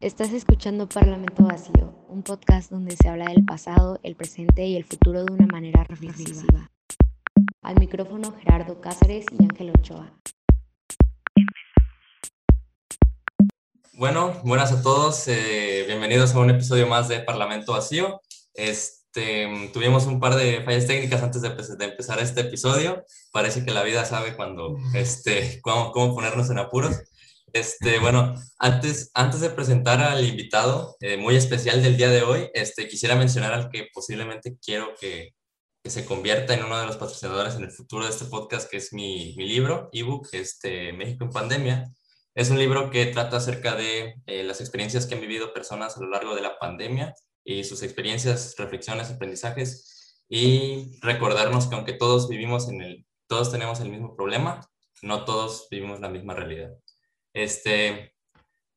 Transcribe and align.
Estás 0.00 0.32
escuchando 0.32 0.88
Parlamento 0.88 1.42
Vacío, 1.42 1.92
un 2.08 2.22
podcast 2.22 2.70
donde 2.70 2.94
se 2.94 3.08
habla 3.08 3.24
del 3.32 3.44
pasado, 3.44 3.98
el 4.04 4.14
presente 4.14 4.64
y 4.64 4.76
el 4.76 4.84
futuro 4.84 5.24
de 5.24 5.32
una 5.32 5.48
manera 5.48 5.82
reflexiva. 5.82 6.70
Al 7.62 7.80
micrófono 7.80 8.32
Gerardo 8.38 8.80
Cáceres 8.80 9.26
y 9.36 9.42
Ángel 9.42 9.70
Ochoa. 9.70 10.16
Bueno, 13.94 14.40
buenas 14.44 14.70
a 14.70 14.82
todos. 14.82 15.26
eh, 15.26 15.82
bienvenidos 15.88 16.32
a 16.32 16.38
un 16.38 16.50
episodio 16.50 16.86
más 16.86 17.08
de 17.08 17.18
Parlamento 17.18 17.72
Vacío. 17.72 18.20
Este, 18.54 19.68
tuvimos 19.72 20.06
un 20.06 20.20
par 20.20 20.36
de 20.36 20.62
fallas 20.62 20.86
técnicas 20.86 21.24
antes 21.24 21.42
de, 21.42 21.48
de 21.48 21.84
empezar 21.84 22.20
este 22.20 22.42
episodio. 22.42 23.04
Parece 23.32 23.64
que 23.64 23.72
la 23.72 23.82
vida 23.82 24.04
sabe 24.04 24.36
cuando, 24.36 24.76
este, 24.94 25.60
cómo, 25.60 25.90
cómo 25.90 26.14
ponernos 26.14 26.50
en 26.50 26.58
apuros. 26.58 26.96
Este, 27.52 27.98
bueno, 27.98 28.34
antes, 28.58 29.10
antes 29.14 29.40
de 29.40 29.50
presentar 29.50 30.00
al 30.00 30.24
invitado 30.26 30.96
eh, 31.00 31.16
muy 31.16 31.36
especial 31.36 31.82
del 31.82 31.96
día 31.96 32.10
de 32.10 32.22
hoy, 32.22 32.50
este, 32.54 32.88
quisiera 32.88 33.16
mencionar 33.16 33.52
al 33.52 33.70
que 33.70 33.88
posiblemente 33.92 34.58
quiero 34.62 34.94
que, 35.00 35.34
que 35.82 35.90
se 35.90 36.04
convierta 36.04 36.54
en 36.54 36.64
uno 36.64 36.78
de 36.78 36.86
los 36.86 36.96
patrocinadores 36.96 37.54
en 37.54 37.64
el 37.64 37.70
futuro 37.70 38.04
de 38.04 38.10
este 38.10 38.26
podcast, 38.26 38.70
que 38.70 38.78
es 38.78 38.92
mi, 38.92 39.34
mi 39.36 39.46
libro, 39.46 39.88
ebook, 39.92 40.28
este, 40.32 40.92
México 40.92 41.24
en 41.24 41.30
Pandemia. 41.30 41.92
Es 42.34 42.50
un 42.50 42.58
libro 42.58 42.90
que 42.90 43.06
trata 43.06 43.38
acerca 43.38 43.74
de 43.74 44.14
eh, 44.26 44.44
las 44.44 44.60
experiencias 44.60 45.06
que 45.06 45.14
han 45.14 45.20
vivido 45.20 45.52
personas 45.52 45.96
a 45.96 46.00
lo 46.00 46.10
largo 46.10 46.34
de 46.34 46.42
la 46.42 46.58
pandemia 46.58 47.14
y 47.44 47.64
sus 47.64 47.82
experiencias, 47.82 48.54
reflexiones, 48.58 49.10
aprendizajes 49.10 50.22
y 50.28 50.98
recordarnos 51.00 51.66
que 51.66 51.74
aunque 51.74 51.94
todos 51.94 52.28
vivimos 52.28 52.68
en 52.68 52.82
el, 52.82 53.06
todos 53.26 53.50
tenemos 53.50 53.80
el 53.80 53.88
mismo 53.88 54.14
problema, 54.14 54.60
no 55.02 55.24
todos 55.24 55.68
vivimos 55.70 56.00
la 56.00 56.08
misma 56.08 56.34
realidad. 56.34 56.70
Este, 57.38 58.16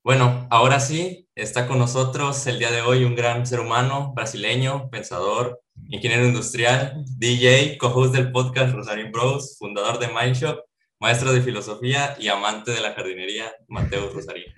bueno, 0.04 0.48
ahora 0.52 0.80
sí, 0.80 1.28
está 1.34 1.68
con 1.68 1.80
nosotros 1.80 2.46
el 2.46 2.60
día 2.60 2.70
de 2.70 2.84
hoy 2.84 3.04
un 3.06 3.16
gran 3.16 3.48
ser 3.48 3.60
humano, 3.60 4.14
brasileño, 4.16 4.88
pensador, 4.92 5.64
ingeniero 5.90 6.28
industrial, 6.28 7.04
DJ, 7.18 7.80
co-host 7.80 8.14
del 8.14 8.32
podcast 8.32 8.76
Rosarín 8.76 9.12
Bros, 9.12 9.58
fundador 9.58 9.98
de 9.98 10.10
Mindshop, 10.10 10.60
maestro 11.00 11.34
de 11.34 11.42
filosofía 11.42 12.16
y 12.20 12.28
amante 12.28 12.70
de 12.70 12.82
la 12.82 12.94
jardinería, 12.94 13.52
Mateo 13.68 14.14
Rosarín. 14.14 14.54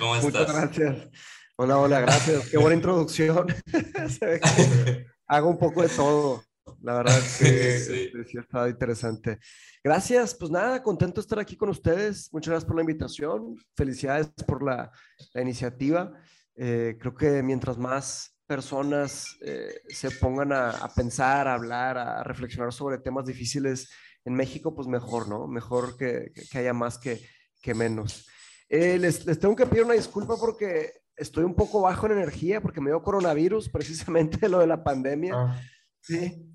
¿Cómo 0.00 0.16
Muchas 0.16 0.24
estás? 0.24 0.52
gracias. 0.52 1.08
Hola, 1.54 1.78
hola, 1.78 2.00
gracias. 2.00 2.48
Qué 2.48 2.58
buena 2.58 2.74
introducción. 2.74 3.46
Se 4.08 4.26
ve 4.26 4.40
que 4.40 5.06
hago 5.28 5.50
un 5.50 5.58
poco 5.58 5.82
de 5.82 5.88
todo. 5.88 6.42
La 6.82 6.94
verdad, 6.94 7.20
sí, 7.20 7.44
Sí. 7.44 7.52
este, 7.52 8.24
sí 8.24 8.38
ha 8.38 8.40
estado 8.40 8.68
interesante. 8.68 9.38
Gracias, 9.84 10.34
pues 10.34 10.50
nada, 10.50 10.82
contento 10.82 11.20
de 11.20 11.22
estar 11.22 11.38
aquí 11.38 11.56
con 11.56 11.68
ustedes. 11.68 12.32
Muchas 12.32 12.50
gracias 12.52 12.66
por 12.66 12.76
la 12.76 12.82
invitación. 12.82 13.54
Felicidades 13.76 14.28
por 14.46 14.62
la, 14.62 14.90
la 15.34 15.42
iniciativa. 15.42 16.12
Eh, 16.56 16.96
creo 17.00 17.14
que 17.14 17.42
mientras 17.42 17.78
más 17.78 18.36
personas 18.46 19.36
eh, 19.42 19.80
se 19.88 20.10
pongan 20.10 20.52
a, 20.52 20.70
a 20.70 20.92
pensar, 20.92 21.46
a 21.48 21.54
hablar, 21.54 21.96
a 21.98 22.22
reflexionar 22.24 22.72
sobre 22.72 22.98
temas 22.98 23.24
difíciles 23.26 23.88
en 24.24 24.34
México, 24.34 24.74
pues 24.74 24.88
mejor, 24.88 25.28
¿no? 25.28 25.46
Mejor 25.46 25.96
que, 25.96 26.30
que- 26.34 26.42
que 26.50 26.58
haya 26.58 26.72
más 26.74 26.98
que, 26.98 27.20
que 27.62 27.74
menos. 27.74 28.26
Eh, 28.68 28.98
les, 28.98 29.24
les 29.24 29.38
tengo 29.38 29.54
que 29.56 29.66
pedir 29.66 29.84
una 29.84 29.94
disculpa 29.94 30.36
porque 30.38 30.92
estoy 31.16 31.44
un 31.44 31.54
poco 31.54 31.80
bajo 31.82 32.06
en 32.06 32.12
energía 32.12 32.60
porque 32.60 32.80
me 32.80 32.90
dio 32.90 33.02
coronavirus, 33.02 33.68
precisamente 33.72 34.48
lo 34.48 34.58
de 34.58 34.66
la 34.66 34.82
pandemia. 34.84 35.34
Ah, 35.36 35.60
Sí, 36.02 36.46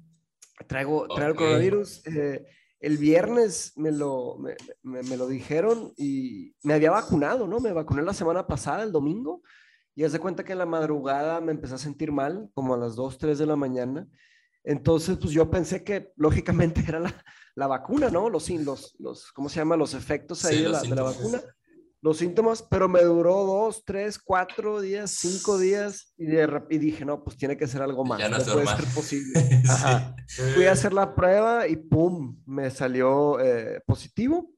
traigo, 0.67 1.08
traigo 1.14 1.31
el 1.31 1.36
coronavirus. 1.38 2.06
eh, 2.08 2.45
el 2.80 2.98
viernes 2.98 3.73
me 3.78 3.92
lo, 3.92 4.38
me, 4.38 4.56
me- 4.84 5.02
me 5.03 5.17
lo 5.17 5.28
dijeron 5.28 5.94
y 5.98 6.53
me 6.64 6.73
había 6.73 6.92
vacunado, 6.92 7.48
¿no? 7.48 7.59
Me 7.59 7.72
vacuné 7.73 8.02
la 8.03 8.14
semana 8.14 8.45
pasada, 8.48 8.83
el 8.83 8.92
domingo, 8.92 9.42
y 9.95 10.03
haz 10.03 10.11
de 10.11 10.20
cuenta 10.20 10.44
que 10.44 10.52
en 10.52 10.59
la 10.59 10.66
madrugada 10.66 11.39
me 11.42 11.52
empecé 11.52 11.76
a 11.76 11.78
sentir 11.80 12.11
mal, 12.11 12.50
como 12.53 12.73
a 12.76 12.78
las 12.78 12.95
2, 12.95 13.17
3 13.17 13.39
de 13.39 13.45
la 13.45 13.56
mañana. 13.56 14.08
Entonces, 14.64 15.17
pues 15.17 15.32
yo 15.32 15.49
pensé 15.49 15.83
que 15.83 16.11
lógicamente 16.17 16.83
era 16.88 16.99
la, 16.99 17.23
la 17.55 17.67
vacuna, 17.67 18.10
¿no? 18.10 18.30
Los, 18.30 18.49
los, 18.49 18.95
los, 18.99 19.32
¿cómo 19.32 19.48
se 19.49 19.55
llama? 19.58 19.77
Los 19.77 19.94
efectos 19.94 20.44
ahí 20.45 20.58
Sí, 20.58 20.64
de, 20.64 20.70
los 20.70 20.83
la, 20.83 20.89
de 20.89 20.95
la 20.95 21.04
vacuna 21.04 21.42
los 22.05 22.17
síntomas, 22.17 22.61
pero 22.61 22.88
me 22.88 23.02
duró 23.02 23.45
dos, 23.45 23.83
tres, 23.83 24.20
cuatro 24.20 24.80
días, 24.80 25.10
cinco 25.10 25.58
días 25.58 26.14
y, 26.17 26.27
de 26.27 26.61
y 26.70 26.77
dije, 26.77 27.04
no, 27.04 27.23
pues 27.23 27.36
tiene 27.36 27.58
que 27.58 27.66
ser 27.66 27.82
algo 27.82 28.05
más, 28.05 28.20
Ya 28.20 28.30
no 28.30 28.38
no 28.38 28.43
puede 28.43 28.58
normal. 28.58 28.77
ser 28.77 28.93
posible. 28.93 29.39
Sí. 29.49 29.67
Ajá. 29.67 30.15
Fui 30.54 30.65
a 30.67 30.71
hacer 30.73 30.94
la 30.94 31.15
prueba 31.15 31.67
y 31.67 31.77
pum, 31.77 32.39
me 32.45 32.70
salió 32.70 33.39
eh, 33.39 33.82
positivo. 33.88 34.52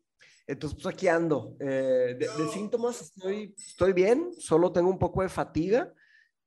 Entonces, 0.46 0.78
pues 0.82 0.94
aquí 0.94 1.08
ando. 1.08 1.56
Eh, 1.62 2.18
de, 2.20 2.28
de 2.38 2.48
síntomas 2.52 3.02
estoy, 3.02 3.56
estoy 3.58 3.94
bien, 3.94 4.32
solo 4.38 4.74
tengo 4.74 4.90
un 4.90 5.00
poco 5.00 5.22
de 5.22 5.30
fatiga 5.30 5.94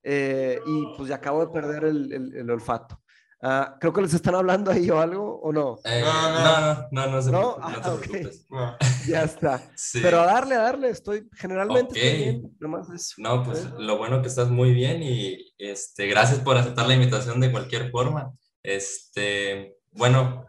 eh, 0.03 0.59
y 0.67 0.97
pues 0.99 1.09
ya 1.09 1.15
acabo 1.17 1.41
de 1.47 1.53
perder 1.53 1.85
el, 1.85 2.13
el- 2.13 2.35
el 2.37 2.51
olfato. 2.51 3.01
Ah, 3.43 3.77
creo 3.81 3.93
que 3.93 4.03
les 4.03 4.13
están 4.13 4.35
hablando 4.35 4.71
ahí 4.71 4.91
o 4.91 5.01
algo, 5.01 5.41
¿o 5.41 5.51
no? 5.53 5.79
Eh, 5.85 6.03
No, 6.03 6.31
no, 6.33 6.89
no. 6.91 7.07
no, 7.11 7.23
se 7.23 7.31
No, 7.31 7.57
ah, 7.61 7.81
te 7.83 7.89
ok. 7.91 8.01
preocupes. 8.01 8.47
No. 8.51 8.77
Ya 9.09 9.23
está. 9.23 9.63
Sí. 9.77 10.01
Pero 10.03 10.21
a 10.21 10.27
darle, 10.27 10.55
a 10.57 10.63
darle, 10.63 10.91
estoy 10.91 11.27
generalmente 11.35 11.95
estoy 11.95 12.11
Ok. 12.11 12.17
bien, 12.19 12.57
nomás 12.61 12.91
es 12.91 13.15
No, 13.17 13.43
pues 13.43 13.65
lo 13.79 13.97
bueno 13.97 14.21
que 14.21 14.29
estás 14.29 14.51
muy 14.51 14.73
bien 14.75 15.03
y 15.03 15.39
este, 15.57 16.07
gracias 16.07 16.41
por 16.41 16.59
aceptar 16.59 16.87
la 16.87 16.95
invitación 16.95 17.41
de 17.41 17.51
cualquier 17.51 17.91
forma. 17.91 18.31
Este, 18.63 19.77
bueno, 19.93 20.47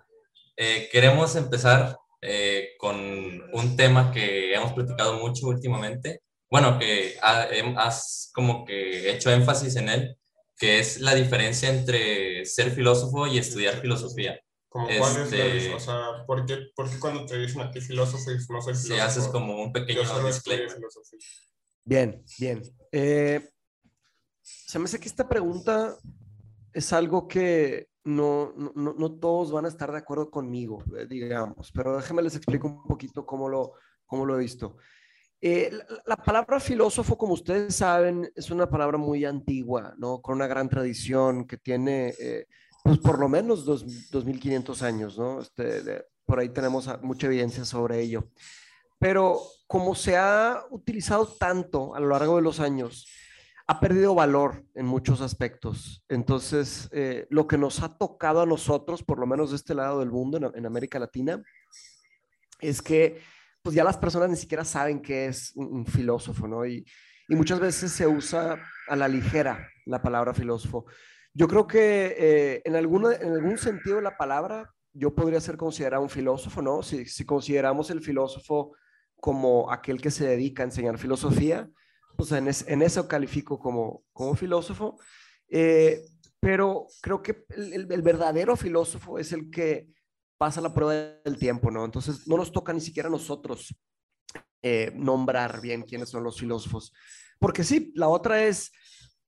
eh, 0.58 0.90
queremos 0.92 1.36
empezar 1.38 1.98
eh, 2.22 2.72
con 2.78 2.98
un 2.98 3.76
tema 3.78 4.12
que 4.12 4.54
hemos 4.54 4.74
platicado 4.74 5.14
mucho 5.20 5.48
últimamente. 5.48 6.22
Bueno, 6.50 6.78
que 6.78 7.16
ha- 7.22 7.48
has 7.78 8.30
como 8.34 8.66
que 8.66 9.10
hecho 9.12 9.32
énfasis 9.32 9.78
en 9.78 9.88
él, 9.90 10.18
que 10.62 10.78
es 10.78 11.00
la 11.02 11.16
diferencia 11.16 11.70
entre 11.70 12.46
ser 12.46 12.70
filósofo 12.70 13.26
y 13.26 13.40
estudiar 13.40 13.82
filosofía. 13.82 14.40
Como 14.70 14.86
cuál 14.86 15.18
es 15.24 15.32
la 15.32 15.46
Este- 15.46 15.74
O 15.74 15.80
sea, 15.80 16.24
¿por 16.28 16.46
qué, 16.46 16.68
por 16.76 16.88
qué 16.88 17.00
cuando 17.00 17.26
te 17.26 17.36
dicen 17.40 17.62
a 17.62 17.72
ti 17.72 17.82
filósofo 17.82 18.30
y 18.32 18.36
no 18.48 18.62
soy 18.62 18.76
Si 18.76 18.84
filósofo? 18.84 19.08
haces 19.08 19.28
como 19.30 19.60
un 19.60 19.74
pequeño 19.74 20.02
disclaimer. 20.24 20.78
Bien, 21.84 22.24
bien. 22.38 22.62
Eh, 22.92 23.50
se 24.44 24.78
me 24.78 24.86
hace 24.86 25.00
que 25.00 25.08
esta 25.08 25.28
pregunta 25.28 25.98
es 26.74 26.94
algo 26.94 27.28
que 27.28 27.88
no, 28.04 28.54
no, 28.56 28.72
no- 28.76 28.94
no 28.94 29.12
todos 29.20 29.52
van 29.52 29.66
a 29.66 29.68
estar 29.68 29.92
de 29.92 29.98
acuerdo 29.98 30.30
conmigo, 30.30 30.84
eh, 30.96 31.08
digamos, 31.10 31.72
pero 31.74 31.98
déjenme 31.98 32.22
les 32.22 32.36
explico 32.36 32.68
un 32.68 32.84
poquito 32.84 33.26
cómo 33.26 33.50
lo, 33.50 33.74
cómo 34.06 34.26
lo 34.28 34.36
he 34.36 34.40
visto. 34.40 34.78
Eh, 35.42 35.72
la, 35.72 35.86
la 36.06 36.16
palabra 36.18 36.60
filósofo, 36.60 37.18
como 37.18 37.34
ustedes 37.34 37.76
saben, 37.76 38.32
es 38.36 38.52
una 38.52 38.70
palabra 38.70 38.98
muy 38.98 39.26
antigua, 39.26 39.94
¿no? 39.98 40.22
Con 40.22 40.36
una 40.36 40.48
gran 40.48 40.70
tradición 40.70 41.46
que 41.48 41.58
tiene, 41.58 42.14
eh, 42.20 42.46
pues 42.84 43.00
por 43.00 43.18
lo 43.20 43.28
menos 43.28 43.66
dos, 43.66 43.84
2.500 44.12 44.82
años, 44.84 45.18
¿no? 45.18 45.42
Este, 45.42 45.82
de- 45.82 46.06
por 46.26 46.40
ahí 46.40 46.50
tenemos 46.50 46.88
mucha 47.02 47.28
evidencia 47.28 47.66
sobre 47.66 48.00
ello. 48.02 48.30
Pero 49.00 49.42
como 49.68 49.96
se 49.96 50.16
ha 50.16 50.64
utilizado 50.70 51.26
tanto 51.28 51.96
a 51.96 52.00
lo 52.00 52.10
largo 52.10 52.36
de 52.36 52.44
los 52.44 52.60
años, 52.60 53.08
ha 53.68 53.80
perdido 53.80 54.14
valor 54.14 54.64
en 54.76 54.86
muchos 54.86 55.22
aspectos. 55.22 56.04
Entonces, 56.08 56.88
eh, 56.92 57.26
lo 57.30 57.48
que 57.48 57.58
nos 57.58 57.82
ha 57.82 57.98
tocado 57.98 58.42
a 58.42 58.46
nosotros, 58.46 59.02
por 59.02 59.18
lo 59.18 59.26
menos 59.26 59.50
de 59.50 59.56
este 59.56 59.74
lado 59.74 60.00
del 60.00 60.12
mundo, 60.12 60.38
en, 60.38 60.52
en 60.56 60.66
América 60.66 61.00
Latina, 61.00 61.42
es 62.60 62.82
que 62.82 63.20
pues 63.62 63.76
ya 63.76 63.84
las 63.84 63.98
personas 63.98 64.30
ni 64.30 64.36
siquiera 64.36 64.66
saben 64.66 65.02
qué 65.02 65.28
es 65.28 65.52
un, 65.56 65.86
filósofo, 65.86 66.48
¿no? 66.48 66.66
Y, 66.66 66.86
y 67.28 67.36
muchas 67.36 67.60
veces 67.60 67.92
se 67.92 68.08
usa 68.08 68.58
a 68.88 68.96
la 68.96 69.08
ligera 69.08 69.68
la 69.86 70.02
palabra 70.02 70.34
filósofo. 70.34 70.86
Yo 71.34 71.48
creo 71.48 71.68
que 71.68 72.16
eh, 72.18 72.62
en, 72.66 72.76
alguna, 72.76 73.14
en 73.16 73.34
algún 73.34 73.58
sentido 73.58 73.98
de 73.98 74.02
la 74.02 74.18
palabra, 74.18 74.74
yo 74.94 75.14
podría 75.16 75.40
ser 75.40 75.58
considerado 75.58 76.04
un 76.04 76.10
filósofo, 76.10 76.62
¿no? 76.62 76.84
Si, 76.84 77.06
si 77.06 77.26
consideramos 77.26 77.90
el 77.90 78.02
filósofo 78.02 78.76
como 79.16 79.72
aquel 79.72 80.02
que 80.02 80.12
se 80.12 80.28
dedica 80.28 80.64
a 80.64 80.66
enseñar 80.66 80.98
filosofía, 80.98 81.70
pues 82.18 82.32
en, 82.32 82.48
es- 82.48 82.68
en 82.68 82.82
eso 82.82 83.08
califico 83.08 83.60
como, 83.60 84.04
como 84.12 84.36
filósofo. 84.36 84.98
Eh, 85.48 86.02
pero 86.40 86.88
creo 87.02 87.22
que 87.22 87.46
el 87.56 88.02
verdadero 88.02 88.56
filósofo 88.56 89.20
es 89.20 89.32
el 89.32 89.52
que 89.52 89.88
pasa 90.42 90.60
la 90.60 90.74
prueba 90.74 90.94
del 91.24 91.38
tiempo, 91.38 91.70
¿no? 91.70 91.86
Entonces 91.86 92.28
no 92.28 92.36
nos 92.36 92.52
toca 92.52 92.74
ni 92.74 92.82
siquiera 92.82 93.08
a 93.08 93.12
nosotros 93.12 93.76
eh, 94.64 94.92
nombrar 94.96 95.62
bien 95.62 95.84
quiénes 95.84 96.10
son 96.10 96.24
los 96.24 96.40
filósofos. 96.40 96.92
Porque 97.38 97.64
sí, 97.64 97.92
la 97.94 98.08
otra 98.08 98.44
es, 98.44 98.72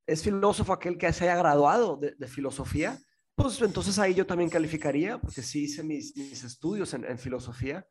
es 0.07 0.23
filósofo 0.23 0.73
aquel 0.73 0.97
que 0.97 1.13
se 1.13 1.25
haya 1.25 1.35
graduado 1.35 1.97
de, 1.97 2.27
filosofía, 2.27 2.97
pues 3.35 3.61
entonces 3.61 3.99
ahí 3.99 4.15
yo 4.15 4.25
también 4.25 4.49
calificaría, 4.49 5.21
porque 5.21 5.43
sí 5.43 5.65
hice 5.65 5.83
mis, 5.83 6.17
mis 6.17 6.43
estudios 6.43 6.91
en, 6.95 7.19
filosofía, 7.19 7.85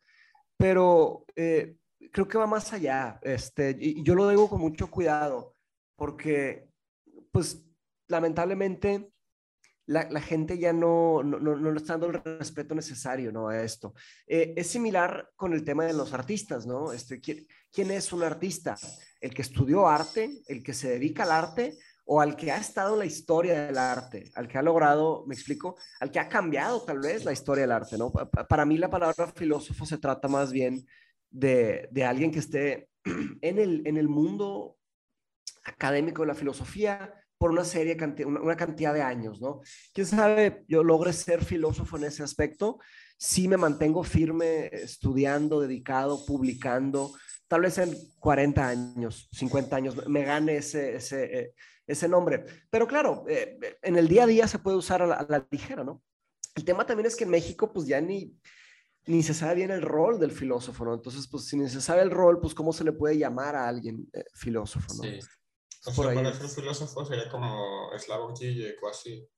pero 0.56 1.24
eh, 1.36 1.76
creo 2.10 2.26
que 2.26 2.38
va 2.38 2.48
más 2.48 2.72
allá, 2.72 3.20
este, 3.22 3.76
y 3.78 4.02
yo 4.02 4.16
lo 4.16 4.28
digo 4.30 4.48
con 4.48 4.60
mucho 4.60 4.90
cuidado, 4.90 5.54
porque 5.94 6.68
pues 7.30 7.64
lamentablemente 8.08 9.12
la, 9.86 10.20
gente 10.20 10.58
ya 10.58 10.72
no, 10.72 11.22
no, 11.22 11.38
no, 11.38 11.56
no 11.56 11.76
está 11.76 11.94
dando 11.94 12.06
el 12.08 12.38
respeto 12.38 12.74
necesario 12.74 13.32
¿no? 13.32 13.48
a 13.48 13.62
esto. 13.62 13.94
Eh, 14.26 14.54
es 14.56 14.68
similar 14.68 15.30
con 15.36 15.52
el 15.52 15.64
tema 15.64 15.84
de 15.84 15.92
los 15.92 16.12
artistas, 16.12 16.66
¿no? 16.66 16.92
Este, 16.92 17.20
¿quién, 17.20 17.46
¿quién 17.72 17.90
es 17.90 18.12
un 18.12 18.22
artista? 18.22 18.76
¿El 19.20 19.34
que 19.34 19.42
estudió 19.42 19.88
arte, 19.88 20.42
el 20.46 20.62
que 20.62 20.74
se 20.74 20.90
dedica 20.90 21.24
al 21.24 21.32
arte 21.32 21.76
o 22.04 22.20
al 22.20 22.36
que 22.36 22.50
ha 22.50 22.58
estado 22.58 22.94
en 22.94 23.00
la 23.00 23.06
historia 23.06 23.66
del 23.66 23.78
arte, 23.78 24.30
al 24.34 24.48
que 24.48 24.58
ha 24.58 24.62
logrado, 24.62 25.24
me 25.26 25.34
explico, 25.34 25.76
al 26.00 26.10
que 26.10 26.18
ha 26.18 26.28
cambiado 26.28 26.82
tal 26.82 26.98
vez 26.98 27.24
la 27.24 27.32
historia 27.32 27.62
del 27.62 27.72
arte, 27.72 27.96
¿no? 27.96 28.12
Para 28.12 28.64
mí 28.64 28.76
la 28.76 28.90
palabra 28.90 29.28
filósofo 29.28 29.86
se 29.86 29.98
trata 29.98 30.28
más 30.28 30.52
bien 30.52 30.86
de, 31.30 31.88
de 31.90 32.04
alguien 32.04 32.30
que 32.30 32.40
esté 32.40 32.88
en 33.40 33.58
el, 33.58 33.86
en 33.86 33.96
el 33.96 34.08
mundo 34.08 34.76
académico 35.64 36.22
de 36.22 36.28
la 36.28 36.34
filosofía 36.34 37.14
por 37.42 37.50
una 37.50 37.64
serie, 37.64 37.96
una 38.24 38.54
cantidad 38.54 38.94
de 38.94 39.02
años, 39.02 39.40
¿no? 39.40 39.62
Quién 39.92 40.06
sabe, 40.06 40.64
yo 40.68 40.84
logre 40.84 41.12
ser 41.12 41.44
filósofo 41.44 41.96
en 41.96 42.04
ese 42.04 42.22
aspecto, 42.22 42.78
si 43.16 43.48
me 43.48 43.56
mantengo 43.56 44.04
firme 44.04 44.66
estudiando, 44.66 45.60
dedicado, 45.60 46.24
publicando, 46.24 47.12
tal 47.48 47.62
vez 47.62 47.78
en 47.78 47.96
40 48.20 48.68
años, 48.68 49.28
50 49.32 49.74
años, 49.74 50.06
me 50.06 50.22
gane 50.22 50.58
ese, 50.58 50.94
ese, 50.94 51.52
eh, 51.88 52.08
nombre. 52.08 52.44
Pero 52.70 52.86
claro, 52.86 53.24
eh, 53.28 53.58
en 53.82 53.96
el 53.96 54.06
día 54.06 54.22
a 54.22 54.28
día 54.28 54.46
se 54.46 54.60
puede 54.60 54.76
usar 54.76 55.02
a 55.02 55.08
la, 55.08 55.46
ligera, 55.50 55.82
¿no? 55.82 56.00
El 56.54 56.64
tema 56.64 56.86
también 56.86 57.06
es 57.06 57.16
que 57.16 57.24
en 57.24 57.30
México, 57.30 57.72
pues 57.72 57.88
ya 57.88 58.00
ni, 58.00 58.38
ni 59.06 59.24
se 59.24 59.34
sabe 59.34 59.56
bien 59.56 59.72
el 59.72 59.82
rol 59.82 60.20
del 60.20 60.30
filósofo, 60.30 60.84
¿no? 60.84 60.94
Entonces, 60.94 61.26
pues 61.26 61.46
si 61.46 61.56
ni 61.56 61.68
se 61.68 61.80
sabe 61.80 62.02
el 62.02 62.12
rol, 62.12 62.40
pues 62.40 62.54
cómo 62.54 62.72
se 62.72 62.84
le 62.84 62.92
puede 62.92 63.18
llamar 63.18 63.56
a 63.56 63.66
alguien 63.66 64.08
eh, 64.12 64.22
filósofo, 64.32 64.94
¿no? 64.94 65.02
Sí. 65.02 65.18
O 65.84 65.92
sea, 65.92 66.14
para 66.14 66.32
ser 66.32 66.48
filósofo 66.48 67.04
sería 67.04 67.28
como 67.28 67.90
Slavoj 67.98 68.38
Žižek 68.38 68.82
o 68.82 68.88
así. 68.88 69.28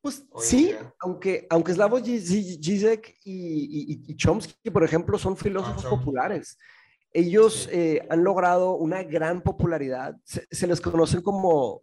Pues 0.00 0.24
sí, 0.38 0.74
aunque, 1.00 1.46
aunque 1.50 1.74
Slavoj 1.74 2.02
Žižek 2.02 3.18
y, 3.24 3.34
y, 3.34 4.12
y, 4.12 4.16
Chomsky, 4.16 4.70
por 4.70 4.84
ejemplo, 4.84 5.18
son 5.18 5.36
filósofos 5.36 5.84
ah, 5.84 5.90
populares. 5.90 6.56
Ellos 7.12 7.68
eh, 7.72 8.06
han 8.08 8.24
logrado 8.24 8.76
una 8.76 9.02
gran 9.02 9.42
popularidad. 9.42 10.16
Se, 10.24 10.66
les 10.66 10.80
conocen 10.80 11.22
como 11.22 11.82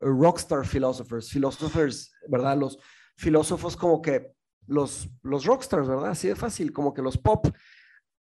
rockstar 0.00 0.66
philosophers, 0.66 1.30
filósofos, 1.30 2.12
¿verdad? 2.28 2.56
Los 2.58 2.78
filósofos 3.16 3.76
como 3.76 4.02
que 4.02 4.34
los, 4.66 5.08
los 5.22 5.44
rockstars, 5.46 5.88
¿verdad? 5.88 6.10
Así 6.10 6.28
de 6.28 6.36
fácil, 6.36 6.72
como 6.72 6.92
que 6.92 7.00
los 7.00 7.16
pop. 7.16 7.46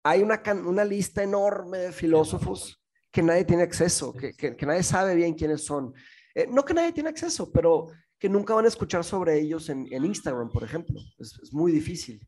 Hay 0.05 0.23
una, 0.23 0.41
una 0.67 0.85
lista 0.85 1.23
enorme 1.23 1.79
de 1.79 1.93
filósofos 1.93 2.84
que 3.15 3.23
nadie 3.23 3.45
tiene 3.45 3.63
acceso, 3.63 4.13
que, 4.13 4.35
que, 4.35 4.67
nadie 4.67 4.83
sabe 4.83 5.15
bien 5.15 5.35
quiénes 5.35 5.65
son. 5.65 5.95
Eh, 6.35 6.49
no 6.51 6.65
que 6.65 6.75
nadie 6.75 6.93
tiene 6.93 7.11
acceso, 7.11 7.49
pero 7.53 7.87
que 8.19 8.29
nunca 8.29 8.55
van 8.55 8.65
a 8.65 8.69
escuchar 8.69 9.05
sobre 9.05 9.39
ellos 9.39 9.69
en, 9.69 9.87
en 9.93 10.05
Instagram, 10.05 10.51
por 10.51 10.65
ejemplo. 10.65 11.01
Es, 11.21 11.39
es, 11.41 11.53
muy 11.53 11.71
difícil. 11.71 12.27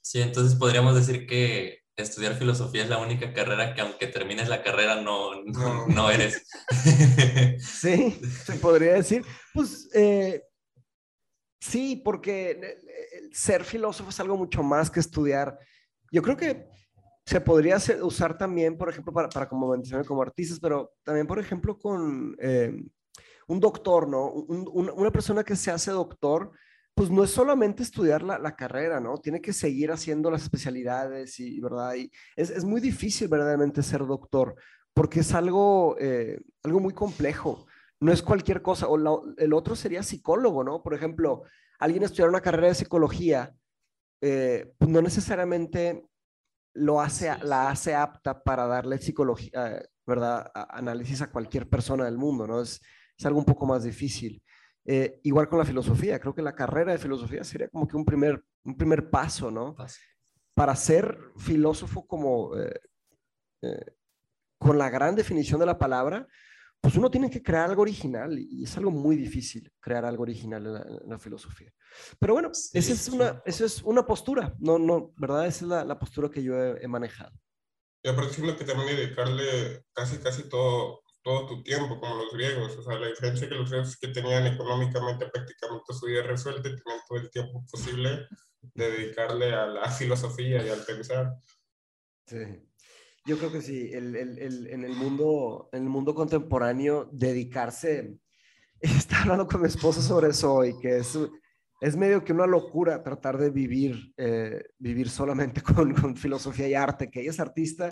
Sí, 0.00 0.20
entonces 0.20 0.56
podríamos 0.56 0.94
decir 0.94 1.26
que 1.26 1.80
estudiar 1.96 2.38
filosofía 2.38 2.84
es 2.84 2.88
la 2.88 2.98
única 2.98 3.34
carrera 3.34 3.74
que 3.74 3.80
aunque 3.80 4.06
termines 4.06 4.48
la 4.48 4.62
carrera 4.62 5.02
no, 5.02 5.42
no, 5.42 5.88
no 5.88 6.10
eres. 6.12 6.46
sí, 7.58 8.20
se 8.44 8.52
podría 8.60 8.94
decir. 8.94 9.24
Pues 9.52 9.88
eh, 9.94 10.44
sí, 11.60 12.00
porque 12.04 12.78
ser 13.32 13.64
filósofo 13.64 14.10
es 14.10 14.20
algo 14.20 14.36
mucho 14.36 14.62
más 14.62 14.92
que 14.92 15.00
estudiar. 15.00 15.58
Yo 16.12 16.22
creo 16.22 16.36
que 16.36 16.68
se 17.24 17.40
podría 17.40 17.78
usar 18.02 18.36
también, 18.36 18.76
por 18.76 18.88
ejemplo, 18.88 19.12
para, 19.12 19.48
como 19.48 19.68
mencioné, 19.68 20.04
como 20.04 20.22
artistas, 20.22 20.58
pero 20.60 20.94
también, 21.02 21.26
por 21.26 21.38
ejemplo, 21.38 21.78
con 21.78 22.36
eh, 22.40 22.72
un 23.46 23.60
doctor, 23.60 24.08
¿no? 24.08 24.30
una 24.32 25.10
persona 25.10 25.44
que 25.44 25.56
se 25.56 25.70
hace 25.70 25.90
doctor, 25.90 26.50
pues 26.94 27.10
no 27.10 27.24
es 27.24 27.30
solamente 27.30 27.82
estudiar 27.82 28.22
la, 28.22 28.38
la, 28.38 28.56
carrera, 28.56 29.00
¿no? 29.00 29.18
Tiene 29.18 29.40
que 29.40 29.52
seguir 29.52 29.90
haciendo 29.90 30.30
las 30.30 30.42
especialidades 30.42 31.38
y, 31.40 31.60
¿verdad? 31.60 31.94
Y 31.94 32.10
es, 32.36 32.50
es 32.50 32.64
muy 32.64 32.80
difícil 32.80 33.28
verdaderamente 33.28 33.82
ser 33.82 34.06
doctor, 34.06 34.56
porque 34.92 35.20
es 35.20 35.32
algo, 35.32 35.96
eh, 35.98 36.40
algo 36.62 36.80
muy 36.80 36.92
complejo. 36.92 37.66
No 38.00 38.12
es 38.12 38.22
cualquier 38.22 38.60
cosa. 38.60 38.88
O 38.88 39.24
el 39.38 39.52
otro 39.52 39.76
sería 39.76 40.02
psicólogo, 40.02 40.64
¿no? 40.64 40.82
Por 40.82 40.94
ejemplo, 40.94 41.44
alguien 41.78 42.02
estudiar 42.02 42.28
una 42.28 42.40
carrera 42.40 42.68
de 42.68 42.74
psicología, 42.74 43.54
eh, 44.20 44.72
pues 44.76 44.90
no 44.90 45.00
necesariamente 45.00 46.04
lo 46.74 47.00
hace, 47.00 47.30
la 47.42 47.70
hace 47.70 47.94
apta 47.94 48.42
para 48.42 48.66
darle 48.66 48.98
psicología, 48.98 49.82
¿verdad? 50.06 50.50
análisis 50.54 51.22
a 51.22 51.30
cualquier 51.30 51.68
persona 51.68 52.04
del 52.04 52.18
mundo, 52.18 52.46
¿no? 52.46 52.60
Es, 52.60 52.80
es 53.16 53.26
algo 53.26 53.38
un 53.38 53.44
poco 53.44 53.66
más 53.66 53.84
difícil. 53.84 54.42
Eh, 54.84 55.20
igual 55.24 55.48
con 55.48 55.58
la 55.58 55.64
filosofía, 55.64 56.18
creo 56.18 56.34
que 56.34 56.42
la 56.42 56.54
carrera 56.54 56.92
de 56.92 56.98
filosofía 56.98 57.44
sería 57.44 57.68
como 57.68 57.86
que 57.86 57.96
un 57.96 58.04
primer, 58.04 58.42
un 58.64 58.76
primer 58.76 59.10
paso, 59.10 59.50
¿no? 59.50 59.76
Para 60.54 60.74
ser 60.74 61.18
filósofo 61.36 62.06
como, 62.06 62.56
eh, 62.56 62.80
eh, 63.62 63.94
con 64.58 64.78
la 64.78 64.90
gran 64.90 65.14
definición 65.14 65.60
de 65.60 65.66
la 65.66 65.78
palabra, 65.78 66.26
pues 66.80 66.96
uno 66.96 67.10
tiene 67.10 67.30
que 67.30 67.42
crear 67.42 67.68
algo 67.68 67.82
original 67.82 68.38
y 68.38 68.64
es 68.64 68.76
algo 68.76 68.90
muy 68.90 69.16
difícil 69.16 69.70
crear 69.80 70.04
algo 70.04 70.22
original 70.22 70.66
en 70.66 71.10
la, 71.10 71.18
filosofía. 71.18 71.72
Pero 72.18 72.32
bueno, 72.32 72.50
esa, 72.52 72.92
es 72.92 73.08
una, 73.08 73.42
esa 73.44 73.66
es 73.66 73.82
una 73.82 74.06
postura, 74.06 74.54
no, 74.58 74.78
no, 74.78 75.12
¿verdad? 75.16 75.46
Esa 75.46 75.64
es 75.64 75.86
la, 75.86 75.98
postura 75.98 76.30
que 76.30 76.42
yo 76.42 76.54
he, 76.56 76.88
manejado. 76.88 77.32
Y 78.02 78.08
aparte 78.08 78.32
siento 78.32 78.56
que 78.56 78.64
también 78.64 78.96
dedicarle 78.96 79.84
casi, 79.92 80.16
casi 80.18 80.48
todo, 80.48 81.02
todo 81.22 81.46
tu 81.46 81.62
tiempo, 81.62 82.00
como 82.00 82.14
los 82.14 82.32
griegos. 82.32 82.74
O 82.78 82.82
sea, 82.82 82.98
la 82.98 83.08
diferencia 83.08 83.46
que 83.46 83.54
los 83.56 83.68
griegos 83.68 83.98
que 83.98 84.08
tenían 84.08 84.46
económicamente 84.46 85.28
prácticamente 85.28 85.92
su 85.92 86.06
vida 86.06 86.22
resuelta 86.22 86.60
y 86.68 86.76
tenían 86.76 87.00
todo 87.06 87.18
el 87.18 87.30
tiempo 87.30 87.62
posible 87.70 88.26
de 88.62 88.90
dedicarle 88.90 89.52
a 89.52 89.66
la 89.66 89.90
filosofía 89.90 90.64
y 90.64 90.70
al 90.70 90.82
pensar. 90.84 91.34
Sí. 92.26 92.69
Yo 93.26 93.36
creo 93.38 93.52
que 93.52 93.60
sí, 93.60 93.90
el, 93.92 94.16
el, 94.16 94.38
el, 94.38 94.66
en, 94.68 94.84
el 94.84 94.94
mundo, 94.94 95.68
en 95.72 95.82
el 95.82 95.88
mundo 95.88 96.14
contemporáneo, 96.14 97.08
dedicarse, 97.12 98.18
está 98.80 99.22
hablando 99.22 99.46
con 99.46 99.60
mi 99.60 99.68
esposo 99.68 100.00
sobre 100.00 100.30
eso 100.30 100.54
hoy, 100.54 100.78
que 100.80 100.98
es, 100.98 101.18
es 101.80 101.96
medio 101.96 102.24
que 102.24 102.32
una 102.32 102.46
locura 102.46 103.02
tratar 103.02 103.36
de 103.36 103.50
vivir, 103.50 104.14
eh, 104.16 104.62
vivir 104.78 105.10
solamente 105.10 105.62
con, 105.62 105.92
con, 105.94 106.16
filosofía 106.16 106.68
y 106.68 106.74
arte, 106.74 107.10
que 107.10 107.20
ella 107.20 107.30
es 107.30 107.40
artista, 107.40 107.88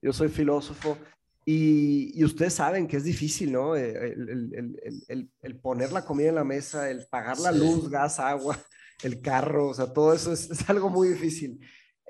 yo 0.00 0.12
soy 0.12 0.28
filósofo, 0.28 0.96
y, 1.44 2.18
y 2.18 2.24
ustedes 2.24 2.54
saben 2.54 2.86
que 2.86 2.96
es 2.96 3.04
difícil, 3.04 3.52
¿no? 3.52 3.74
Eh, 3.76 4.12
el, 4.12 5.30
el, 5.40 5.56
poner 5.58 5.90
la 5.90 6.04
comida 6.04 6.28
en 6.28 6.34
la 6.34 6.44
mesa, 6.44 6.90
el 6.90 7.06
pagar 7.06 7.38
la 7.38 7.50
luz, 7.50 7.90
gas, 7.90 8.20
agua, 8.20 8.58
el 9.02 9.20
carro, 9.20 9.68
o 9.68 9.74
sea, 9.74 9.92
todo 9.92 10.14
eso 10.14 10.32
es, 10.32 10.50
es 10.50 10.68
algo 10.70 10.88
muy 10.88 11.08
difícil. 11.08 11.60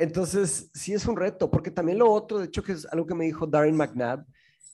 Entonces, 0.01 0.71
sí 0.73 0.95
es 0.95 1.05
un 1.05 1.15
reto, 1.15 1.51
porque 1.51 1.71
también 1.71 1.99
lo 1.99 2.11
otro, 2.11 2.39
de 2.39 2.47
hecho, 2.47 2.63
que 2.63 2.73
es 2.73 2.87
algo 2.87 3.07
que 3.07 3.15
me 3.15 3.27
dijo 3.27 3.47
Darren 3.47 3.77
McNabb, 3.77 4.25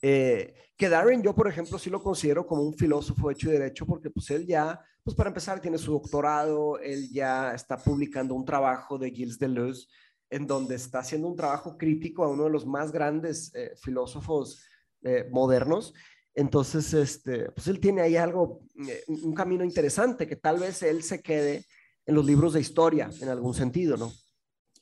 eh, 0.01 0.55
que 0.77 0.87
Darren 0.87 1.21
yo, 1.21 1.35
por 1.35 1.49
ejemplo, 1.49 1.77
sí 1.77 1.89
lo 1.89 2.01
considero 2.01 2.47
como 2.47 2.61
un 2.61 2.73
filósofo 2.73 3.29
hecho 3.29 3.49
y 3.49 3.51
derecho, 3.51 3.85
porque 3.85 4.09
pues 4.09 4.31
él 4.31 4.47
ya, 4.47 4.79
pues 5.03 5.17
para 5.17 5.27
empezar, 5.27 5.59
tiene 5.59 5.77
su 5.77 5.91
doctorado, 5.91 6.79
él 6.79 7.09
ya 7.11 7.53
está 7.53 7.77
publicando 7.77 8.35
un 8.35 8.45
trabajo 8.45 8.97
de 8.97 9.11
Gilles 9.11 9.37
Deleuze, 9.37 9.89
en 10.29 10.47
donde 10.47 10.75
está 10.75 10.99
haciendo 10.99 11.27
un 11.27 11.35
trabajo 11.35 11.77
crítico 11.77 12.23
a 12.23 12.29
uno 12.29 12.45
de 12.45 12.51
los 12.51 12.65
más 12.65 12.93
grandes 12.93 13.53
eh, 13.53 13.73
filósofos 13.81 14.63
eh, 15.03 15.27
modernos. 15.29 15.93
Entonces, 16.35 16.93
este, 16.93 17.51
pues 17.51 17.67
él 17.67 17.81
tiene 17.81 18.01
ahí 18.01 18.15
algo, 18.15 18.61
un 19.07 19.33
camino 19.33 19.65
interesante, 19.65 20.25
que 20.25 20.37
tal 20.37 20.59
vez 20.59 20.83
él 20.83 21.03
se 21.03 21.21
quede 21.21 21.65
en 22.05 22.15
los 22.15 22.25
libros 22.25 22.53
de 22.53 22.61
historia, 22.61 23.09
en 23.19 23.27
algún 23.27 23.53
sentido, 23.53 23.97
¿no? 23.97 24.09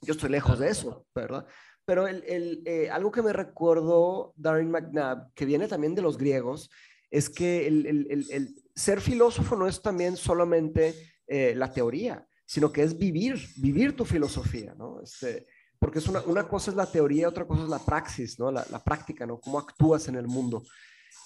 Yo 0.01 0.13
estoy 0.13 0.29
lejos 0.29 0.59
de 0.59 0.69
eso, 0.69 1.05
¿verdad? 1.13 1.45
Pero 1.85 2.07
el, 2.07 2.23
el, 2.27 2.63
eh, 2.65 2.89
algo 2.89 3.11
que 3.11 3.21
me 3.21 3.33
recuerdo 3.33 4.33
Darren 4.37 4.71
McNabb, 4.71 5.33
que 5.33 5.45
viene 5.45 5.67
también 5.67 5.95
de 5.95 6.01
los 6.01 6.17
griegos, 6.17 6.69
es 7.11 7.29
que 7.29 7.67
el, 7.67 7.85
el 8.09 8.55
ser 8.75 9.01
filósofo 9.01 9.55
no 9.55 9.67
es 9.67 9.81
también 9.81 10.17
solamente 10.17 10.93
eh, 11.27 11.55
la 11.55 11.71
teoría, 11.71 12.27
sino 12.45 12.71
que 12.71 12.83
es 12.83 12.97
vivir, 12.97 13.39
vivir 13.57 13.95
tu 13.95 14.05
filosofía, 14.05 14.75
¿no? 14.75 15.01
Este, 15.01 15.47
porque 15.79 15.99
es 15.99 16.07
una, 16.07 16.21
una 16.21 16.47
cosa 16.47 16.69
es 16.69 16.77
la 16.77 16.85
teoría, 16.85 17.27
otra 17.27 17.47
cosa 17.47 17.63
es 17.63 17.69
la 17.69 17.79
praxis, 17.79 18.37
¿no? 18.37 18.51
La, 18.51 18.63
la 18.69 18.83
práctica, 18.83 19.25
¿no? 19.25 19.39
Cómo 19.39 19.57
actúas 19.57 20.07
en 20.07 20.15
el 20.15 20.27
mundo. 20.27 20.63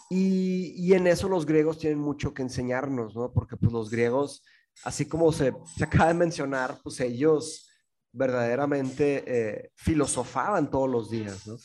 Y, 0.10 0.74
y, 0.78 0.94
en 0.94 1.08
eso 1.08 1.28
los 1.28 1.46
griegos 1.46 1.80
tienen 1.80 2.00
mucho 2.00 2.34
que 2.34 2.42
enseñarnos, 2.42 3.14
¿no? 3.14 3.32
Porque 3.34 3.58
pues 3.58 3.74
los 3.74 3.90
griegos, 3.90 4.44
así 4.84 5.06
como 5.06 5.32
se, 5.34 5.54
se 5.76 5.84
acaba 5.84 6.08
de 6.08 6.14
mencionar, 6.14 6.80
pues 6.82 7.00
ellos 7.02 7.69
verdaderamente 8.12 9.24
eh, 9.26 9.72
filosofaban 9.76 10.70
todos 10.70 10.90
los 10.90 11.10
días, 11.10 11.48
¿no? 11.48 11.58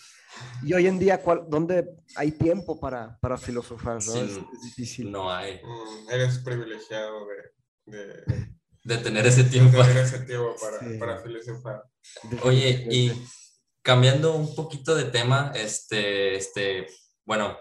Y 0.63 0.73
hoy 0.73 0.87
en 0.87 0.99
día, 0.99 1.23
¿cuál, 1.23 1.45
¿dónde 1.49 1.97
hay 2.17 2.33
tiempo 2.33 2.81
para, 2.81 3.19
para 3.21 3.39
filosofar? 3.39 3.99
¿no? 4.05 4.15
es, 4.15 4.41
difícil. 4.65 5.11
No 5.11 5.31
hay. 5.31 5.61
Mm, 5.63 6.11
eres 6.11 6.39
privilegiado 6.39 7.27
de, 7.87 8.25
de, 8.83 8.97
tener 8.99 9.27
ese 9.27 9.45
tiempo. 9.45 9.79
De 9.79 9.85
tener 9.85 10.05
ese 10.05 10.21
tiempo 10.21 10.55
para, 10.61 10.99
para 10.99 11.23
filosofar. 11.23 11.85
Oye, 12.43 12.87
y 12.91 13.13
cambiando 13.83 14.35
un 14.35 14.55
poquito 14.55 14.95
de 14.95 15.05
tema, 15.05 15.53
este, 15.55 16.35
este, 16.35 16.87
bueno, 17.25 17.57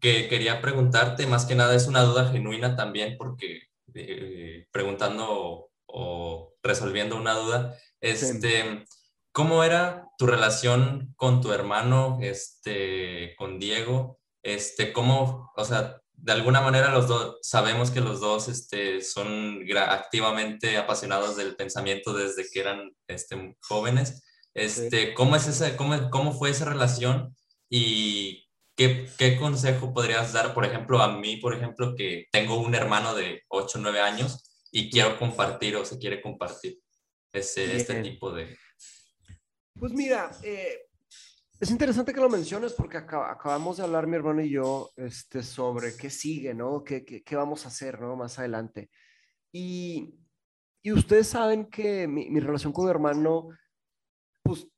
que 0.00 0.28
quería 0.28 0.60
preguntarte, 0.60 1.26
más 1.26 1.46
que 1.46 1.54
nada 1.54 1.74
es 1.74 1.86
una 1.86 2.02
duda 2.02 2.30
genuina 2.30 2.76
también, 2.76 3.16
porque 3.16 3.62
eh, 3.94 4.66
preguntando 4.70 5.70
o 5.86 6.54
resolviendo 6.62 7.16
una 7.16 7.34
duda, 7.34 7.74
este, 8.00 8.84
¿cómo 9.32 9.64
era 9.64 10.08
tu 10.18 10.26
relación 10.26 11.14
con 11.16 11.40
tu 11.40 11.52
hermano, 11.52 12.18
este, 12.20 13.34
con 13.36 13.58
Diego? 13.58 14.18
Este, 14.42 14.92
¿cómo, 14.92 15.52
o 15.56 15.64
sea, 15.64 16.00
de 16.20 16.32
alguna 16.32 16.60
manera 16.60 16.90
los 16.90 17.06
dos, 17.06 17.38
sabemos 17.42 17.90
que 17.90 18.00
los 18.00 18.20
dos 18.20 18.48
este, 18.48 19.02
son 19.02 19.64
activamente 19.76 20.76
apasionados 20.76 21.36
del 21.36 21.54
pensamiento 21.54 22.12
desde 22.12 22.48
que 22.50 22.60
eran 22.60 22.90
este, 23.06 23.56
jóvenes. 23.60 24.24
Este, 24.54 25.14
¿cómo, 25.14 25.36
es 25.36 25.46
esa, 25.46 25.76
cómo, 25.76 26.10
¿Cómo 26.10 26.32
fue 26.32 26.50
esa 26.50 26.64
relación 26.64 27.36
y 27.70 28.48
qué, 28.76 29.08
qué, 29.16 29.36
consejo 29.36 29.94
podrías 29.94 30.32
dar, 30.32 30.54
por 30.54 30.64
ejemplo, 30.64 31.00
a 31.00 31.16
mí, 31.16 31.36
por 31.36 31.54
ejemplo, 31.54 31.94
que 31.94 32.26
tengo 32.32 32.58
un 32.58 32.74
hermano 32.74 33.14
de 33.14 33.42
8 33.48 33.78
o 33.78 33.82
9 33.82 34.00
años 34.00 34.66
y 34.72 34.90
quiero 34.90 35.18
compartir 35.18 35.76
o 35.76 35.84
se 35.84 35.98
quiere 35.98 36.20
compartir 36.20 36.80
ese, 37.32 37.76
este 37.76 38.02
tipo 38.02 38.32
de... 38.32 38.56
Pues 39.74 39.92
mira, 39.92 40.30
eh, 40.42 40.88
es 41.60 41.70
interesante 41.70 42.12
que 42.12 42.20
lo 42.20 42.28
menciones 42.28 42.72
porque 42.72 42.98
acabamos 42.98 43.76
de 43.76 43.82
hablar 43.82 44.06
mi 44.06 44.16
hermano 44.16 44.42
y 44.42 44.50
yo 44.50 44.90
este, 44.96 45.42
sobre 45.42 45.96
qué 45.96 46.10
sigue, 46.10 46.54
¿no? 46.54 46.84
¿Qué, 46.84 47.04
qué, 47.04 47.22
qué 47.22 47.36
vamos 47.36 47.64
a 47.64 47.68
hacer, 47.68 48.00
¿no? 48.00 48.16
Más 48.16 48.38
adelante. 48.38 48.90
Y, 49.52 50.14
y 50.82 50.92
ustedes 50.92 51.28
saben 51.28 51.66
que 51.66 52.06
mi, 52.06 52.30
mi, 52.30 52.40
relación 52.40 52.72
con 52.72 52.84
mi 52.84 52.90
hermano, 52.90 53.48
pues 54.42 54.68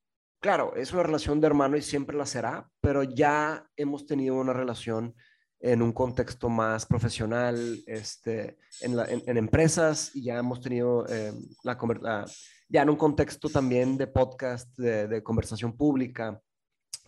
claro, 0.40 0.74
es 0.74 0.92
una 0.92 1.02
relación 1.02 1.40
de 1.40 1.46
hermano 1.48 1.76
y 1.76 1.82
siempre 1.82 2.16
la 2.16 2.26
será, 2.26 2.70
pero 2.80 3.02
ya 3.02 3.68
hemos 3.76 4.06
tenido 4.06 4.36
una 4.36 4.52
relación 4.52 5.14
en 5.60 5.82
un 5.82 5.92
contexto 5.92 6.48
más 6.48 6.86
profesional, 6.86 7.82
este, 7.86 8.56
en, 8.80 8.96
la, 8.96 9.04
en, 9.04 9.36
empresas 9.36 10.10
y 10.14 10.24
ya 10.24 10.38
hemos 10.38 10.60
tenido 10.60 11.06
eh, 11.08 11.32
la, 11.62 11.78
la, 12.00 12.26
ya 12.68 12.82
en 12.82 12.90
un 12.90 12.96
contexto 12.96 13.48
también 13.50 13.98
de 13.98 14.06
podcast, 14.06 14.74
de, 14.78 15.06
de 15.06 15.22
conversación 15.22 15.76
pública 15.76 16.40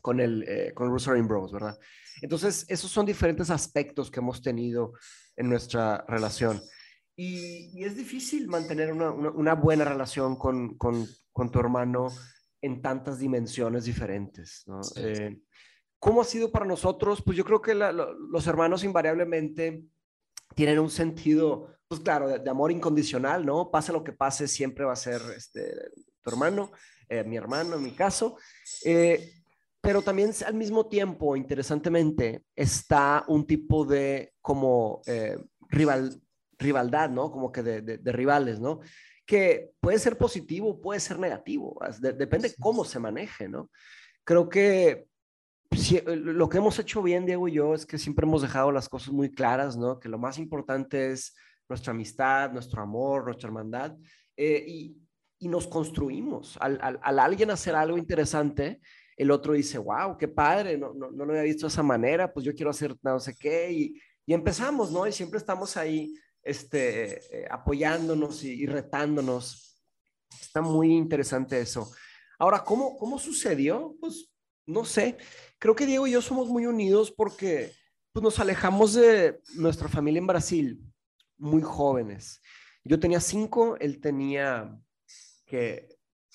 con 0.03 0.21
el, 0.21 0.45
eh, 0.47 0.73
con 0.75 0.91
Russell 0.91 1.23
Bros, 1.23 1.53
¿verdad? 1.53 1.79
Entonces, 2.21 2.67
esos 2.69 2.91
son 2.91 3.07
diferentes 3.07 3.49
aspectos 3.51 4.11
que 4.11 4.21
hemos 4.21 4.43
tenido 4.43 4.93
en 5.37 5.49
nuestra 5.49 6.05
relación. 6.07 6.61
Y, 7.17 7.83
es 7.83 7.97
difícil 7.97 8.49
mantener 8.49 8.93
una, 8.93 9.11
una, 9.11 9.55
buena 9.55 9.85
relación 9.85 10.37
con, 10.37 10.77
con, 10.77 11.07
con, 11.33 11.51
tu 11.51 11.59
hermano 11.59 12.09
en 12.61 12.83
tantas 12.83 13.19
dimensiones 13.19 13.85
diferentes, 13.85 14.65
¿no? 14.67 14.81
Eh, 14.97 15.41
¿Cómo 16.03 16.21
ha 16.21 16.25
sido 16.25 16.51
para 16.51 16.67
nosotros? 16.67 17.23
Pues 17.23 17.37
yo 17.37 17.45
creo 17.45 17.63
que 17.63 17.77
los 17.77 18.47
hermanos 18.49 18.83
invariablemente 18.83 19.85
tienen 20.57 20.81
un 20.81 20.91
sentido, 20.91 21.77
pues 21.87 22.01
claro, 22.01 22.27
de, 22.27 22.51
amor 22.51 22.73
incondicional, 22.73 23.47
¿no? 23.47 23.71
Pase 23.71 23.93
lo 23.93 24.03
que 24.03 24.13
pase, 24.13 24.49
siempre 24.49 24.85
va 24.85 24.95
a 24.95 24.97
ser 24.97 25.23
este, 25.37 25.63
tu 26.21 26.31
hermano, 26.31 26.73
eh, 27.09 27.23
mi 27.23 27.37
hermano 27.37 27.77
en 27.77 27.85
mi 27.85 27.93
caso. 27.93 28.37
Eh, 28.85 29.33
pero 29.81 30.03
también 30.03 30.33
al 30.45 30.55
mismo 30.55 30.89
tiempo, 30.89 31.37
interesantemente, 31.37 32.47
está 32.57 33.25
un 33.29 33.47
tipo 33.47 33.85
de 33.85 34.35
como 34.41 35.03
eh, 35.07 35.39
rival, 35.69 36.21
rivalidad, 36.59 37.11
¿no? 37.11 37.31
Como 37.31 37.53
que 37.53 37.63
de, 37.63 37.81
de, 37.81 38.13
rivales, 38.13 38.59
¿no? 38.59 38.81
Que 39.25 39.71
puede 39.79 40.01
ser 40.01 40.19
positivo, 40.19 40.81
puede 40.81 40.99
ser 40.99 41.21
negativo, 41.21 41.79
depende 42.01 42.53
cómo 42.59 42.85
se 42.85 42.99
maneje, 42.99 43.47
¿no? 43.47 43.71
Creo 44.25 44.49
que 44.49 45.12
eh, 45.73 46.17
lo 46.17 46.49
que 46.49 46.59
hemos 46.59 46.79
hecho 46.79 47.03
bien, 47.03 47.27
Diego 47.27 47.49
y 47.49 47.53
yo, 47.53 47.75
es 47.75 47.87
que 47.87 47.99
siempre 47.99 48.27
hemos 48.27 48.43
dejado 48.43 48.73
las 48.73 48.89
cosas 48.89 49.13
muy 49.13 49.33
claras, 49.33 49.77
¿no? 49.77 49.99
Que 49.99 50.09
lo 50.09 50.19
más 50.19 50.39
importante 50.39 51.13
es 51.13 51.35
nuestra 51.69 51.93
amistad, 51.93 52.53
nuestro 52.53 52.83
amor, 52.83 53.25
nuestra 53.25 53.49
hermandad, 53.49 53.97
eh, 54.37 54.65
y, 54.67 54.97
y, 55.39 55.49
nos 55.49 55.67
construimos. 55.67 56.57
Al, 56.61 56.79
al, 56.83 57.01
al 57.03 57.19
alguien 57.19 57.51
hacer 57.51 57.75
algo 57.75 57.97
interesante, 57.97 58.81
el 59.17 59.31
otro 59.31 59.53
dice, 59.53 59.79
wow, 59.79 60.17
qué 60.19 60.29
padre, 60.29 60.77
no, 60.77 60.93
no, 60.95 61.11
no, 61.11 61.25
lo 61.25 61.33
había 61.33 61.45
visto 61.45 61.67
de 61.67 61.73
esa 61.73 61.83
manera, 61.83 62.33
pues 62.33 62.45
yo 62.45 62.55
quiero 62.55 62.71
hacer 62.71 62.97
no 63.03 63.21
sé 63.21 63.37
qué, 63.39 63.73
y, 63.73 64.01
y 64.27 64.35
empezamos, 64.35 64.91
¿no? 64.91 65.07
Y 65.07 65.13
siempre 65.13 65.39
estamos 65.39 65.77
ahí 65.77 66.15
este, 66.43 67.43
eh, 67.43 67.49
apoyándonos 67.51 68.43
y, 68.45 68.67
retándonos. 68.67 69.83
Está 70.41 70.61
muy 70.61 70.93
interesante 70.93 71.61
eso. 71.61 71.91
Ahora, 72.39 72.65
¿cómo, 72.65 72.97
¿cómo 72.97 73.19
sucedió? 73.19 73.95
Pues 74.01 74.32
no 74.67 74.85
sé, 74.85 75.17
creo 75.59 75.75
que 75.75 75.87
Diego 75.87 76.07
y 76.07 76.13
yo 76.13 76.23
somos 76.23 76.49
muy 76.49 76.67
unidos 76.67 77.11
porque 77.11 77.73
pues, 78.13 78.23
nos 78.23 78.39
alejamos 78.39 78.95
de 78.95 79.41
nuestra 79.55 79.89
familia 79.89 80.19
en 80.19 80.27
Brasil 80.27 80.81
muy 81.39 81.63
jóvenes. 81.63 82.41
Yo 82.85 82.99
tenía 82.99 83.21
cinco, 83.21 83.77
él 83.79 84.01
tenía 84.01 84.79
que... 85.45 85.89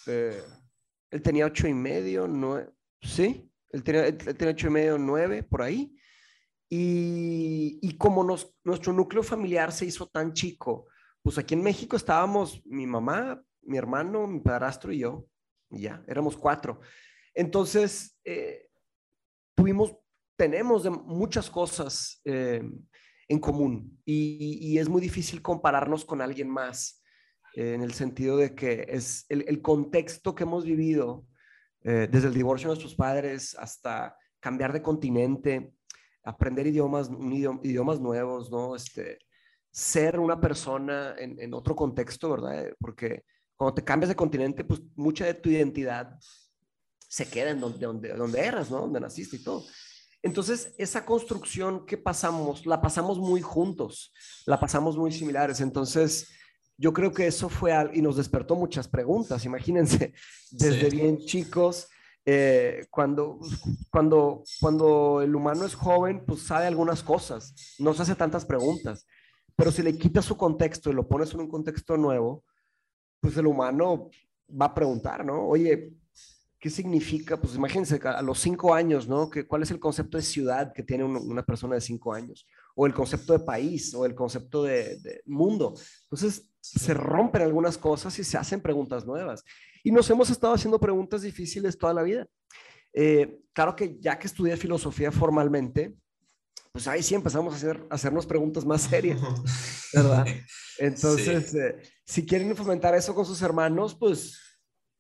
Eh, 0.06 0.42
él 1.10 1.22
tenía 1.22 1.46
ocho 1.46 1.68
y 1.68 1.74
medio, 1.74 2.28
nueve, 2.28 2.70
sí, 3.02 3.50
él 3.70 3.84
tenía, 3.84 4.52
ocho 4.52 4.68
y 4.68 4.70
medio, 4.70 4.98
nueve, 4.98 5.44
por 5.44 5.62
ahí. 5.62 5.96
Y, 6.70 7.80
y 7.82 7.98
como 7.98 8.26
nuestro 8.64 8.92
núcleo 8.92 9.24
familiar 9.24 9.72
se 9.72 9.86
hizo 9.86 10.08
tan 10.08 10.34
chico, 10.34 10.88
pues 11.22 11.38
aquí 11.38 11.54
en 11.54 11.64
México 11.64 11.96
estábamos 11.96 12.62
mi 12.66 12.86
mamá, 12.86 13.42
mi 13.62 13.78
hermano, 13.78 14.28
mi 14.28 14.42
padrastro 14.42 14.92
y 14.92 15.00
yo, 15.00 15.28
y 15.70 15.84
ya, 15.84 16.04
éramos 16.08 16.36
cuatro. 16.36 16.82
Entonces, 17.38 18.18
eh, 18.26 18.68
tuvimos, 19.56 19.96
tenemos 20.36 20.84
de 20.84 20.90
muchas 20.90 21.50
cosas 21.50 22.20
eh, 22.26 22.64
en 23.28 23.40
común 23.40 24.02
y, 24.04 24.58
y, 24.60 24.80
es 24.80 24.90
muy 24.90 25.02
difícil 25.02 25.42
compararnos 25.42 26.04
con 26.04 26.22
alguien 26.22 26.50
más 26.50 27.04
en 27.54 27.82
el 27.82 27.94
sentido 27.94 28.38
de 28.38 28.54
que 28.54 28.86
es 28.88 29.26
el, 29.30 29.62
contexto 29.62 30.36
que 30.36 30.44
hemos 30.44 30.64
vivido 30.64 31.26
eh, 31.84 32.08
desde 32.10 32.28
el 32.28 32.34
divorcio 32.34 32.68
de 32.68 32.76
nuestros 32.76 32.96
padres 32.96 33.56
hasta 33.56 34.16
cambiar 34.40 34.74
de 34.74 34.82
continente, 34.82 35.74
aprender 36.24 36.68
idiomas, 36.68 37.10
idiomas 37.64 38.00
nuevos, 38.00 38.52
¿no? 38.52 38.76
Este, 38.76 39.20
ser 39.72 40.20
una 40.20 40.40
persona 40.40 41.16
en, 41.18 41.54
otro 41.54 41.76
contexto, 41.76 42.30
¿verdad? 42.30 42.72
Porque 42.80 43.24
cuando 43.56 43.76
te 43.76 43.84
cambias 43.84 44.10
de 44.10 44.16
continente, 44.16 44.64
pues 44.64 44.82
mucha 44.96 45.26
de 45.26 45.34
tu 45.34 45.50
identidad 45.50 46.16
se 47.08 47.30
queda 47.30 47.52
en 47.52 47.60
donde, 47.60 47.86
donde, 47.86 48.14
donde 48.14 48.40
eras, 48.40 48.70
¿no? 48.70 48.82
Donde 48.82 49.00
naciste 49.00 49.38
y 49.38 49.44
todo. 49.44 49.66
Entonces, 50.24 50.74
esa 50.78 51.06
construcción 51.06 51.86
que 51.86 51.98
pasamos, 51.98 52.66
la 52.66 52.82
pasamos 52.82 53.20
muy 53.20 53.42
juntos, 53.42 54.14
la 54.46 54.60
pasamos 54.60 54.98
muy 54.98 55.12
similares. 55.12 55.62
Entonces, 55.62 56.30
yo 56.78 56.94
creo 56.94 57.12
que 57.12 57.28
eso 57.28 57.50
fue 57.50 57.74
y 57.94 58.02
nos 58.02 58.18
despertó 58.18 58.56
muchas 58.56 58.88
preguntas. 58.88 59.46
Imagínense, 59.46 60.14
desde 60.52 60.90
bien 60.90 61.20
chicos, 61.20 61.88
eh, 62.26 62.88
cuando, 62.90 63.40
cuando, 63.90 64.44
cuando 64.60 65.22
el 65.22 65.34
humano 65.34 65.66
es 65.66 65.76
joven, 65.76 66.24
pues 66.26 66.42
sabe 66.42 66.68
algunas 66.68 67.02
cosas, 67.02 67.56
no 67.80 67.94
se 67.94 68.02
hace 68.02 68.16
tantas 68.16 68.46
preguntas. 68.46 69.08
Pero 69.56 69.72
si 69.72 69.82
le 69.82 69.98
quitas 69.98 70.26
su 70.26 70.36
contexto 70.36 70.90
y 70.90 70.94
lo 70.94 71.08
pones 71.08 71.34
en 71.34 71.40
un 71.40 71.50
contexto 71.50 71.96
nuevo, 71.96 72.44
pues 73.20 73.38
el 73.38 73.48
humano 73.48 74.10
va 74.50 74.68
a 74.68 74.76
preguntar, 74.76 75.26
¿no? 75.26 75.48
Oye, 75.48 75.94
¿qué 76.60 76.70
significa? 76.70 77.40
Pues 77.40 77.56
imagínense 77.56 78.00
a 78.04 78.22
los 78.22 78.40
cinco 78.40 78.74
años, 78.74 79.08
¿no? 79.08 79.30
¿Cuál 79.48 79.64
es 79.64 79.72
el 79.72 79.80
concepto 79.80 80.18
de 80.18 80.24
ciudad 80.24 80.74
que 80.74 80.84
tiene 80.84 81.04
una 81.04 81.44
persona 81.44 81.76
de 81.76 81.82
cinco 81.82 82.14
años? 82.14 82.46
O 82.76 82.86
el 82.86 82.94
concepto 82.94 83.34
de 83.34 83.40
país, 83.40 83.94
o 83.94 84.06
el 84.06 84.16
concepto 84.16 84.64
de, 84.64 84.98
de 84.98 85.22
mundo. 85.26 85.74
Entonces, 86.04 86.50
se 86.60 86.94
rompen 86.94 87.42
algunas 87.42 87.78
cosas 87.78 88.18
y 88.20 88.24
se 88.24 88.38
hacen 88.38 88.62
preguntas 88.62 89.06
nuevas. 89.06 89.44
Y 89.84 89.92
nos 89.92 90.10
hemos 90.10 90.30
estado 90.30 90.54
haciendo 90.54 90.80
preguntas 90.80 91.22
difíciles 91.22 91.78
toda 91.78 91.94
la 91.94 92.04
vida. 92.04 92.28
Eh, 92.94 93.40
claro 93.54 93.76
que 93.76 93.98
ya 94.00 94.18
que 94.18 94.28
estudié 94.28 94.58
filosofía 94.58 95.12
formalmente, 95.12 95.96
pues 96.72 96.88
ahí 96.88 97.02
sí 97.04 97.16
empezamos 97.16 97.54
a, 97.54 97.58
hacer, 97.58 97.86
hacernos 97.90 98.26
preguntas 98.26 98.66
más 98.66 98.82
serias, 98.84 99.20
¿verdad? 99.94 100.26
Entonces, 100.78 101.54
eh, 101.56 101.76
si 102.06 102.26
quieren 102.26 102.56
fomentar 102.56 102.96
eso 102.96 103.14
con 103.16 103.26
sus 103.26 103.42
hermanos, 103.42 103.96
pues 103.96 104.40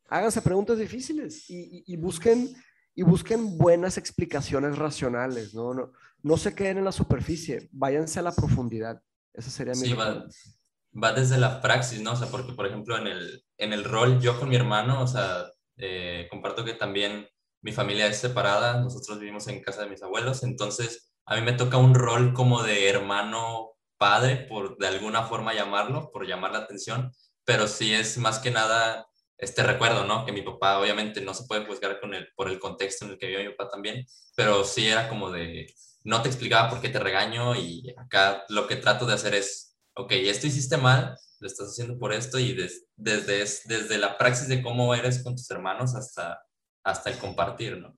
háganse 0.10 0.42
preguntas 0.42 0.78
difíciles 0.78 1.46
y, 1.50 1.96
busquen 1.98 2.56
y 2.96 3.04
busquen 3.04 3.58
buenas 3.58 3.98
explicaciones 3.98 4.78
racionales, 4.78 5.54
¿no? 5.54 5.74
No, 5.74 5.92
no 6.24 6.38
se 6.38 6.56
queden 6.56 6.80
en 6.80 6.86
la 6.86 6.92
superficie, 6.92 7.70
váyanse 7.72 8.20
a 8.20 8.24
la 8.24 8.34
profundidad. 8.34 9.02
Esa 9.34 9.52
sería 9.52 9.74
mi 9.74 9.88
sí, 9.88 9.94
va 9.94 11.14
desde 11.14 11.38
la 11.38 11.62
praxis, 11.62 12.02
¿no? 12.02 12.14
O 12.14 12.16
sea, 12.16 12.28
porque, 12.28 12.54
por 12.54 12.66
ejemplo, 12.66 12.98
en 12.98 13.08
el, 13.08 13.44
en 13.58 13.74
el 13.74 13.84
rol, 13.84 14.20
yo 14.20 14.40
con 14.40 14.50
mi 14.50 14.56
hermano, 14.56 15.02
o 15.02 15.08
sea, 15.08 15.46
eh, 15.78 16.28
comparto 16.30 16.66
que 16.66 16.74
también 16.74 17.28
mi 17.62 17.72
familia 17.72 18.08
es 18.08 18.18
separada, 18.18 18.82
nosotros 18.82 19.20
vivimos 19.20 19.48
en 19.48 19.62
casa 19.62 19.84
de 19.84 19.90
mis 19.90 20.02
abuelos, 20.02 20.44
entonces 20.44 21.14
a 21.26 21.36
mí 21.36 21.42
me 21.42 21.54
toca 21.54 21.78
un 21.78 21.94
rol 21.94 22.34
como 22.34 22.64
de 22.64 22.90
hermano 22.90 23.72
padre, 23.98 24.48
por 24.50 24.78
de 24.78 24.88
alguna 24.88 25.24
forma 25.24 25.54
llamarlo, 25.54 26.10
por 26.12 26.26
llamar 26.26 26.52
la 26.52 26.60
atención, 26.60 27.12
pero 27.44 27.68
sí 27.68 27.94
es 27.94 28.18
más 28.18 28.40
que 28.40 28.52
nada 28.52 29.08
este 29.38 29.64
recuerdo, 29.64 30.06
¿no? 30.06 30.26
Que 30.26 30.32
mi 30.32 30.42
papá 30.42 30.80
obviamente 30.80 31.22
no 31.22 31.34
se 31.34 31.46
puede 31.46 31.66
juzgar 31.66 32.00
con 32.00 32.14
el, 32.14 32.28
por 32.36 32.50
el 32.50 32.60
contexto 32.60 33.06
en 33.06 33.12
el 33.12 33.18
que 33.18 33.28
vivió 33.28 33.44
mi 33.44 33.56
papá 33.56 33.70
también, 33.70 34.06
pero 34.36 34.64
sí 34.64 34.88
era 34.88 35.10
como 35.10 35.32
de, 35.32 35.74
no 36.04 36.22
te 36.22 36.30
explicaba 36.30 36.70
por 36.70 36.82
qué 36.82 36.90
te 36.90 37.00
regaño 37.00 37.56
y 37.56 37.94
acá 37.98 38.44
lo 38.50 38.68
que 38.68 38.78
trato 38.78 39.06
de 39.06 39.14
hacer 39.14 39.36
es 39.36 39.68
ok, 39.98 40.12
esto 40.12 40.48
hiciste 40.48 40.78
mal, 40.78 41.18
lo 41.40 41.48
estás 41.48 41.70
haciendo 41.70 41.98
por 41.98 42.14
esto 42.14 42.40
y 42.40 42.56
desde, 42.96 43.40
desde 43.66 43.98
la 43.98 44.18
praxis 44.18 44.48
de 44.48 44.62
cómo 44.62 44.94
eres 44.94 45.24
con 45.24 45.36
tus 45.36 45.50
hermanos 45.52 45.96
hasta, 45.96 46.42
hasta 46.84 47.10
el 47.10 47.18
compartir, 47.18 47.78
¿no? 47.78 47.98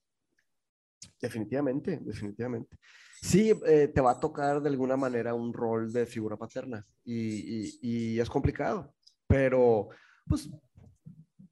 Definitivamente, 1.21 1.99
definitivamente. 2.01 2.77
Sí, 3.21 3.53
eh, 3.65 3.89
te 3.93 4.01
va 4.01 4.11
a 4.11 4.19
tocar 4.19 4.61
de 4.61 4.69
alguna 4.69 4.95
manera 4.95 5.33
un 5.33 5.53
rol 5.53 5.91
de 5.91 6.05
figura 6.05 6.37
paterna 6.37 6.85
y, 7.03 7.77
y, 7.81 8.19
es 8.19 8.29
complicado, 8.29 8.93
pero 9.27 9.89
pues 10.25 10.49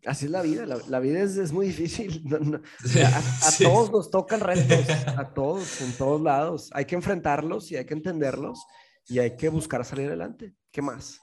así 0.07 0.25
es 0.25 0.31
la 0.31 0.41
vida, 0.41 0.65
la, 0.65 0.99
vida 0.99 1.21
es, 1.21 1.37
es, 1.37 1.51
muy 1.51 1.67
difícil. 1.67 2.23
a, 3.05 3.51
todos 3.57 3.91
nos 3.91 4.09
tocan 4.09 4.39
retos, 4.39 4.89
a 5.05 5.33
todos, 5.33 5.81
en 5.81 5.93
todos 5.93 6.21
lados. 6.21 6.69
Hay 6.73 6.85
que 6.85 6.95
enfrentarlos 6.95 7.71
y 7.71 7.75
hay 7.75 7.85
que 7.85 7.93
entenderlos 7.93 8.59
y 9.07 9.19
hay 9.19 9.35
que 9.35 9.49
buscar 9.49 9.85
salir 9.85 10.07
adelante. 10.07 10.53
¿Qué 10.71 10.81
más? 10.81 11.19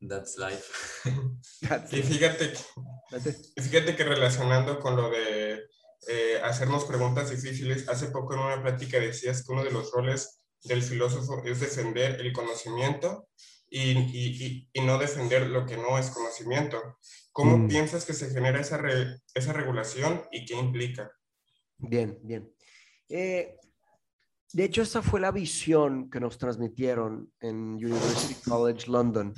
That's 0.00 0.38
life. 0.38 0.64
y 1.92 2.02
fíjate, 2.02 2.52
fíjate 3.56 3.96
que 3.96 4.04
relacionando 4.04 4.80
con 4.80 4.96
lo 4.96 5.10
de 5.10 5.60
eh, 6.08 6.40
hacernos 6.42 6.84
preguntas 6.84 7.30
difíciles. 7.30 7.88
Hace 7.88 8.06
poco 8.06 8.34
en 8.34 8.40
una 8.40 8.62
plática 8.62 8.98
decías 8.98 9.44
que 9.44 9.52
uno 9.52 9.62
de 9.62 9.70
los 9.70 9.90
roles 9.92 10.40
del 10.62 10.82
filósofo 10.82 11.42
es 11.44 11.60
defender 11.60 12.20
el 12.20 12.32
conocimiento 12.32 13.28
y, 13.70 13.92
y, 13.92 14.68
y 14.72 14.80
no 14.82 14.98
defender 14.98 15.46
lo 15.46 15.64
que 15.64 15.76
no 15.76 15.98
es 15.98 16.10
conocimiento. 16.10 16.98
¿Cómo 17.32 17.56
mm. 17.56 17.68
piensas 17.68 18.04
que 18.04 18.12
se 18.12 18.30
genera 18.30 18.60
esa, 18.60 18.80
esa 19.34 19.52
regulación 19.52 20.22
y 20.32 20.44
qué 20.44 20.54
implica? 20.54 21.10
Bien, 21.78 22.18
bien. 22.22 22.52
Eh, 23.08 23.56
de 24.52 24.64
hecho, 24.64 24.82
esa 24.82 25.00
fue 25.00 25.20
la 25.20 25.30
visión 25.30 26.10
que 26.10 26.20
nos 26.20 26.36
transmitieron 26.36 27.32
en 27.40 27.74
University 27.74 28.34
College 28.44 28.90
London 28.90 29.32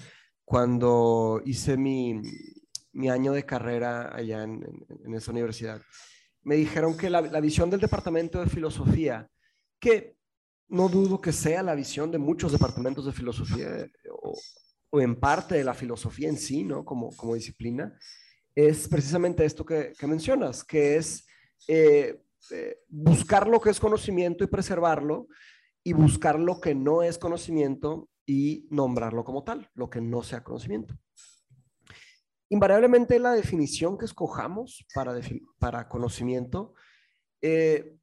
cuando 0.44 1.40
hice 1.44 1.76
mi, 1.76 2.20
mi 2.92 3.10
año 3.10 3.32
de 3.32 3.44
carrera 3.44 4.10
allá 4.14 4.42
en, 4.42 4.64
en 5.04 5.14
esa 5.14 5.30
universidad 5.30 5.82
me 6.44 6.56
dijeron 6.56 6.96
que 6.96 7.10
la, 7.10 7.20
visión 7.40 7.70
del 7.70 7.80
departamento 7.80 8.40
de 8.40 8.50
filosofía, 8.50 9.28
que 9.78 10.16
no 10.68 10.88
dudo 10.88 11.20
que 11.20 11.32
sea 11.32 11.62
la 11.62 11.74
visión 11.74 12.10
de 12.10 12.18
muchos 12.18 12.52
departamentos 12.52 13.06
de 13.06 13.12
filosofía 13.12 13.90
o, 14.23 15.00
en 15.00 15.19
parte 15.19 15.55
de 15.55 15.64
la 15.64 15.75
filosofía 15.75 16.29
en 16.29 16.37
sí, 16.37 16.64
¿no? 16.64 16.85
Como, 16.85 17.17
como 17.17 17.35
disciplina, 17.35 17.99
es 18.55 18.88
precisamente 18.88 19.45
esto 19.45 19.64
que, 19.64 19.95
mencionas, 20.02 20.62
que 20.64 20.97
es 20.97 21.26
eh, 21.69 22.23
eh, 22.50 22.79
buscar 22.88 23.49
lo 23.49 23.61
que 23.61 23.71
es 23.71 23.81
conocimiento 23.81 24.45
y 24.45 24.49
preservarlo 24.49 25.29
y 25.83 25.93
buscar 25.95 26.38
lo 26.38 26.61
que 26.61 26.75
no 26.75 27.02
es 27.02 27.19
conocimiento 27.19 28.09
y 28.26 28.69
nombrarlo 28.71 29.25
como 29.25 29.43
tal, 29.43 29.71
lo 29.75 29.88
que 29.88 30.00
no 30.00 30.23
sea 30.23 30.45
conocimiento. 30.45 30.95
Invariablemente 32.50 33.19
la 33.19 33.33
definición 33.33 33.97
que 33.97 34.05
escojamos 34.05 34.87
para, 34.95 35.19
para 35.59 35.88
conocimiento 35.88 36.75
eh, 37.41 37.97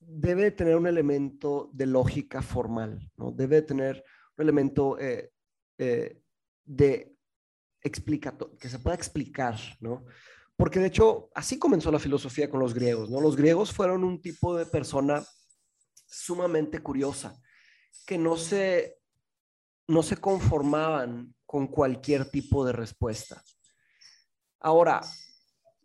debe 0.00 0.50
tener 0.50 0.76
un 0.76 0.88
elemento 0.88 1.70
de 1.72 1.86
lógica 1.86 2.42
formal, 2.42 3.10
¿no? 3.16 3.30
debe 3.30 3.62
tener 3.62 4.04
elemento 4.42 4.98
eh, 4.98 5.32
eh, 5.78 6.22
que 7.82 8.68
se 8.68 8.78
pueda 8.78 8.94
explicar, 8.94 9.58
¿no? 9.80 10.04
Porque 10.56 10.78
de 10.78 10.86
hecho, 10.86 11.30
así 11.34 11.58
comenzó 11.58 11.90
la 11.90 11.98
filosofía 11.98 12.48
con 12.48 12.60
los 12.60 12.74
griegos, 12.74 13.10
¿no? 13.10 13.20
Los 13.20 13.36
griegos 13.36 13.72
fueron 13.72 14.04
un 14.04 14.20
tipo 14.20 14.56
de 14.56 14.66
persona 14.66 15.24
sumamente 16.06 16.80
curiosa, 16.80 17.40
que 18.06 18.18
no 18.18 18.36
se, 18.36 18.98
no 19.88 20.02
se 20.02 20.18
conformaban 20.18 21.34
con 21.46 21.66
cualquier 21.66 22.30
tipo 22.30 22.64
de 22.64 22.72
respuesta. 22.72 23.42
Ahora, 24.60 25.00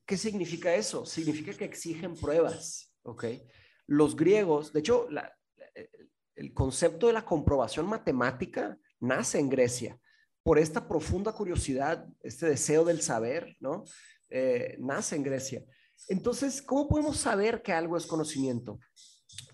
¿qué 0.06 0.18
significa 0.18 0.76
eso? 0.76 1.06
Significa 1.06 1.54
que 1.54 1.66
exigen 1.66 2.16
pruebas, 2.16 2.94
¿ok? 3.04 3.26
Los 3.88 4.16
griegos, 4.16 4.74
de 4.74 4.82
hecho, 4.82 5.08
el 6.38 6.54
concepto 6.54 7.08
de 7.08 7.14
la 7.14 7.26
comprobación 7.26 7.88
matemática 7.88 8.78
nace 9.00 9.40
en 9.40 9.50
Grecia 9.50 10.00
por 10.44 10.58
esta 10.58 10.88
profunda 10.88 11.34
curiosidad, 11.34 12.08
este 12.22 12.48
deseo 12.48 12.86
del 12.86 13.02
saber, 13.02 13.58
¿no? 13.60 13.84
Eh, 14.30 14.78
nace 14.80 15.18
en 15.18 15.24
Grecia. 15.24 15.66
Entonces, 16.08 16.62
¿cómo 16.62 16.88
podemos 16.88 17.18
saber 17.18 17.62
que 17.62 17.74
algo 17.74 17.98
es 17.98 18.06
conocimiento? 18.06 18.80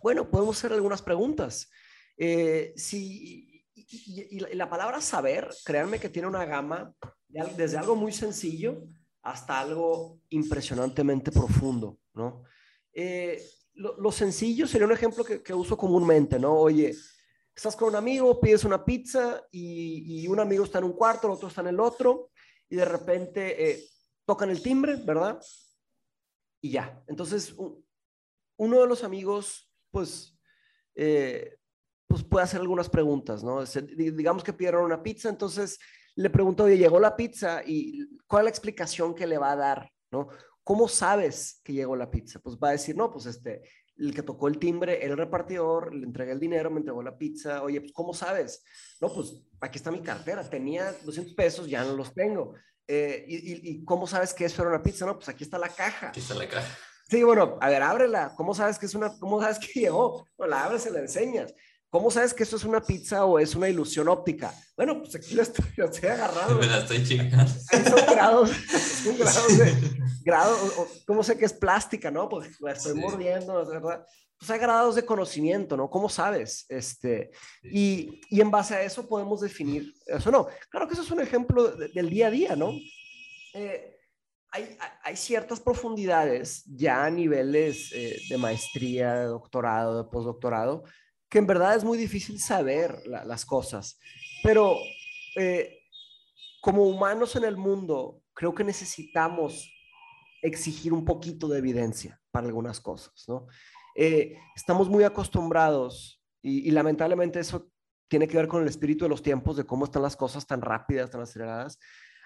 Bueno, 0.02 0.30
podemos 0.30 0.58
hacer 0.58 0.74
algunas 0.74 1.02
preguntas. 1.02 1.72
Eh, 2.16 2.74
si 2.76 3.66
y, 3.76 4.40
la 4.56 4.70
palabra 4.70 5.02
saber, 5.02 5.50
créanme 5.66 6.00
que 6.00 6.10
tiene 6.10 6.28
una 6.28 6.46
gama 6.46 6.94
desde 7.58 7.78
algo 7.78 7.96
muy 7.96 8.12
sencillo 8.12 8.84
hasta 9.24 9.60
algo 9.60 10.20
impresionantemente 10.30 11.32
profundo, 11.32 11.98
¿no? 12.14 12.44
Eh, 12.94 13.42
lo, 13.76 14.12
sencillo 14.12 14.68
sería 14.68 14.88
un 14.88 14.94
ejemplo 14.94 15.24
que, 15.24 15.54
uso 15.54 15.78
comúnmente, 15.78 16.40
¿no? 16.40 16.54
Oye, 16.54 16.96
estás 17.56 17.76
con 17.76 17.90
un 17.90 17.96
amigo, 17.96 18.40
pides 18.40 18.64
una 18.64 18.84
pizza 18.84 19.44
y, 19.52 20.28
un 20.28 20.40
amigo 20.40 20.64
está 20.64 20.80
en 20.80 20.86
un 20.86 20.94
cuarto, 20.94 21.28
el 21.28 21.34
otro 21.34 21.48
está 21.48 21.62
en 21.62 21.68
el 21.68 21.80
otro, 21.80 22.30
y 22.70 22.76
de 22.76 22.86
repente 22.86 23.72
eh, 23.72 23.84
tocan 24.26 24.50
el 24.50 24.62
timbre, 24.62 24.96
¿verdad? 24.96 25.40
Y 26.62 26.72
ya. 26.72 27.04
Entonces, 27.08 27.56
uno 28.58 28.82
de 28.82 28.88
los 28.88 29.04
amigos, 29.04 29.72
pues, 29.92 30.38
eh, 30.96 31.58
pues 32.08 32.24
puede 32.24 32.44
hacer 32.44 32.62
algunas 32.62 32.90
preguntas, 32.90 33.44
¿no? 33.44 33.64
digamos 33.64 34.44
que 34.44 34.54
pidieron 34.54 34.86
una 34.86 35.02
pizza, 35.02 35.30
entonces 35.30 35.80
le 36.16 36.30
pregunto, 36.30 36.66
oye, 36.66 36.78
llegó 36.78 37.00
la 37.00 37.16
pizza 37.16 37.64
y 37.66 38.18
¿cuál 38.28 38.42
es 38.42 38.46
la 38.46 38.50
explicación 38.52 39.16
que 39.16 39.26
le 39.26 39.40
va 39.40 39.52
a 39.52 39.56
dar, 39.56 39.92
¿no? 40.12 40.30
¿Cómo 40.64 40.88
sabes 40.88 41.62
que 41.64 41.74
llegó 41.74 41.96
la 41.96 42.10
pizza? 42.10 42.40
Pues 42.40 42.58
va 42.58 42.70
a 42.70 42.74
decir, 42.74 42.96
no, 42.96 43.12
pues 43.12 43.26
este, 43.26 43.62
el 43.98 44.14
que 44.14 44.24
tocó 44.24 44.48
el 44.48 44.60
timbre, 44.60 45.06
el 45.06 45.18
repartidor, 45.18 45.94
le 45.94 46.06
entregué 46.06 46.32
el 46.32 46.40
dinero, 46.40 46.72
me 46.72 46.80
entregó 46.80 47.04
la 47.04 47.18
pizza, 47.18 47.62
oye, 47.62 47.82
pues 47.82 47.92
¿cómo 47.94 48.14
sabes? 48.14 48.64
No, 49.02 49.14
pues 49.14 49.34
aquí 49.60 49.78
está 49.78 49.92
mi 49.92 50.02
cartera, 50.02 50.50
tenía 50.50 50.94
200 51.04 51.34
pesos, 51.34 51.68
ya 51.68 51.84
no 51.84 51.96
los 51.96 52.14
tengo. 52.14 52.54
Eh, 52.88 53.26
y, 53.28 53.70
y, 53.72 53.86
cómo 53.86 54.08
sabes 54.08 54.34
que 54.34 54.46
eso 54.46 54.62
era 54.62 54.72
una 54.72 54.84
pizza? 54.84 55.06
No, 55.06 55.16
pues 55.16 55.30
aquí 55.30 55.44
está 55.44 55.58
la 55.58 55.70
caja. 55.70 56.10
Aquí 56.10 56.20
está 56.20 56.34
la 56.34 56.48
caja. 56.48 56.78
Sí, 57.10 57.24
bueno, 57.24 57.58
a 57.62 57.70
ver, 57.70 57.82
ábrela. 57.82 58.34
¿Cómo 58.36 58.54
sabes 58.54 58.80
que 58.80 58.86
es 58.86 58.96
una, 58.96 59.18
cómo 59.20 59.42
sabes 59.42 59.60
que 59.60 59.80
llegó? 59.80 60.28
No, 60.38 60.48
la 60.48 60.66
abres 60.66 60.86
y 60.86 60.90
la 60.90 61.00
enseñas. 61.00 61.54
¿Cómo 61.90 62.10
sabes 62.10 62.34
que 62.34 62.42
eso 62.42 62.56
es 62.56 62.64
una 62.64 62.82
pizza 62.82 63.24
o 63.26 63.38
es 63.38 63.54
una 63.54 63.70
ilusión 63.70 64.08
óptica? 64.08 64.52
Bueno, 64.76 65.00
pues 65.00 65.14
aquí 65.16 65.36
la 65.36 65.44
estoy, 65.44 65.66
estoy 65.78 66.10
agarrado. 66.10 66.56
Me 66.60 66.66
la 66.66 66.80
estoy 66.80 67.04
chingando. 67.04 67.46
Son 67.48 68.06
grados, 68.16 68.50
son 69.04 69.18
grados 69.18 69.58
de, 69.60 70.03
grado, 70.24 70.56
¿cómo 71.06 71.24
sé 71.24 71.38
que 71.38 71.46
es 71.46 71.54
plástica, 71.54 72.10
no? 72.10 72.30
Pues 72.30 72.60
la 72.62 72.72
estoy 72.72 72.96
mordiendo, 72.96 73.66
¿verdad? 73.66 74.06
Pues 74.38 74.50
hay 74.52 74.60
grados 74.60 74.96
de 74.96 75.06
conocimiento, 75.06 75.78
¿no? 75.78 75.90
¿Cómo 75.90 76.10
sabes? 76.10 76.66
Este, 76.70 77.32
y, 77.64 78.22
y, 78.30 78.42
en 78.42 78.52
base 78.52 78.76
a 78.76 78.82
eso 78.82 79.08
podemos 79.08 79.42
definir 79.42 79.94
eso, 80.06 80.32
¿no? 80.32 80.48
Claro 80.70 80.88
que 80.88 80.94
eso 80.94 81.04
es 81.04 81.12
un 81.12 81.22
ejemplo 81.22 81.70
del 81.72 82.10
día 82.10 82.28
a 82.28 82.32
día, 82.32 82.56
¿no? 82.56 82.74
Eh, 83.54 83.98
hay, 84.52 84.78
hay, 85.04 85.16
ciertas 85.16 85.60
profundidades 85.60 86.64
ya 86.66 87.06
a 87.06 87.10
niveles 87.10 87.92
eh, 87.94 88.20
de 88.30 88.38
maestría, 88.38 89.14
de 89.16 89.26
doctorado, 89.26 90.04
de 90.04 90.10
postdoctorado, 90.10 90.84
que 91.30 91.40
en 91.40 91.48
verdad 91.48 91.76
es 91.76 91.84
muy 91.84 91.98
difícil 91.98 92.40
saber 92.40 93.02
las 93.08 93.46
cosas, 93.46 93.98
pero 94.44 94.78
eh, 95.36 95.80
como 96.62 96.84
humanos 96.84 97.36
en 97.36 97.44
el 97.44 97.58
mundo, 97.58 98.22
creo 98.34 98.54
que 98.54 98.64
necesitamos 98.64 99.70
exigir 100.44 100.94
un 100.94 101.06
poquito 101.06 101.48
de 101.48 101.58
evidencia 101.58 102.22
para 102.32 102.46
algunas 102.46 102.80
cosas, 102.80 103.24
¿no? 103.28 103.48
Eh, 103.96 104.38
estamos 104.56 104.90
muy 104.90 105.04
acostumbrados 105.04 106.22
y, 106.42 106.70
lamentablemente 106.72 107.40
eso 107.40 107.70
tiene 108.10 108.28
que 108.28 108.38
ver 108.38 108.48
con 108.48 108.62
el 108.62 108.68
espíritu 108.68 109.06
de 109.06 109.10
los 109.10 109.24
tiempos, 109.24 109.56
de 109.56 109.66
cómo 109.66 109.86
están 109.86 110.02
las 110.02 110.18
cosas 110.18 110.46
tan 110.46 110.62
rápidas, 110.62 111.10
tan 111.10 111.22
aceleradas. 111.22 111.80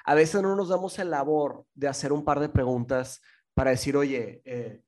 A 0.03 0.15
veces 0.15 0.41
no 0.41 0.56
nos 0.56 0.69
damos 0.69 0.97
el 0.99 1.12
labor 1.12 1.65
de 1.75 1.88
hacer 1.88 2.12
un 2.12 2.25
par 2.25 2.39
de 2.39 2.49
preguntas 2.49 3.21
para 3.53 3.71
decir, 3.71 3.95
oye, 3.95 4.41
eh, 4.45 4.82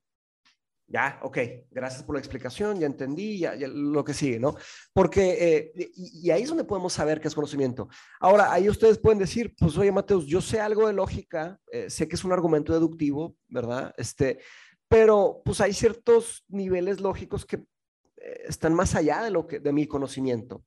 ya, 0.89 1.19
ok, 1.21 1.37
gracias 1.69 2.03
por 2.03 2.15
la 2.15 2.19
explicación, 2.19 2.79
ya 2.79 2.87
entendí, 2.87 3.37
ya, 3.37 3.55
lo 3.55 4.03
que 4.03 4.15
sigue, 4.15 4.39
¿no? 4.39 4.55
Porque, 4.91 5.71
eh, 5.75 5.91
y, 5.95 6.31
ahí 6.31 6.41
es 6.41 6.49
donde 6.49 6.63
podemos 6.63 6.93
saber 6.93 7.21
qué 7.21 7.27
es 7.27 7.35
conocimiento. 7.35 7.87
Ahora, 8.19 8.51
ahí 8.51 8.67
ustedes 8.67 8.97
pueden 8.97 9.19
decir, 9.19 9.53
pues, 9.57 9.77
oye, 9.77 9.91
Mateus, 9.91 10.25
yo 10.25 10.41
sé 10.41 10.59
algo 10.59 10.87
de 10.87 10.93
lógica, 10.93 11.59
eh, 11.71 11.91
sé 11.91 12.07
que 12.07 12.15
es 12.15 12.23
un 12.23 12.31
argumento 12.31 12.73
deductivo, 12.73 13.35
¿verdad? 13.47 13.93
Este, 13.97 14.39
pero, 14.87 15.43
pues, 15.45 15.61
hay 15.61 15.73
ciertos 15.73 16.43
niveles 16.47 16.99
lógicos 16.99 17.45
que 17.45 17.57
eh, 17.57 18.41
están 18.47 18.73
más 18.73 18.95
allá 18.95 19.21
de, 19.21 19.29
lo 19.29 19.45
que, 19.45 19.59
de 19.59 19.71
mi 19.71 19.85
conocimiento. 19.85 20.63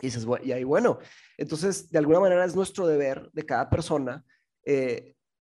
Y 0.00 0.06
dices, 0.06 0.26
y 0.44 0.52
ahí, 0.52 0.62
bueno, 0.62 0.98
entonces, 1.36 1.90
de 1.90 1.98
alguna 1.98 2.20
manera 2.20 2.44
es 2.44 2.54
nuestro 2.54 2.86
deber 2.86 3.28
de 3.32 3.44
cada 3.44 3.68
persona 3.68 4.24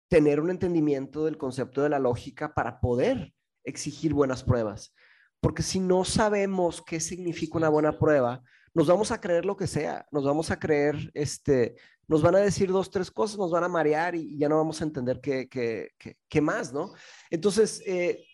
tener 0.08 0.38
un 0.38 0.50
entendimiento 0.50 1.24
del 1.24 1.38
concepto 1.38 1.82
de 1.82 1.88
la 1.88 1.98
lógica 1.98 2.52
para 2.52 2.78
poder 2.78 3.33
exigir 3.64 4.14
buenas 4.14 4.42
pruebas. 4.42 4.94
Porque 5.40 5.62
si 5.62 5.80
no 5.80 6.04
sabemos 6.04 6.82
qué 6.82 7.00
significa 7.00 7.58
una 7.58 7.68
buena 7.68 7.98
prueba, 7.98 8.42
nos 8.72 8.86
vamos 8.86 9.10
a 9.10 9.20
creer 9.20 9.44
lo 9.44 9.56
que 9.56 9.66
sea, 9.66 10.06
nos 10.10 10.24
vamos 10.24 10.50
a 10.50 10.58
creer, 10.58 11.10
este, 11.14 11.76
nos 12.08 12.22
van 12.22 12.34
a 12.34 12.40
decir 12.40 12.70
dos, 12.70 12.90
tres 12.90 13.10
cosas, 13.10 13.38
nos 13.38 13.50
van 13.50 13.64
a 13.64 13.68
marear 13.68 14.14
y, 14.14 14.36
ya 14.36 14.48
no 14.48 14.56
vamos 14.56 14.80
a 14.80 14.84
entender 14.84 15.20
qué, 15.20 15.48
qué, 15.48 15.90
qué, 16.28 16.40
más, 16.40 16.72
¿no? 16.72 16.92
Entonces, 17.30 17.82
eh, 17.86 18.26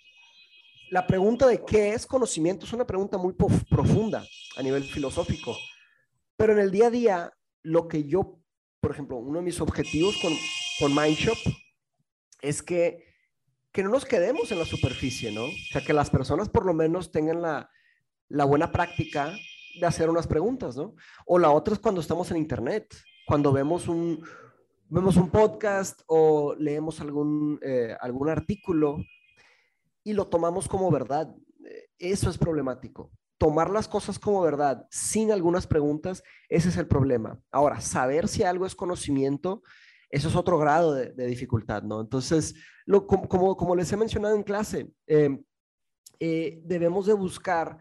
la 0.91 1.07
pregunta 1.07 1.47
de 1.47 1.65
qué 1.65 1.93
es 1.93 2.07
conocimiento 2.07 2.65
es 2.65 2.73
una 2.73 2.87
pregunta 2.87 3.19
muy 3.19 3.35
profunda 3.35 4.25
a 4.57 4.63
nivel 4.63 4.85
filosófico, 4.85 5.57
pero 6.37 6.55
en 6.55 6.59
el 6.59 6.71
día 6.71 6.87
a 6.87 6.91
día, 6.91 7.33
lo 7.63 7.87
que 7.87 8.05
yo, 8.05 8.41
por 8.81 8.93
ejemplo, 8.93 9.19
uno 9.19 9.39
de 9.39 9.45
mis 9.45 9.61
objetivos 9.61 10.17
con, 10.23 10.33
con 10.79 10.95
Mindshop 10.95 11.39
es 12.41 12.63
que, 12.63 13.10
que 13.73 13.83
no 13.83 13.91
nos 13.91 14.05
quedemos 14.05 14.51
en 14.51 14.59
la 14.59 14.65
superficie, 14.65 15.33
¿no? 15.33 15.45
O 15.45 15.73
sea, 15.73 15.83
que 15.83 15.93
las 15.93 16.11
personas 16.11 16.49
por 16.49 16.67
lo 16.67 16.75
menos 16.75 17.13
tengan 17.13 17.43
la, 17.43 17.71
buena 18.45 18.73
práctica 18.73 19.33
de 19.81 19.87
hacer 19.87 20.11
unas 20.11 20.27
preguntas, 20.27 20.77
¿no? 20.77 20.95
O 21.27 21.39
la 21.39 21.51
otra 21.51 21.75
es 21.75 21.81
cuando 21.81 22.01
estamos 22.01 22.31
en 22.31 22.39
Internet, 22.39 22.95
cuando 23.27 23.53
vemos 23.53 23.87
un, 23.87 24.25
podcast 25.31 26.01
o 26.07 26.55
leemos 26.59 27.01
eh, 27.63 27.97
algún 28.01 28.29
artículo 28.29 28.99
y 30.03 30.15
lo 30.15 30.27
tomamos 30.27 30.67
como 30.67 30.91
verdad. 30.91 31.33
Eso 31.99 32.31
es 32.31 32.39
problemático. 32.39 33.13
Tomar 33.39 33.71
las 33.71 33.87
cosas 33.87 34.19
como 34.19 34.41
verdad 34.43 34.87
sin 34.91 35.31
algunas 35.31 35.67
preguntas, 35.67 36.25
ese 36.49 36.71
es 36.71 36.77
el 36.77 36.89
problema. 36.89 37.41
Ahora, 37.53 37.81
saber 37.81 38.27
si 38.27 38.43
algo 38.43 38.67
es 38.67 38.75
conocimiento, 38.75 39.63
eso 40.11 40.29
es 40.29 40.37
otro 40.37 40.59
grado 40.59 40.93
de, 40.93 41.27
dificultad, 41.27 41.83
¿no? 41.83 42.01
Entonces, 42.01 42.55
lo, 42.85 43.07
como, 43.07 43.57
como, 43.57 43.77
les 43.77 43.93
he 43.93 43.97
mencionado 43.97 44.35
en 44.35 44.43
clase, 44.43 44.93
eh, 45.07 45.41
eh, 46.19 46.61
debemos 46.65 47.07
de 47.07 47.15
buscar 47.15 47.79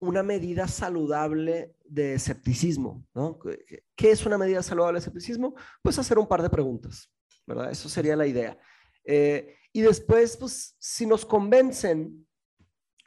una 0.00 0.22
medida 0.22 0.66
saludable 0.68 1.76
de 1.84 2.14
escepticismo, 2.14 3.06
¿no? 3.14 3.38
¿Qué 3.94 4.10
es 4.10 4.26
una 4.26 4.36
medida 4.36 4.62
saludable 4.62 4.94
de 4.94 5.00
escepticismo? 5.00 5.54
Pues 5.80 5.98
hacer 5.98 6.18
un 6.18 6.26
par 6.26 6.42
de 6.42 6.50
preguntas, 6.50 7.10
¿verdad? 7.46 7.70
Eso 7.70 7.88
sería 7.88 8.16
la 8.16 8.26
idea. 8.26 8.58
Eh, 9.04 9.56
y 9.72 9.80
después, 9.82 10.36
pues, 10.36 10.74
si 10.78 11.06
nos 11.06 11.24
convencen, 11.24 12.26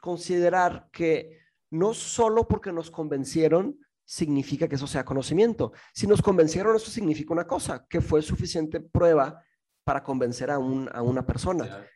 considerar 0.00 0.88
que 0.90 1.38
no 1.70 1.94
solo 1.94 2.48
porque 2.48 2.72
nos 2.72 2.90
convencieron 2.90 3.78
significa 4.10 4.66
que 4.66 4.74
eso 4.74 4.88
sea 4.88 5.04
conocimiento. 5.04 5.72
Si 5.94 6.04
nos 6.04 6.20
convencieron, 6.20 6.74
eso 6.74 6.90
significa 6.90 7.32
una 7.32 7.46
cosa, 7.46 7.86
que 7.88 8.00
fue 8.00 8.22
suficiente 8.22 8.80
prueba 8.80 9.40
para 9.84 10.02
convencer 10.02 10.50
a, 10.50 10.56
a 10.56 11.02
una 11.02 11.24
persona. 11.24 11.86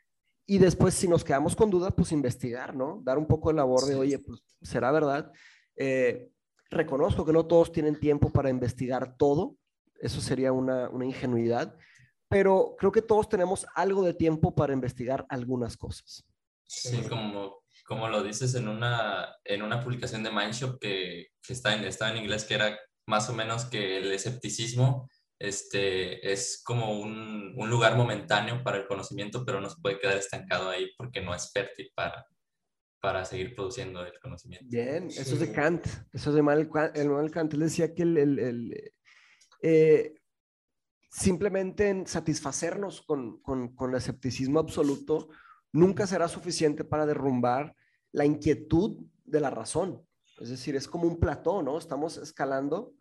Y 0.47 0.59
después, 0.59 0.95
si 0.95 1.09
nos 1.09 1.25
quedamos 1.25 1.57
con 1.57 1.71
dudas, 1.71 1.93
pues 1.97 2.13
investigar, 2.13 2.77
¿no? 2.77 3.01
Dar 3.03 3.19
un 3.19 3.27
poco 3.27 3.49
de 3.49 3.57
labor 3.57 3.85
de, 3.87 3.97
oye, 3.97 4.21
pues, 4.21 4.45
¿será 4.63 4.93
verdad? 4.93 5.33
Eh, 5.75 6.31
reconozco 6.71 7.25
que 7.25 7.33
no 7.33 7.47
todos 7.47 7.73
tienen 7.73 7.99
tiempo 7.99 8.31
para 8.31 8.49
investigar 8.49 9.17
todo, 9.17 9.57
eso 9.99 10.21
sería 10.21 10.53
una, 10.53 10.89
una 10.91 11.07
ingenuidad, 11.07 11.77
pero 12.29 12.77
creo 12.79 12.93
que 12.93 13.03
todos 13.03 13.29
tenemos 13.29 13.67
algo 13.75 14.05
de 14.05 14.15
tiempo 14.15 14.55
para 14.55 14.73
investigar 14.73 15.27
algunas 15.29 15.77
cosas. 15.77 16.25
Sí, 16.63 17.03
como, 17.09 17.64
como 17.85 18.09
lo 18.09 18.23
dices 18.23 18.55
en 18.55 18.69
una, 18.69 19.37
en 19.45 19.63
una 19.63 19.81
publicación 19.81 20.23
de 20.23 20.31
Mindshop 20.31 20.79
que, 20.81 21.29
que 21.43 21.53
está, 21.53 21.75
en, 21.75 21.85
estaba 21.85 22.11
en 22.11 22.19
inglés, 22.19 22.45
que 22.45 22.55
era 22.55 22.79
más 23.07 23.29
o 23.29 23.35
menos 23.35 23.67
que 23.67 23.99
el 23.99 24.11
escepticismo 24.13 25.09
este, 25.39 26.33
es 26.33 26.63
como 26.65 26.99
un, 26.99 27.55
un, 27.57 27.71
lugar 27.71 27.97
momentáneo 27.97 28.63
para 28.63 28.79
el 28.79 28.87
conocimiento, 28.87 29.45
pero 29.45 29.61
no 29.61 29.69
se 29.69 29.81
puede 29.83 29.99
quedar 29.99 30.17
estancado 30.17 30.71
ahí 30.71 30.91
porque 30.97 31.21
no 31.21 31.35
es 31.35 31.53
fértil 31.53 31.91
para, 31.95 32.25
para 33.01 33.25
seguir 33.27 33.55
produciendo 33.55 34.05
el 34.05 34.19
conocimiento. 34.21 34.67
Bien, 34.71 35.09
eso 35.09 35.35
es 35.35 35.41
de 35.41 35.53
Kant, 35.53 35.87
eso 36.13 36.31
es 36.31 36.37
de 36.37 36.43
Manuel, 36.43 36.71
el 36.95 37.31
Kant. 37.31 37.53
Él 37.53 37.61
decía 37.61 37.95
que 37.95 38.03
el, 38.03 38.17
el, 38.17 38.39
el 38.39 38.93
eh, 39.61 40.15
simplemente 41.11 41.91
en 41.91 42.07
satisfacernos 42.07 43.03
con, 43.03 43.43
con, 43.43 43.75
con 43.75 43.91
el 43.91 43.97
escepticismo 43.97 44.59
absoluto 44.59 45.29
nunca 45.75 46.07
será 46.07 46.29
suficiente 46.29 46.85
para 46.85 47.05
derrumbar 47.05 47.75
la 48.13 48.25
inquietud 48.25 49.05
de 49.25 49.41
la 49.41 49.51
razón. 49.51 50.07
Es 50.39 50.49
decir, 50.49 50.77
es 50.77 50.87
como 50.87 51.09
un 51.09 51.19
plató, 51.19 51.63
¿no? 51.63 51.77
Estamos 51.77 52.17
escalando 52.17 52.95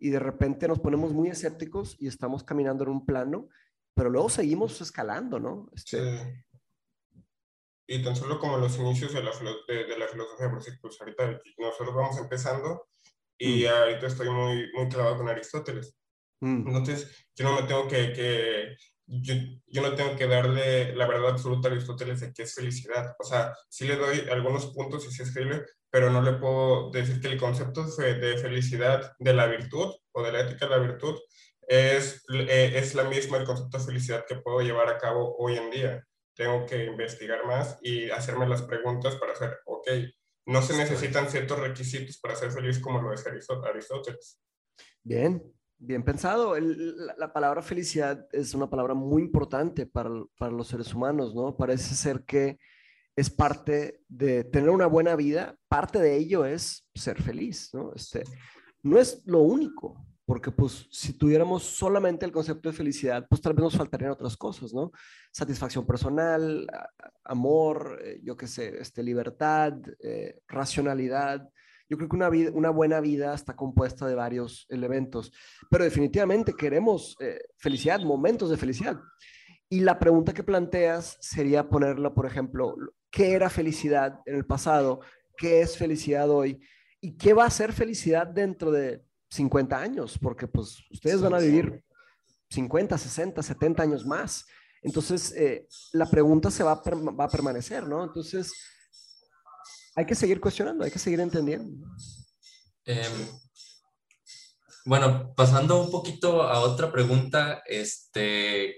y 0.00 0.10
de 0.10 0.18
repente 0.18 0.66
nos 0.66 0.80
ponemos 0.80 1.12
muy 1.12 1.28
escépticos 1.28 1.96
y 2.00 2.08
estamos 2.08 2.42
caminando 2.42 2.82
en 2.84 2.90
un 2.90 3.06
plano, 3.06 3.48
pero 3.94 4.10
luego 4.10 4.28
seguimos 4.28 4.80
escalando, 4.80 5.38
¿no? 5.38 5.70
Este... 5.72 6.44
Y 7.86 8.02
tan 8.02 8.16
solo 8.16 8.38
como 8.38 8.58
los 8.58 8.76
inicios 8.78 9.14
de 9.14 9.22
la, 9.22 9.30
de, 9.66 9.98
la 9.98 10.08
filosofía, 10.08 10.50
por 10.50 10.60
ejemplo, 10.60 10.80
pues 10.82 11.00
ahorita 11.00 11.40
nosotros 11.56 11.94
vamos 11.94 12.18
empezando 12.18 12.88
y 13.38 13.64
mm. 13.64 13.68
ahorita 13.68 14.06
estoy 14.08 14.28
muy, 14.28 14.70
muy 14.74 14.88
clavado 14.88 15.16
con 15.16 15.28
Aristóteles. 15.28 15.96
Mm. 16.40 16.68
Entonces, 16.68 17.26
yo 17.34 17.44
no 17.44 17.60
me 17.60 17.66
tengo 17.66 17.88
que, 17.88 18.12
que 18.12 18.76
yo, 19.06 19.34
yo, 19.66 19.82
no 19.82 19.94
tengo 19.94 20.16
que 20.16 20.26
darle 20.26 20.94
la 20.94 21.06
verdad 21.06 21.30
absoluta 21.30 21.68
a 21.68 21.72
Aristóteles 21.72 22.20
de 22.20 22.32
qué 22.32 22.42
es 22.42 22.54
felicidad. 22.54 23.16
O 23.18 23.24
sea, 23.24 23.54
sí 23.68 23.86
le 23.86 23.96
doy 23.96 24.28
algunos 24.30 24.66
puntos 24.66 25.06
y 25.06 25.10
sí 25.10 25.22
escribe, 25.22 25.64
pero 25.90 26.10
no 26.10 26.22
le 26.22 26.34
puedo 26.34 26.90
decir 26.90 27.20
que 27.20 27.28
el 27.28 27.38
concepto 27.38 27.84
de 27.84 28.38
felicidad 28.38 29.12
de 29.18 29.34
la 29.34 29.46
virtud 29.46 29.94
o 30.12 30.22
de 30.22 30.32
la 30.32 30.40
ética 30.40 30.66
de 30.66 30.76
la 30.76 30.86
virtud 30.86 31.18
es, 31.66 32.24
eh, 32.32 32.72
es 32.76 32.94
la 32.94 33.04
misma 33.04 33.38
el 33.38 33.44
concepto 33.44 33.78
de 33.78 33.84
felicidad 33.84 34.24
que 34.26 34.36
puedo 34.36 34.60
llevar 34.60 34.88
a 34.88 34.98
cabo 34.98 35.36
hoy 35.38 35.56
en 35.56 35.70
día. 35.70 36.04
Tengo 36.34 36.66
que 36.66 36.84
investigar 36.84 37.44
más 37.46 37.78
y 37.82 38.10
hacerme 38.10 38.48
las 38.48 38.62
preguntas 38.62 39.16
para 39.16 39.32
hacer, 39.32 39.58
ok, 39.66 39.88
no 40.46 40.62
se 40.62 40.76
necesitan 40.76 41.28
ciertos 41.28 41.58
requisitos 41.58 42.18
para 42.18 42.36
ser 42.36 42.50
feliz 42.50 42.78
como 42.78 43.02
lo 43.02 43.12
es 43.12 43.26
Aristóteles. 43.26 44.40
Bien, 45.02 45.42
bien 45.78 46.02
pensado. 46.02 46.54
la, 46.58 47.32
palabra 47.32 47.62
felicidad 47.62 48.26
es 48.32 48.54
una 48.54 48.68
palabra 48.68 48.94
muy 48.94 49.22
importante 49.22 49.86
para, 49.86 50.10
para 50.38 50.52
los 50.52 50.68
seres 50.68 50.92
humanos, 50.92 51.34
¿no? 51.34 51.56
Parece 51.56 51.94
ser 51.94 52.24
que 52.24 52.58
es 53.16 53.30
parte 53.30 54.00
de 54.08 54.44
tener 54.44 54.70
una 54.70 54.86
buena 54.86 55.16
vida, 55.16 55.56
parte 55.68 55.98
de 55.98 56.16
ello 56.16 56.44
es 56.44 56.86
ser 56.94 57.20
feliz, 57.20 57.70
¿no? 57.72 57.92
Este, 57.94 58.22
no 58.82 58.98
es 58.98 59.22
lo 59.26 59.40
único, 59.40 60.06
porque 60.24 60.50
pues 60.50 60.86
si 60.90 61.14
tuviéramos 61.14 61.62
solamente 61.62 62.26
el 62.26 62.32
concepto 62.32 62.68
de 62.68 62.76
felicidad, 62.76 63.26
pues 63.28 63.40
tal 63.40 63.54
vez 63.54 63.64
nos 63.64 63.76
faltarían 63.76 64.12
otras 64.12 64.36
cosas, 64.36 64.72
¿no? 64.72 64.92
Satisfacción 65.32 65.86
personal, 65.86 66.66
amor, 67.24 67.98
eh, 68.04 68.20
yo 68.22 68.36
qué 68.36 68.46
sé, 68.46 68.80
este, 68.80 69.02
libertad, 69.02 69.72
eh, 70.00 70.40
racionalidad. 70.46 71.48
Yo 71.88 71.96
creo 71.96 72.08
que 72.08 72.16
una, 72.16 72.28
vida, 72.28 72.50
una 72.52 72.70
buena 72.70 73.00
vida 73.00 73.34
está 73.34 73.56
compuesta 73.56 74.06
de 74.06 74.14
varios 74.14 74.66
elementos, 74.68 75.32
pero 75.70 75.84
definitivamente 75.84 76.52
queremos 76.52 77.16
eh, 77.20 77.40
felicidad, 77.56 78.00
momentos 78.00 78.50
de 78.50 78.56
felicidad. 78.56 79.00
Y 79.70 79.80
la 79.80 79.98
pregunta 79.98 80.32
que 80.32 80.42
planteas 80.42 81.16
sería 81.20 81.68
ponerla, 81.68 82.14
por 82.14 82.26
ejemplo, 82.26 82.74
qué 83.10 83.32
era 83.32 83.50
felicidad 83.50 84.20
en 84.26 84.36
el 84.36 84.46
pasado, 84.46 85.00
qué 85.36 85.60
es 85.60 85.76
felicidad 85.76 86.28
hoy 86.30 86.60
y 87.00 87.16
qué 87.16 87.32
va 87.32 87.44
a 87.44 87.50
ser 87.50 87.72
felicidad 87.72 88.26
dentro 88.26 88.70
de 88.70 89.04
50 89.30 89.78
años, 89.78 90.18
porque 90.18 90.46
pues 90.46 90.84
ustedes 90.90 91.20
van 91.20 91.34
a 91.34 91.38
vivir 91.38 91.84
50, 92.50 92.96
60, 92.96 93.42
70 93.42 93.82
años 93.82 94.06
más. 94.06 94.46
Entonces, 94.82 95.32
eh, 95.36 95.66
la 95.92 96.06
pregunta 96.06 96.50
se 96.50 96.62
va 96.62 96.72
a, 96.72 96.82
va 97.12 97.24
a 97.24 97.28
permanecer, 97.28 97.86
¿no? 97.86 98.04
Entonces, 98.04 98.52
hay 99.98 100.06
que 100.06 100.14
seguir 100.14 100.40
cuestionando, 100.40 100.84
hay 100.84 100.92
que 100.92 101.00
seguir 101.00 101.18
entendiendo. 101.18 101.88
Em, 102.84 103.26
bueno, 104.84 105.34
pasando 105.34 105.82
un 105.82 105.90
poquito 105.90 106.42
a 106.42 106.60
otra 106.60 106.92
pregunta, 106.92 107.64
este, 107.66 108.76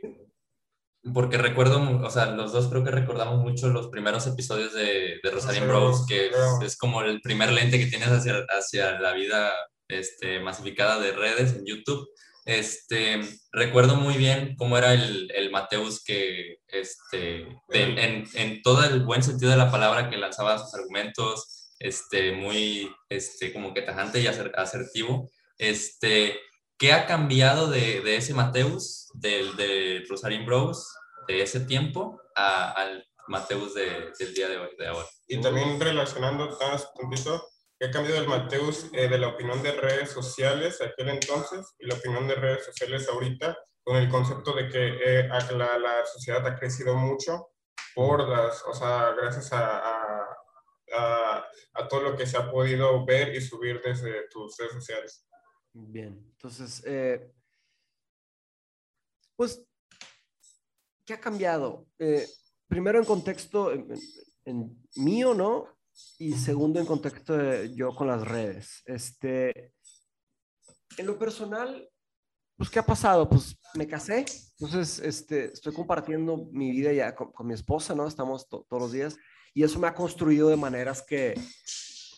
porque 1.12 1.36
recuerdo, 1.36 2.00
o 2.02 2.10
sea, 2.10 2.30
los 2.30 2.52
dos 2.52 2.68
creo 2.68 2.82
que 2.82 2.90
recordamos 2.90 3.38
mucho 3.42 3.68
los 3.68 3.88
primeros 3.88 4.26
episodios 4.26 4.72
de, 4.72 5.20
de 5.22 5.30
Rosalind 5.30 5.66
Bros, 5.66 6.06
que 6.06 6.30
es, 6.62 6.78
como 6.78 7.02
el 7.02 7.20
primer 7.20 7.52
lente 7.52 7.78
que 7.78 7.90
tienes 7.90 8.08
hacia, 8.08 8.46
hacia 8.48 8.98
la 8.98 9.12
vida 9.12 9.52
este, 9.88 10.40
masificada 10.40 10.98
de 11.00 11.12
redes 11.12 11.52
en 11.52 11.66
YouTube. 11.66 12.08
Este, 12.44 13.20
recuerdo 13.52 13.96
muy 13.96 14.14
bien 14.14 14.56
cómo 14.56 14.78
era 14.78 14.94
el, 14.94 15.30
el 15.34 15.50
Mateus 15.50 16.02
que, 16.02 16.58
este, 16.68 17.46
en, 17.68 18.24
en, 18.34 18.62
todo 18.62 18.84
el 18.84 19.04
buen 19.04 19.22
sentido 19.22 19.50
de 19.50 19.56
la 19.56 19.70
palabra, 19.70 20.08
que 20.08 20.16
lanzaba 20.16 20.58
sus 20.58 20.74
argumentos, 20.74 21.60
este, 21.78 22.32
muy, 22.32 22.90
este, 23.08 23.52
como 23.52 23.74
que 23.74 23.82
tajante 23.82 24.20
y 24.20 24.26
asertivo. 24.26 25.30
Este, 25.58 26.38
¿Qué 26.78 26.92
ha 26.92 27.06
cambiado 27.06 27.68
de, 27.68 28.00
de 28.00 28.16
ese 28.16 28.32
Mateus, 28.32 29.08
del 29.14 29.54
de 29.56 30.04
Rosarian 30.08 30.46
Bros, 30.46 30.94
de 31.28 31.42
ese 31.42 31.60
tiempo, 31.60 32.20
al 32.34 33.06
Mateus 33.28 33.74
de, 33.74 34.12
del 34.18 34.34
día 34.34 34.48
de 34.48 34.58
hoy, 34.58 34.70
de 34.78 34.86
ahora? 34.86 35.06
Y 35.28 35.40
también 35.40 35.78
relacionando 35.78 36.58
poquito, 36.94 37.46
¿qué 37.80 37.86
ha 37.86 37.90
cambiado 37.90 38.20
el 38.20 38.28
Mateus 38.28 38.90
eh, 38.92 39.08
de 39.08 39.16
la 39.16 39.28
opinión 39.28 39.62
de 39.62 39.72
redes 39.72 40.10
sociales 40.10 40.82
aquel 40.82 41.08
entonces 41.08 41.74
y 41.78 41.86
la 41.86 41.94
opinión 41.94 42.28
de 42.28 42.34
redes 42.34 42.66
sociales 42.66 43.08
ahorita, 43.08 43.56
con 43.82 43.96
el 43.96 44.10
concepto 44.10 44.52
de 44.52 44.68
que 44.68 44.98
eh, 45.02 45.28
la, 45.28 45.78
la, 45.78 46.04
sociedad 46.04 46.46
ha 46.46 46.58
crecido 46.58 46.94
mucho 46.94 47.48
por 47.94 48.28
las, 48.28 48.62
o 48.66 48.74
sea, 48.74 49.14
gracias 49.18 49.50
a, 49.54 50.26
a 50.92 51.88
todo 51.88 52.02
lo 52.02 52.16
que 52.16 52.26
se 52.26 52.36
ha 52.36 52.50
podido 52.50 53.06
ver 53.06 53.34
y 53.34 53.40
subir 53.40 53.80
desde 53.82 54.28
tus 54.28 54.58
redes 54.58 54.74
sociales. 54.74 55.26
Bien, 55.72 56.22
entonces, 56.32 56.82
eh, 56.84 57.32
pues, 59.36 59.64
¿qué 61.06 61.14
ha 61.14 61.20
cambiado? 61.20 61.86
Primero 62.68 62.98
en 62.98 63.06
contexto 63.06 63.72
en, 63.72 64.86
mío, 64.96 65.32
¿no? 65.32 65.79
Y 66.18 66.32
segundo 66.34 66.78
en 66.80 66.86
contexto 66.86 67.36
de 67.36 67.74
yo 67.74 67.94
con 67.94 68.06
las 68.06 68.26
redes. 68.26 68.82
Este, 68.84 69.72
en 70.96 71.06
lo 71.06 71.18
personal, 71.18 71.88
pues, 72.56 72.68
¿qué 72.68 72.78
ha 72.78 72.84
pasado? 72.84 73.28
Pues 73.28 73.56
me 73.74 73.86
casé, 73.86 74.26
entonces 74.58 74.98
este, 74.98 75.46
estoy 75.46 75.72
compartiendo 75.72 76.48
mi 76.52 76.72
vida 76.72 76.92
ya 76.92 77.14
con, 77.14 77.46
mi 77.46 77.54
esposa, 77.54 77.94
¿no? 77.94 78.06
Estamos 78.06 78.48
todos 78.48 78.66
los 78.70 78.92
días 78.92 79.16
y 79.54 79.62
eso 79.62 79.78
me 79.78 79.86
ha 79.86 79.94
construido 79.94 80.50
de 80.50 80.56
maneras 80.56 81.02
que 81.02 81.40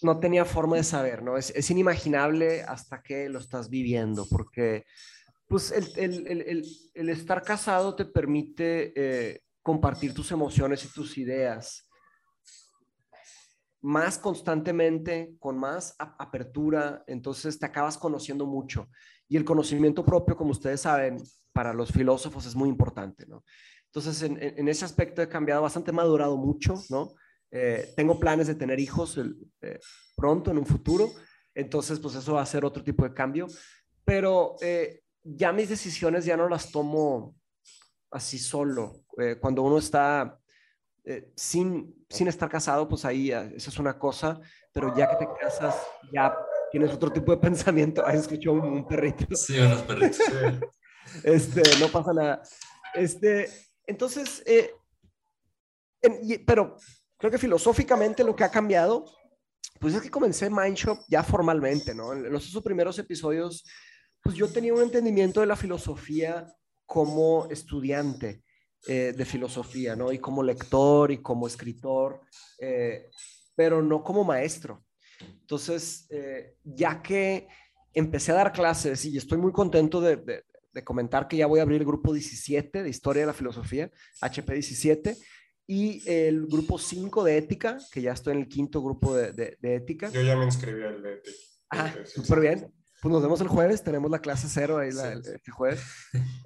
no 0.02 0.18
tenía 0.18 0.44
forma 0.44 0.76
de 0.76 0.82
saber, 0.82 1.22
¿no? 1.22 1.36
Es, 1.36 1.50
es 1.50 1.70
inimaginable 1.70 2.62
hasta 2.62 3.02
que 3.02 3.28
lo 3.28 3.38
estás 3.38 3.68
viviendo, 3.68 4.26
porque 4.28 4.84
pues 5.46 5.70
el, 5.70 5.86
el, 5.96 6.26
el, 6.26 6.66
el 6.94 7.08
estar 7.08 7.42
casado 7.42 7.94
te 7.94 8.06
permite 8.06 8.92
eh, 8.96 9.42
compartir 9.62 10.12
tus 10.12 10.32
emociones 10.32 10.84
y 10.84 10.88
tus 10.88 11.18
ideas 11.18 11.88
más 13.82 14.16
constantemente, 14.16 15.34
con 15.40 15.58
más 15.58 15.96
apertura, 15.98 17.02
entonces 17.08 17.58
te 17.58 17.66
acabas 17.66 17.98
conociendo 17.98 18.46
mucho. 18.46 18.88
Y 19.28 19.36
el 19.36 19.44
conocimiento 19.44 20.04
propio, 20.04 20.36
como 20.36 20.52
ustedes 20.52 20.82
saben, 20.82 21.16
para 21.52 21.74
los 21.74 21.90
filósofos 21.90 22.46
es 22.46 22.54
muy 22.54 22.68
importante, 22.68 23.26
¿no? 23.26 23.44
Entonces, 23.86 24.22
en, 24.22 24.68
ese 24.68 24.84
aspecto 24.86 25.20
he 25.20 25.28
cambiado 25.28 25.62
bastante, 25.62 25.92
madurado 25.92 26.36
mucho, 26.36 26.74
¿no? 26.88 27.12
Eh, 27.50 27.92
tengo 27.94 28.18
planes 28.18 28.46
de 28.46 28.54
tener 28.54 28.80
hijos 28.80 29.18
eh, 29.60 29.78
pronto, 30.16 30.50
en 30.50 30.58
un 30.58 30.64
futuro, 30.64 31.10
entonces, 31.54 31.98
pues 31.98 32.14
eso 32.14 32.34
va 32.34 32.42
a 32.42 32.46
ser 32.46 32.64
otro 32.64 32.82
tipo 32.82 33.04
de 33.04 33.12
cambio, 33.12 33.48
pero 34.04 34.56
eh, 34.62 35.02
ya 35.22 35.52
mis 35.52 35.68
decisiones 35.68 36.24
ya 36.24 36.36
no 36.36 36.48
las 36.48 36.70
tomo 36.70 37.34
así 38.10 38.38
solo. 38.38 39.04
cuando 39.40 39.62
uno 39.62 39.78
está 39.78 40.38
sin, 41.34 42.04
sin 42.08 42.28
estar 42.28 42.48
casado, 42.48 42.88
pues 42.88 43.04
ahí 43.04 43.30
eso 43.30 43.70
es 43.70 43.78
una 43.78 43.98
cosa, 43.98 44.40
pero 44.72 44.94
ya 44.96 45.10
que 45.10 45.24
te 45.24 45.28
casas, 45.40 45.76
ya 46.12 46.36
tienes 46.70 46.92
otro 46.92 47.12
tipo 47.12 47.32
de 47.32 47.38
pensamiento. 47.40 48.06
Ahí 48.06 48.18
escuchó 48.18 48.52
un, 48.52 48.86
perrito. 48.86 49.26
Sí, 49.34 49.58
unos 49.58 49.82
perritos. 49.82 50.18
Este, 51.24 51.62
no 51.80 51.88
pasa 51.88 52.12
nada. 52.12 52.42
Este, 52.94 53.50
entonces, 53.86 54.42
pero 56.46 56.76
creo 57.18 57.30
que 57.30 57.38
filosóficamente 57.38 58.24
lo 58.24 58.34
que 58.34 58.44
ha 58.44 58.50
cambiado, 58.50 59.04
pues 59.80 59.94
es 59.94 60.00
que 60.00 60.10
comencé 60.10 60.48
Mindshop 60.48 61.00
ya 61.08 61.22
formalmente, 61.22 61.92
¿no? 61.92 62.12
En 62.12 62.32
los 62.32 62.62
primeros 62.64 62.98
episodios, 63.00 63.64
pues 64.22 64.36
yo 64.36 64.48
tenía 64.48 64.72
un 64.72 64.82
entendimiento 64.82 65.40
de 65.40 65.46
la 65.46 65.56
filosofía 65.56 66.46
como 66.86 67.48
estudiante 67.50 68.44
eh, 68.86 69.14
de 69.16 69.24
filosofía, 69.24 69.94
¿no? 69.94 70.12
Y 70.12 70.18
como 70.18 70.42
lector 70.42 71.12
y 71.12 71.18
como 71.18 71.46
escritor, 71.46 72.20
eh, 72.58 73.10
pero 73.54 73.80
no 73.80 74.02
como 74.02 74.24
maestro. 74.24 74.84
Entonces, 75.20 76.06
eh, 76.10 76.56
ya 76.64 77.00
que 77.00 77.46
empecé 77.94 78.32
a 78.32 78.36
dar 78.36 78.52
clases 78.52 79.04
y 79.04 79.16
estoy 79.16 79.38
muy 79.38 79.52
contento 79.52 80.00
de, 80.00 80.16
de, 80.16 80.44
de, 80.72 80.84
comentar 80.84 81.28
que 81.28 81.36
ya 81.36 81.46
voy 81.46 81.60
a 81.60 81.62
abrir 81.62 81.80
el 81.80 81.86
grupo 81.86 82.12
17 82.12 82.82
de 82.82 82.88
Historia 82.88 83.22
de 83.22 83.26
la 83.26 83.34
Filosofía, 83.34 83.90
HP 84.20 84.54
17, 84.54 85.16
y 85.66 86.02
el 86.10 86.46
grupo 86.46 86.76
5 86.76 87.22
de 87.22 87.38
ética, 87.38 87.78
que 87.92 88.02
ya 88.02 88.12
estoy 88.12 88.32
en 88.32 88.40
el 88.40 88.48
quinto 88.48 88.82
grupo 88.82 89.14
de, 89.14 89.32
de, 89.32 89.74
ética. 89.76 90.10
Yo 90.10 90.22
ya 90.22 90.36
me 90.36 90.44
inscribí 90.44 90.82
al 90.82 91.02
de 91.02 91.14
ética. 91.14 91.38
Ah, 91.70 91.94
súper 92.04 92.40
bien. 92.40 92.81
Pues 93.02 93.12
nos 93.12 93.20
vemos 93.20 93.40
el 93.40 93.48
jueves, 93.48 93.82
tenemos 93.82 94.08
la 94.12 94.20
clase 94.20 94.46
cero 94.48 94.78
ahí 94.78 94.92
la, 94.92 95.10
el, 95.10 95.22
jueves. 95.50 95.82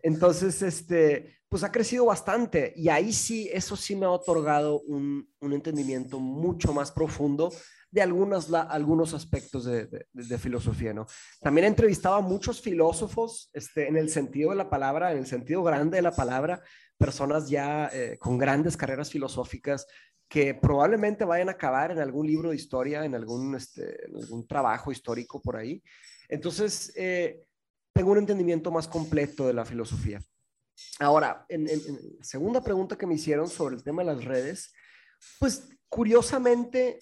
Entonces, 0.02 0.62
este, 0.62 1.36
pues 1.50 1.62
ha 1.62 1.70
crecido 1.70 2.06
bastante 2.06 2.72
y 2.74 2.88
ahí 2.88 3.12
sí, 3.12 3.50
eso 3.52 3.76
sí 3.76 3.94
me 3.94 4.06
ha 4.06 4.10
otorgado 4.10 4.80
un, 4.80 5.28
un 5.40 5.52
entendimiento 5.52 6.18
mucho 6.18 6.72
más 6.72 6.90
profundo 6.90 7.52
de 7.90 8.00
algunos, 8.00 8.50
algunos 8.54 9.12
aspectos 9.12 9.66
de, 9.66 9.84
de, 9.84 10.06
de, 10.14 10.38
filosofía, 10.38 10.94
¿no? 10.94 11.06
También 11.42 11.66
he 11.66 11.68
entrevistado 11.68 12.14
a 12.14 12.22
muchos 12.22 12.62
filósofos, 12.62 13.50
este, 13.52 13.88
en 13.88 13.98
el 13.98 14.08
sentido 14.08 14.48
de 14.50 14.56
la 14.56 14.70
palabra, 14.70 15.12
en 15.12 15.18
el 15.18 15.26
sentido 15.26 15.62
grande 15.62 15.96
de 15.96 16.02
la 16.02 16.12
palabra, 16.12 16.62
personas 16.96 17.50
ya 17.50 17.90
eh, 17.92 18.16
con 18.18 18.38
grandes 18.38 18.78
carreras 18.78 19.10
filosóficas 19.10 19.86
que 20.26 20.54
probablemente 20.54 21.26
vayan 21.26 21.50
a 21.50 21.52
acabar 21.52 21.90
en 21.90 21.98
algún 21.98 22.26
libro 22.26 22.48
de 22.48 22.56
historia, 22.56 23.04
en 23.04 23.14
algún, 23.14 23.54
este, 23.54 23.94
algún 24.06 24.46
trabajo 24.46 24.90
histórico 24.90 25.42
por 25.42 25.56
ahí. 25.56 25.82
Entonces, 26.28 26.92
eh, 26.96 27.44
tengo 27.92 28.12
un 28.12 28.18
entendimiento 28.18 28.70
más 28.70 28.88
completo 28.88 29.46
de 29.46 29.54
la 29.54 29.64
filosofía. 29.64 30.20
Ahora, 30.98 31.46
en, 31.48 31.68
en, 31.68 31.80
segunda 32.20 32.62
pregunta 32.62 32.96
que 32.96 33.06
me 33.06 33.14
hicieron 33.14 33.48
sobre 33.48 33.76
el 33.76 33.82
tema 33.82 34.02
de 34.02 34.14
las 34.14 34.24
redes, 34.24 34.72
pues 35.38 35.68
curiosamente 35.88 36.98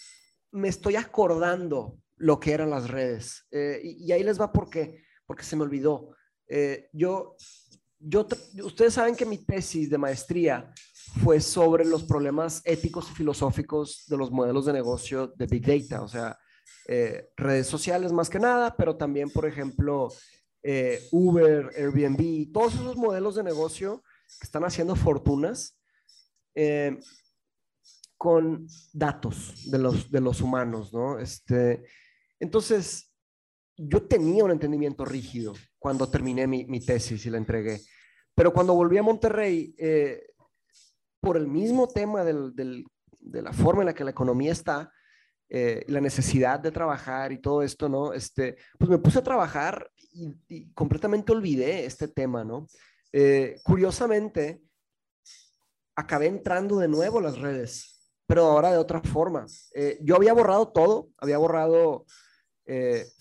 me 0.53 0.69
estoy 0.69 0.97
acordando 0.97 1.99
lo 2.17 2.39
que 2.39 2.53
eran 2.53 2.71
las 2.71 2.89
redes. 2.89 3.47
Eh, 3.51 3.81
y, 3.83 4.13
ahí 4.13 4.23
les 4.23 4.41
va 4.41 4.53
por 4.53 4.71
qué, 4.71 5.03
porque 5.27 5.43
se 5.43 5.57
me 5.57 5.63
olvidó. 5.63 6.15
yo 6.93 7.37
yo, 8.07 8.27
ustedes 8.65 8.95
saben 8.95 9.17
que 9.17 9.25
mi 9.25 9.39
tesis 9.39 9.89
de 9.89 9.99
maestría 9.99 10.73
fue 11.23 11.41
sobre 11.41 11.85
los 11.85 12.05
problemas 12.05 12.61
éticos 12.65 13.11
y 13.11 13.15
filosóficos 13.15 14.05
de 14.09 14.17
los 14.17 14.31
modelos 14.31 14.67
de 14.67 14.73
negocio 14.73 15.29
de 15.29 15.47
Big 15.47 15.65
Data, 15.65 16.03
o 16.03 16.09
sea, 16.09 16.39
eh, 16.87 17.31
redes 17.37 17.67
sociales 17.67 18.13
más 18.13 18.29
que 18.29 18.39
nada, 18.39 18.77
pero 18.77 18.97
también, 18.97 19.31
por 19.31 19.47
ejemplo, 19.47 20.13
eh, 20.63 21.01
Uber, 21.13 21.71
Airbnb, 21.77 22.51
todos 22.53 22.75
esos 22.75 22.97
modelos 22.97 23.35
de 23.35 23.43
negocio 23.43 24.03
que 24.41 24.47
están 24.47 24.65
haciendo 24.65 24.97
fortunas 24.97 25.79
eh, 26.55 26.99
con 28.17 28.67
datos 28.93 29.71
de 29.71 29.79
los, 29.79 30.11
de 30.11 30.21
los 30.21 30.41
humanos, 30.41 30.93
¿no? 30.95 31.19
Este, 31.19 31.85
entonces, 32.41 33.13
yo 33.77 34.07
tenía 34.07 34.45
un 34.45 34.53
entendimiento 34.53 35.05
rígido 35.05 35.53
cuando 35.79 36.09
terminé 36.09 36.47
mi, 36.47 36.65
mi 36.65 36.81
tesis 36.81 37.27
y 37.27 37.31
la 37.31 37.39
entregué. 37.39 37.81
Pero 38.35 38.53
cuando 38.53 38.75
volví 38.75 38.97
a 38.97 39.03
Monterrey, 39.03 39.75
eh, 39.77 40.23
por 41.21 41.37
el 41.37 41.47
mismo 41.47 41.89
tema 41.89 42.25
del, 42.25 42.55
del, 42.55 42.85
de 43.21 43.43
la 43.43 43.53
forma 43.53 43.83
en 43.83 43.87
la 43.87 43.95
que 43.95 44.05
la 44.05 44.13
economía 44.13 44.53
está, 44.53 44.93
eh, 45.57 45.85
la 45.87 46.01
necesidad 46.01 46.59
de 46.59 46.73
trabajar 46.73 47.31
y 47.31 47.39
todo 47.39 47.63
esto, 47.63 47.89
¿no? 47.89 48.13
Este, 48.13 48.57
pues 48.77 48.91
me 48.91 48.99
puse 48.99 49.21
a 49.21 49.23
trabajar 49.23 49.89
y, 50.49 50.73
completamente 50.73 51.31
olvidé 51.31 51.87
este 51.87 52.09
tema, 52.09 52.43
¿no? 52.43 52.67
Eh, 53.13 53.61
curiosamente, 53.63 54.61
acabé 55.95 56.27
entrando 56.27 56.79
de 56.79 56.89
nuevo 56.89 57.21
a 57.21 57.23
las 57.23 57.39
redes, 57.39 58.11
pero 58.27 58.47
ahora 58.47 58.73
de 58.73 58.79
otra 58.79 59.01
forma. 59.01 59.47
Eh, 59.77 60.01
yo 60.03 60.17
había 60.17 60.33
borrado 60.33 60.73
todo, 60.73 61.11
había 61.19 61.39
borrado 61.39 62.05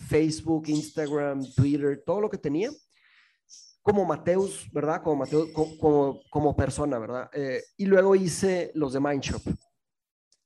Facebook, 0.10 0.64
Instagram, 0.70 1.46
Twitter, 1.54 2.02
todo 2.04 2.20
lo 2.20 2.32
que 2.32 2.40
tenía, 2.40 2.72
como 3.84 4.06
Mateus, 4.06 4.68
¿verdad? 4.72 5.04
Como 5.04 5.18
Mateus, 5.18 5.52
como, 5.52 6.20
como, 6.32 6.56
persona, 6.56 6.98
¿verdad? 6.98 7.30
Y 7.78 7.86
luego 7.86 8.16
hice 8.16 8.72
los 8.74 8.94
de 8.94 9.02
Mindshop. 9.02 9.44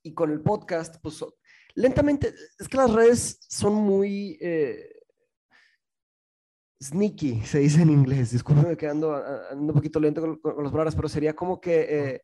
Y 0.03 0.13
con 0.13 0.31
el 0.31 0.41
podcast, 0.41 0.97
pues 1.01 1.23
lentamente, 1.77 2.33
es 2.59 2.67
que 2.67 2.77
las 2.77 2.91
redes 2.91 3.39
son 3.47 3.75
muy 3.75 4.37
eh, 4.41 4.89
sneaky, 6.81 7.41
se 7.45 7.59
dice 7.59 7.81
en 7.83 7.91
inglés. 7.91 8.31
Discúlpeme 8.31 8.75
que 8.75 8.87
ando, 8.87 9.15
ando 9.15 9.73
un 9.73 9.73
poquito 9.73 9.99
lento 9.99 10.21
con, 10.21 10.37
con, 10.37 10.63
las 10.63 10.71
palabras, 10.71 10.95
pero 10.95 11.07
sería 11.07 11.35
como 11.35 11.61
que, 11.61 11.81
eh, 11.89 12.21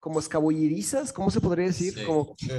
como 0.00 0.18
escabullirizas, 0.18 1.12
¿cómo 1.12 1.30
se 1.30 1.40
podría 1.40 1.66
decir? 1.66 1.94
Sí, 1.94 2.04
como, 2.04 2.34
Sí. 2.38 2.50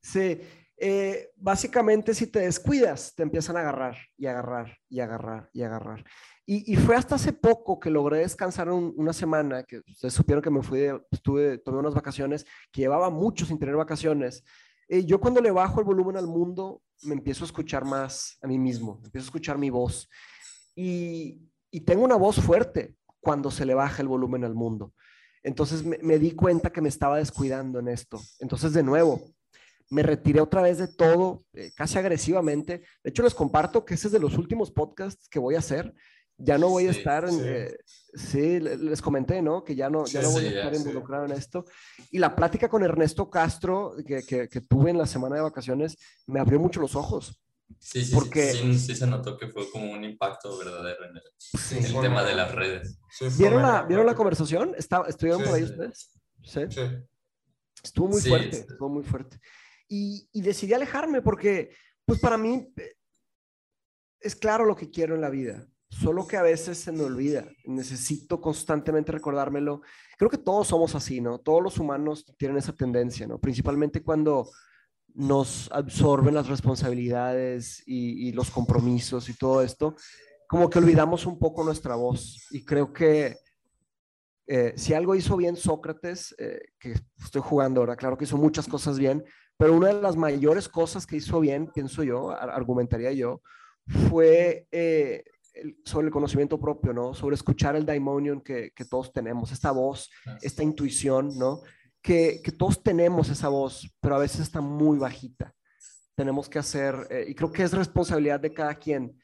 sí. 0.00 0.40
Eh, 0.80 1.30
básicamente, 1.34 2.14
si 2.14 2.28
te 2.28 2.38
descuidas, 2.40 3.12
te 3.16 3.24
empiezan 3.24 3.56
a 3.56 3.60
agarrar 3.60 3.96
y 4.16 4.26
agarrar 4.26 4.78
y 4.88 5.00
agarrar 5.00 5.50
y 5.52 5.62
agarrar. 5.62 6.04
Y, 6.46 6.72
y 6.72 6.76
fue 6.76 6.94
hasta 6.94 7.16
hace 7.16 7.32
poco 7.32 7.80
que 7.80 7.90
logré 7.90 8.18
descansar 8.18 8.70
un, 8.70 8.94
una 8.96 9.12
semana, 9.12 9.64
que 9.64 9.78
ustedes 9.78 10.14
supieron 10.14 10.40
que 10.42 10.50
me 10.50 10.62
fui, 10.62 10.78
de, 10.78 11.00
estuve, 11.10 11.58
tomé 11.58 11.78
unas 11.78 11.94
vacaciones, 11.94 12.46
que 12.70 12.82
llevaba 12.82 13.10
mucho 13.10 13.44
sin 13.44 13.58
tener 13.58 13.74
vacaciones. 13.74 14.44
Eh, 14.88 15.04
yo 15.04 15.20
cuando 15.20 15.40
le 15.40 15.50
bajo 15.50 15.80
el 15.80 15.86
volumen 15.86 16.16
al 16.16 16.26
mundo, 16.26 16.82
me 17.02 17.14
empiezo 17.14 17.44
a 17.44 17.46
escuchar 17.46 17.84
más 17.84 18.38
a 18.42 18.46
mí 18.46 18.58
mismo, 18.58 19.00
empiezo 19.04 19.26
a 19.26 19.28
escuchar 19.28 19.58
mi 19.58 19.70
voz. 19.70 20.08
Y, 20.74 21.42
y 21.70 21.80
tengo 21.80 22.04
una 22.04 22.16
voz 22.16 22.40
fuerte 22.40 22.94
cuando 23.20 23.50
se 23.50 23.66
le 23.66 23.74
baja 23.74 24.02
el 24.02 24.08
volumen 24.08 24.44
al 24.44 24.54
mundo. 24.54 24.94
Entonces 25.42 25.84
me, 25.84 25.98
me 25.98 26.18
di 26.18 26.32
cuenta 26.32 26.70
que 26.70 26.80
me 26.80 26.88
estaba 26.88 27.18
descuidando 27.18 27.78
en 27.78 27.88
esto. 27.88 28.20
Entonces, 28.40 28.72
de 28.72 28.82
nuevo, 28.82 29.22
me 29.90 30.02
retiré 30.02 30.40
otra 30.40 30.62
vez 30.62 30.78
de 30.78 30.88
todo, 30.88 31.44
eh, 31.54 31.70
casi 31.74 31.98
agresivamente. 31.98 32.82
De 33.02 33.10
hecho, 33.10 33.22
les 33.22 33.34
comparto 33.34 33.84
que 33.84 33.94
ese 33.94 34.08
es 34.08 34.12
de 34.12 34.20
los 34.20 34.36
últimos 34.36 34.70
podcasts 34.70 35.28
que 35.28 35.38
voy 35.38 35.54
a 35.54 35.60
hacer. 35.60 35.94
Ya 36.40 36.56
no 36.56 36.68
voy 36.68 36.86
a 36.86 36.92
Sí, 36.92 36.98
estar 37.00 37.24
en... 37.24 37.32
sí. 37.34 37.40
eh, 37.44 37.76
sí, 38.14 38.60
le- 38.60 38.76
les 38.76 39.02
comenté, 39.02 39.42
¿no? 39.42 39.64
Que 39.64 39.74
ya 39.74 39.90
no, 39.90 40.06
ya 40.06 40.20
Sí, 40.20 40.26
no 40.26 40.32
voy 40.32 40.42
sí, 40.42 40.46
a 40.48 40.50
ya, 40.52 40.58
estar 40.60 40.74
sí. 40.74 40.80
involucrado 40.82 41.24
en 41.24 41.32
esto. 41.32 41.64
Y 42.12 42.18
la 42.18 42.36
plática 42.36 42.68
con 42.68 42.82
Ernesto 42.84 43.28
Castro 43.28 43.94
que, 44.06 44.22
que, 44.22 44.48
que 44.48 44.60
tuve 44.60 44.90
en 44.90 44.98
la 44.98 45.06
semana 45.06 45.34
de 45.36 45.42
vacaciones 45.42 45.96
me 46.26 46.38
abrió 46.38 46.60
mucho 46.60 46.80
los 46.80 46.94
ojos. 46.94 47.40
Sí, 47.80 48.04
sí, 48.04 48.14
Porque- 48.14 48.52
sí, 48.52 48.72
sí, 48.74 48.78
sí 48.78 48.94
se 48.96 49.06
notó 49.06 49.36
que 49.36 49.48
fue 49.48 49.68
como 49.70 49.92
un 49.92 50.04
impacto 50.04 50.56
verdadero 50.56 51.04
en 51.10 51.16
el, 51.16 51.22
Sí, 51.36 51.78
en 51.78 51.84
el 51.86 52.00
tema 52.00 52.22
de 52.24 52.34
las 52.34 52.54
redes. 52.54 52.98
¿Vieron 53.36 53.60
la, 53.62 53.82
¿vieron 53.82 54.06
la 54.06 54.14
conversación? 54.14 54.74
¿Está, 54.78 55.02
¿Estuvieron 55.08 55.42
Sí, 55.42 55.46
por 55.48 55.54
ahí 55.56 55.64
sí. 55.66 55.70
ustedes? 55.72 56.10
Sí. 56.44 56.60
Sí. 56.70 56.80
Estuvo 57.82 58.08
muy 58.08 58.20
Sí, 58.22 58.28
fuerte, 58.28 58.52
sí. 58.56 58.66
estuvo 58.70 58.88
muy 58.88 59.02
fuerte. 59.02 59.40
Y, 59.88 60.28
y 60.32 60.40
decidí 60.40 60.72
alejarme 60.72 61.20
porque, 61.20 61.74
pues 62.04 62.20
para 62.20 62.38
mí, 62.38 62.72
eh, 62.76 62.94
es 64.20 64.34
claro 64.36 64.64
lo 64.64 64.76
que 64.76 64.88
quiero 64.90 65.14
en 65.14 65.20
la 65.20 65.30
vida, 65.30 65.66
solo 65.88 66.26
que 66.26 66.36
a 66.36 66.42
veces 66.42 66.78
se 66.78 66.92
me 66.92 67.02
olvida. 67.02 67.46
Necesito 67.64 68.40
constantemente 68.40 69.12
recordármelo. 69.12 69.82
Creo 70.18 70.30
que 70.30 70.38
todos 70.38 70.68
somos 70.68 70.94
así, 70.94 71.20
¿no? 71.20 71.38
Todos 71.38 71.62
los 71.62 71.78
humanos 71.78 72.24
tienen 72.38 72.58
esa 72.58 72.72
tendencia, 72.72 73.26
¿no? 73.26 73.38
Principalmente 73.38 74.02
cuando 74.02 74.48
nos 75.14 75.68
absorben 75.72 76.34
las 76.34 76.48
responsabilidades 76.48 77.82
y, 77.86 78.30
los 78.32 78.50
compromisos 78.50 79.28
y 79.28 79.34
todo 79.34 79.62
esto, 79.62 79.96
como 80.46 80.70
que 80.70 80.78
olvidamos 80.78 81.26
un 81.26 81.38
poco 81.38 81.64
nuestra 81.64 81.96
voz. 81.96 82.46
Y 82.50 82.64
creo 82.64 82.92
que 82.92 83.36
eh, 84.46 84.74
si 84.76 84.94
algo 84.94 85.14
hizo 85.14 85.36
bien 85.36 85.56
Sócrates, 85.56 86.34
eh, 86.38 86.60
que 86.78 86.94
estoy 87.22 87.42
jugando 87.42 87.80
ahora, 87.80 87.96
claro 87.96 88.16
que 88.16 88.24
hizo 88.24 88.36
muchas 88.36 88.68
cosas 88.68 88.98
bien, 88.98 89.24
pero 89.56 89.74
una 89.74 89.88
de 89.88 90.00
las 90.00 90.16
mayores 90.16 90.68
cosas 90.68 91.06
que 91.06 91.16
hizo 91.16 91.40
bien, 91.40 91.70
pienso 91.74 92.04
yo, 92.04 92.30
ar- 92.30 92.50
argumentaría 92.50 93.12
yo, 93.12 93.42
fue 94.08 94.68
eh, 94.70 95.24
el- 95.60 95.76
sobre 95.84 96.06
el 96.06 96.12
conocimiento 96.12 96.58
propio, 96.60 96.92
¿no? 96.92 97.14
Sobre 97.14 97.34
escuchar 97.34 97.76
el 97.76 97.84
daimonion 97.86 98.40
que, 98.40 98.72
que 98.74 98.84
todos 98.84 99.12
tenemos, 99.12 99.52
esta 99.52 99.70
voz, 99.70 100.10
esta 100.42 100.62
intuición, 100.62 101.36
¿no? 101.38 101.60
Que, 102.02 102.40
que 102.42 102.52
todos 102.52 102.82
tenemos 102.82 103.28
esa 103.28 103.48
voz, 103.48 103.88
pero 104.00 104.14
a 104.14 104.18
veces 104.18 104.40
está 104.40 104.60
muy 104.60 104.98
bajita. 104.98 105.54
Tenemos 106.14 106.48
que 106.48 106.58
hacer, 106.58 106.94
eh, 107.10 107.26
y 107.28 107.34
creo 107.34 107.50
que 107.52 107.62
es 107.62 107.72
responsabilidad 107.72 108.40
de 108.40 108.52
cada 108.52 108.74
quien, 108.74 109.20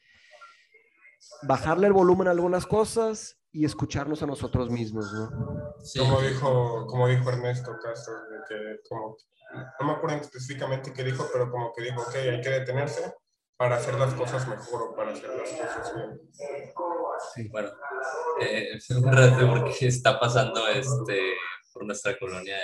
bajarle 1.43 1.87
el 1.87 1.93
volumen 1.93 2.27
a 2.27 2.31
algunas 2.31 2.65
cosas 2.65 3.37
y 3.51 3.65
escucharnos 3.65 4.21
a 4.21 4.25
nosotros 4.27 4.69
mismos, 4.69 5.11
¿no? 5.13 5.73
Sí, 5.83 5.99
Como 5.99 6.21
dijo, 6.21 6.85
como 6.87 7.07
dijo 7.07 7.29
Ernesto 7.29 7.71
Castro, 7.81 8.13
de 8.29 8.37
que 8.47 8.79
como, 8.89 9.15
no 9.79 9.85
me 9.87 9.93
acuerdo 9.93 10.17
específicamente 10.17 10.91
qué 10.93 11.03
dijo, 11.03 11.25
pero 11.31 11.49
como 11.49 11.71
que 11.73 11.83
dijo, 11.83 12.01
ok, 12.01 12.15
hay 12.15 12.41
que 12.41 12.49
detenerse 12.49 13.13
para 13.57 13.77
hacer 13.77 13.95
las 13.95 14.13
cosas 14.13 14.47
mejor 14.47 14.81
o 14.91 14.95
para 14.95 15.11
hacer 15.11 15.29
las 15.29 15.49
cosas 15.49 15.93
bien. 15.95 17.51
bueno, 17.51 17.69
eh, 18.41 18.69
un 18.89 19.11
rato 19.11 19.47
porque 19.49 19.87
está 19.87 20.19
pasando 20.19 20.67
este, 20.67 21.19
por 21.73 21.85
nuestra 21.85 22.17
colonia 22.19 22.57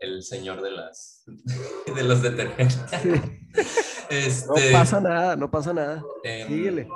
el, 0.00 0.14
el 0.14 0.22
señor 0.22 0.62
de 0.62 0.70
las 0.70 1.24
de 1.94 2.02
los 2.04 2.22
detergentes. 2.22 2.80
No 4.10 4.16
Este, 4.16 4.72
pasa 4.72 5.00
nada, 5.00 5.36
no 5.36 5.48
pasa 5.48 5.72
nada. 5.72 6.02
em, 6.24 6.48
Síguele. 6.48 6.88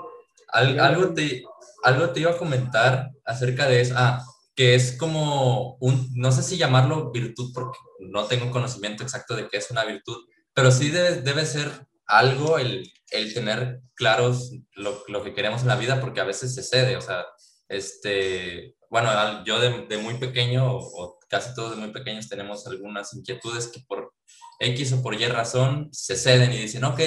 Al- 0.49 0.81
algo, 0.81 1.15
te, 1.15 1.45
algo 1.85 2.11
te 2.11 2.19
iba 2.19 2.33
a 2.33 2.37
comentar 2.37 3.11
acerca 3.25 3.69
de 3.69 3.81
eso. 3.83 3.95
Ah, 3.97 4.21
que 4.57 4.75
es 4.75 4.97
como 4.99 5.77
un, 5.81 6.11
no 6.17 6.33
sé 6.33 6.43
si 6.43 6.57
llamarlo 6.57 7.13
virtud 7.13 7.53
porque 7.55 7.79
no 8.01 8.25
tengo 8.25 8.51
conocimiento 8.51 9.05
exacto 9.05 9.37
de 9.37 9.47
qué 9.49 9.59
es 9.59 9.71
una 9.71 9.85
virtud, 9.85 10.27
pero 10.53 10.73
sí 10.73 10.91
debe, 10.91 11.21
debe 11.23 11.47
ser 11.47 11.71
algo 12.07 12.59
el, 12.59 12.91
el 13.11 13.35
tener 13.35 13.81
claros 13.95 14.53
lo, 14.75 15.03
lo 15.09 15.23
que 15.23 15.35
queremos 15.35 15.63
en 15.63 15.69
la 15.69 15.77
vida 15.77 16.01
porque 16.01 16.21
a 16.21 16.25
veces 16.25 16.55
se 16.55 16.63
cede. 16.63 16.97
O 16.97 17.01
sea, 17.01 17.25
este, 17.69 18.77
bueno, 18.91 19.11
yo 19.45 19.59
de, 19.61 19.99
muy 19.99 20.15
pequeño 20.15 20.71
o, 20.71 20.79
o 20.79 21.19
casi 21.29 21.55
todos 21.55 21.73
de 21.73 21.77
muy 21.77 21.93
pequeños 21.93 22.29
tenemos 22.29 22.67
algunas 22.67 23.15
inquietudes 23.15 23.69
que 23.69 23.81
por 23.87 24.13
X 24.61 24.93
o 24.93 25.03
por 25.03 25.21
Y 25.21 25.27
razón 25.27 25.89
se 25.93 26.17
ceden 26.17 26.53
y 26.53 26.59
dicen, 26.59 26.85
ok, 26.85 27.01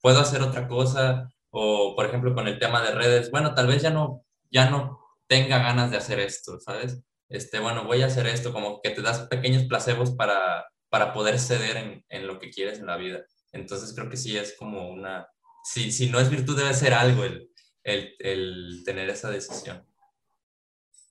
puedo 0.00 0.20
hacer 0.20 0.42
otra 0.42 0.68
cosa, 0.68 1.28
o 1.50 1.94
por 1.96 2.06
ejemplo 2.06 2.34
con 2.34 2.48
el 2.48 2.58
tema 2.58 2.82
de 2.82 2.92
redes, 2.92 3.30
bueno, 3.30 3.54
tal 3.54 3.66
vez 3.66 3.82
ya 3.82 3.90
no, 3.90 4.24
ya 4.50 4.70
no 4.70 5.00
tenga 5.26 5.58
ganas 5.58 5.90
de 5.90 5.96
hacer 5.96 6.20
esto, 6.20 6.60
¿sabes? 6.60 7.02
Este, 7.28 7.58
bueno, 7.60 7.84
voy 7.84 8.02
a 8.02 8.06
hacer 8.06 8.26
esto, 8.26 8.52
como 8.52 8.80
que 8.82 8.90
te 8.90 9.02
das 9.02 9.20
pequeños 9.28 9.64
placebos 9.64 10.10
para, 10.12 10.66
para 10.90 11.12
poder 11.12 11.38
ceder 11.38 11.76
en, 11.76 12.04
en 12.08 12.26
lo 12.26 12.38
que 12.38 12.50
quieres 12.50 12.78
en 12.78 12.86
la 12.86 12.96
vida. 12.96 13.24
Entonces 13.52 13.92
creo 13.94 14.08
que 14.08 14.16
sí 14.16 14.36
es 14.36 14.54
como 14.58 14.90
una, 14.90 15.28
si, 15.64 15.92
si 15.92 16.08
no 16.10 16.18
es 16.20 16.30
virtud 16.30 16.56
debe 16.56 16.74
ser 16.74 16.94
algo 16.94 17.24
el, 17.24 17.50
el, 17.84 18.14
el 18.18 18.82
tener 18.84 19.08
esa 19.10 19.30
decisión. 19.30 19.86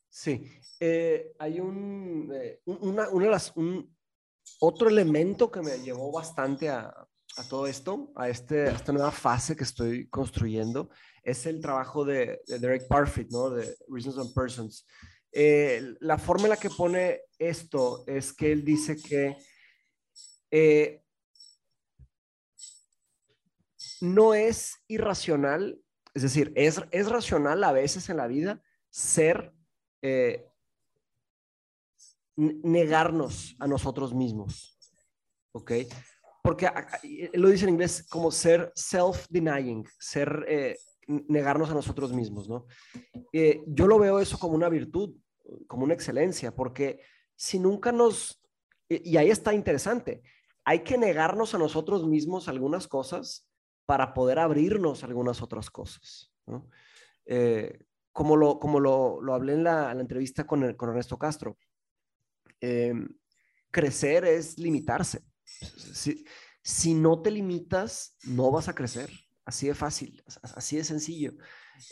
Sí. 0.09 0.51
Eh, 0.79 1.33
hay 1.39 1.59
un, 1.59 2.31
eh, 2.33 2.61
un- 2.65 2.79
una, 2.81 3.09
una 3.09 3.25
de 3.25 3.31
las, 3.31 3.53
un, 3.55 3.95
otro 4.59 4.89
elemento 4.89 5.51
que 5.51 5.61
me 5.61 5.77
llevó 5.79 6.11
bastante 6.11 6.69
a, 6.69 6.87
a 7.37 7.43
todo 7.47 7.67
esto, 7.67 8.11
a, 8.15 8.27
este, 8.27 8.61
a 8.67 8.71
esta 8.71 8.91
nueva 8.91 9.11
fase 9.11 9.55
que 9.55 9.63
estoy 9.63 10.09
construyendo, 10.09 10.89
es 11.23 11.45
el 11.45 11.61
trabajo 11.61 12.03
de, 12.03 12.41
de 12.47 12.57
Derek 12.59 12.87
Parfit, 12.87 13.29
¿no? 13.29 13.51
De 13.51 13.77
Reasons 13.87 14.17
and 14.17 14.33
Persons. 14.33 14.85
Eh, 15.31 15.93
la 15.99 16.17
forma 16.17 16.45
en 16.45 16.49
la 16.49 16.57
que 16.57 16.71
pone 16.71 17.21
esto 17.37 18.03
es 18.07 18.33
que 18.33 18.51
él 18.51 18.65
dice 18.65 18.97
que 18.97 19.37
eh, 20.49 21.03
no 24.01 24.33
es 24.33 24.83
irracional, 24.87 25.79
es 26.13 26.23
decir, 26.23 26.51
es, 26.55 26.81
es 26.91 27.09
racional 27.09 27.63
a 27.63 27.71
veces 27.71 28.09
en 28.09 28.17
la 28.17 28.27
vida 28.27 28.61
ser, 28.89 29.53
eh, 30.01 30.47
negarnos 32.35 33.55
a 33.59 33.67
nosotros 33.67 34.13
mismos, 34.13 34.77
¿ok? 35.53 35.71
Porque 36.43 36.69
lo 37.33 37.49
dice 37.49 37.65
en 37.65 37.71
inglés 37.71 38.05
como 38.09 38.31
ser 38.31 38.71
self-denying, 38.75 39.87
ser, 39.99 40.45
eh, 40.47 40.77
negarnos 41.07 41.69
a 41.69 41.75
nosotros 41.75 42.11
mismos, 42.11 42.49
¿no? 42.49 42.65
Eh, 43.31 43.61
yo 43.67 43.85
lo 43.85 43.99
veo 43.99 44.19
eso 44.19 44.39
como 44.39 44.55
una 44.55 44.69
virtud, 44.69 45.15
como 45.67 45.83
una 45.83 45.93
excelencia, 45.93 46.55
porque 46.55 47.01
si 47.35 47.59
nunca 47.59 47.91
nos, 47.91 48.41
y 48.89 49.17
ahí 49.17 49.29
está 49.29 49.53
interesante, 49.53 50.23
hay 50.63 50.79
que 50.83 50.97
negarnos 50.97 51.53
a 51.53 51.57
nosotros 51.57 52.07
mismos 52.07 52.47
algunas 52.47 52.87
cosas 52.87 53.50
para 53.91 54.13
poder 54.13 54.39
abrirnos 54.39 55.03
algunas 55.03 55.41
otras 55.41 55.69
cosas. 55.69 56.31
Eh, 57.25 57.77
como 58.13 58.37
lo, 58.37 58.57
como 58.57 58.79
lo, 58.79 59.21
lo 59.21 59.33
hablé 59.33 59.51
en 59.51 59.65
la, 59.65 59.91
en 59.91 59.97
la 59.97 60.01
entrevista 60.01 60.47
con, 60.47 60.75
con 60.75 60.91
Ernesto 60.91 61.17
Castro, 61.19 61.57
eh, 62.61 62.93
crecer 63.69 64.23
es 64.23 64.57
limitarse. 64.57 65.25
Si, 65.43 66.23
si 66.63 66.93
no 66.93 67.21
te 67.21 67.31
limitas, 67.31 68.15
no 68.23 68.49
vas 68.49 68.69
a 68.69 68.75
crecer. 68.75 69.09
Así 69.43 69.67
de 69.67 69.75
fácil, 69.75 70.23
as- 70.25 70.39
así 70.55 70.77
de 70.77 70.85
sencillo. 70.85 71.33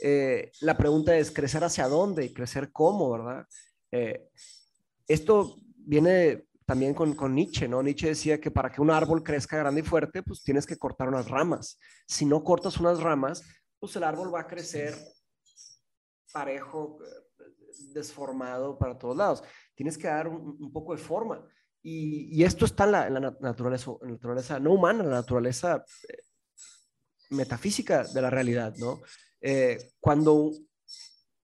Eh, 0.02 0.54
la 0.62 0.78
pregunta 0.78 1.18
es, 1.18 1.32
¿crecer 1.32 1.66
hacia 1.66 1.90
dónde 1.90 2.34
crecer 2.34 2.72
cómo, 2.72 3.12
verdad? 3.12 3.46
Eh, 3.92 4.30
esto 5.06 5.58
viene 5.76 6.48
también 6.70 6.94
con, 6.94 7.16
con 7.16 7.34
Nietzsche, 7.34 7.68
¿no? 7.68 7.82
Nietzsche 7.82 8.10
decía 8.10 8.40
que 8.40 8.52
para 8.52 8.72
que 8.72 8.80
un 8.80 8.92
árbol 8.92 9.24
crezca 9.24 9.58
grande 9.58 9.82
y 9.82 9.84
fuerte, 9.84 10.22
pues 10.22 10.44
tienes 10.44 10.68
que 10.68 10.78
cortar 10.78 11.08
unas 11.08 11.28
ramas. 11.28 11.80
Si 12.06 12.28
no 12.28 12.44
cortas 12.44 12.78
unas 12.78 13.00
ramas, 13.00 13.42
pues 13.80 13.96
el 13.96 14.04
árbol 14.04 14.32
va 14.32 14.42
a 14.42 14.48
crecer 14.48 14.94
parejo, 16.32 17.00
eh, 17.04 17.44
desformado 17.92 18.78
para 18.78 18.96
todos 19.00 19.18
lados. 19.18 19.44
Tienes 19.74 19.98
que 19.98 20.10
dar 20.10 20.28
un, 20.28 20.58
un 20.60 20.72
poco 20.72 20.96
de 20.96 21.02
forma. 21.02 21.44
Y, 21.82 22.40
y 22.40 22.44
esto 22.44 22.66
está 22.66 22.84
en 22.84 22.92
la, 22.92 23.08
en 23.08 23.14
la 23.16 23.20
nat- 23.20 23.40
naturaleza, 23.40 23.90
en 24.04 24.08
la 24.10 24.14
naturaleza 24.14 24.60
no 24.60 24.74
humana, 24.74 25.04
en 25.04 25.10
la 25.10 25.16
naturaleza 25.16 25.84
eh, 26.08 26.22
metafísica 27.32 28.04
de 28.04 28.22
la 28.22 28.30
realidad, 28.30 28.76
¿no? 28.78 29.02
Eh, 29.42 29.94
cuando, 30.00 30.52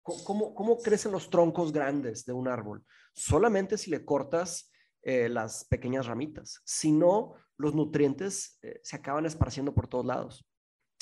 ¿cómo, 0.02 0.54
¿cómo 0.54 0.82
crecen 0.82 1.14
los 1.14 1.30
troncos 1.30 1.72
grandes 1.72 2.26
de 2.26 2.34
un 2.34 2.50
árbol? 2.50 2.84
Solamente 3.14 3.78
si 3.78 3.90
le 3.90 4.04
cortas 4.04 4.70
eh, 5.04 5.28
las 5.30 5.66
pequeñas 5.66 6.06
ramitas. 6.06 6.62
Si 6.66 6.92
no, 6.92 7.34
los 7.58 7.76
nutrientes 7.76 8.58
eh, 8.62 8.80
se 8.84 8.96
acaban 8.96 9.26
esparciendo 9.26 9.74
por 9.74 9.88
todos 9.88 10.06
lados. 10.06 10.46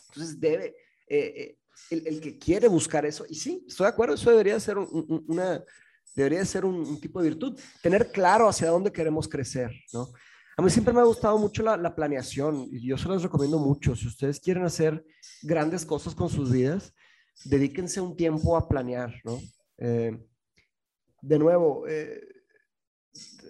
Entonces, 0.10 0.40
debe, 0.40 0.76
eh, 1.08 1.58
el, 1.90 2.20
que 2.20 2.38
quiere 2.38 2.68
buscar 2.68 3.06
eso, 3.06 3.26
y 3.30 3.36
sí, 3.36 3.64
estoy 3.68 3.86
de 3.86 3.90
acuerdo, 3.90 4.16
eso 4.16 4.30
debería 4.30 4.60
ser 4.60 4.78
un- 4.78 4.90
un- 4.92 5.26
una, 5.28 5.64
debería 6.16 6.44
ser 6.46 6.66
un, 6.66 7.00
tipo 7.00 7.22
de 7.22 7.30
virtud, 7.30 7.60
tener 7.82 8.12
claro 8.12 8.50
hacia 8.50 8.70
dónde 8.70 8.92
queremos 8.92 9.28
crecer, 9.28 9.72
¿no? 9.94 10.12
A 10.58 10.62
mí 10.62 10.70
siempre 10.70 10.94
me 10.94 11.00
ha 11.00 11.06
gustado 11.06 11.38
mucho 11.38 11.64
la, 11.64 11.78
la 11.78 11.96
planeación 11.96 12.68
y 12.72 12.86
yo 12.86 12.98
se 12.98 13.08
los 13.08 13.24
recomiendo 13.24 13.58
mucho. 13.58 13.96
Si 13.96 14.06
ustedes 14.08 14.40
quieren 14.40 14.64
hacer 14.64 15.04
grandes 15.42 15.86
cosas 15.86 16.14
con 16.14 16.30
sus 16.30 16.52
vidas, 16.52 16.94
dedíquense 17.46 18.02
un 18.02 18.18
tiempo 18.18 18.58
a 18.58 18.68
planear, 18.68 19.14
¿no? 19.24 19.40
De 19.78 21.40
nuevo, 21.40 21.86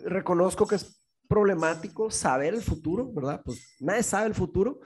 reconozco 0.06 0.68
que 0.68 0.76
es 0.76 1.02
problemático 1.28 2.12
saber 2.12 2.54
el 2.54 2.62
futuro, 2.62 3.12
¿verdad? 3.12 3.42
Pues 3.44 3.76
nadie 3.80 4.04
sabe 4.04 4.28
el 4.28 4.36
futuro, 4.36 4.80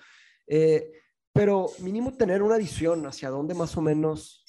eh, 0.48 0.92
pero 1.34 1.68
mínimo 1.80 2.16
tener 2.16 2.44
una 2.44 2.58
visión 2.58 3.06
hacia 3.08 3.30
dónde 3.30 3.54
más 3.54 3.76
o 3.78 3.82
menos 3.82 4.44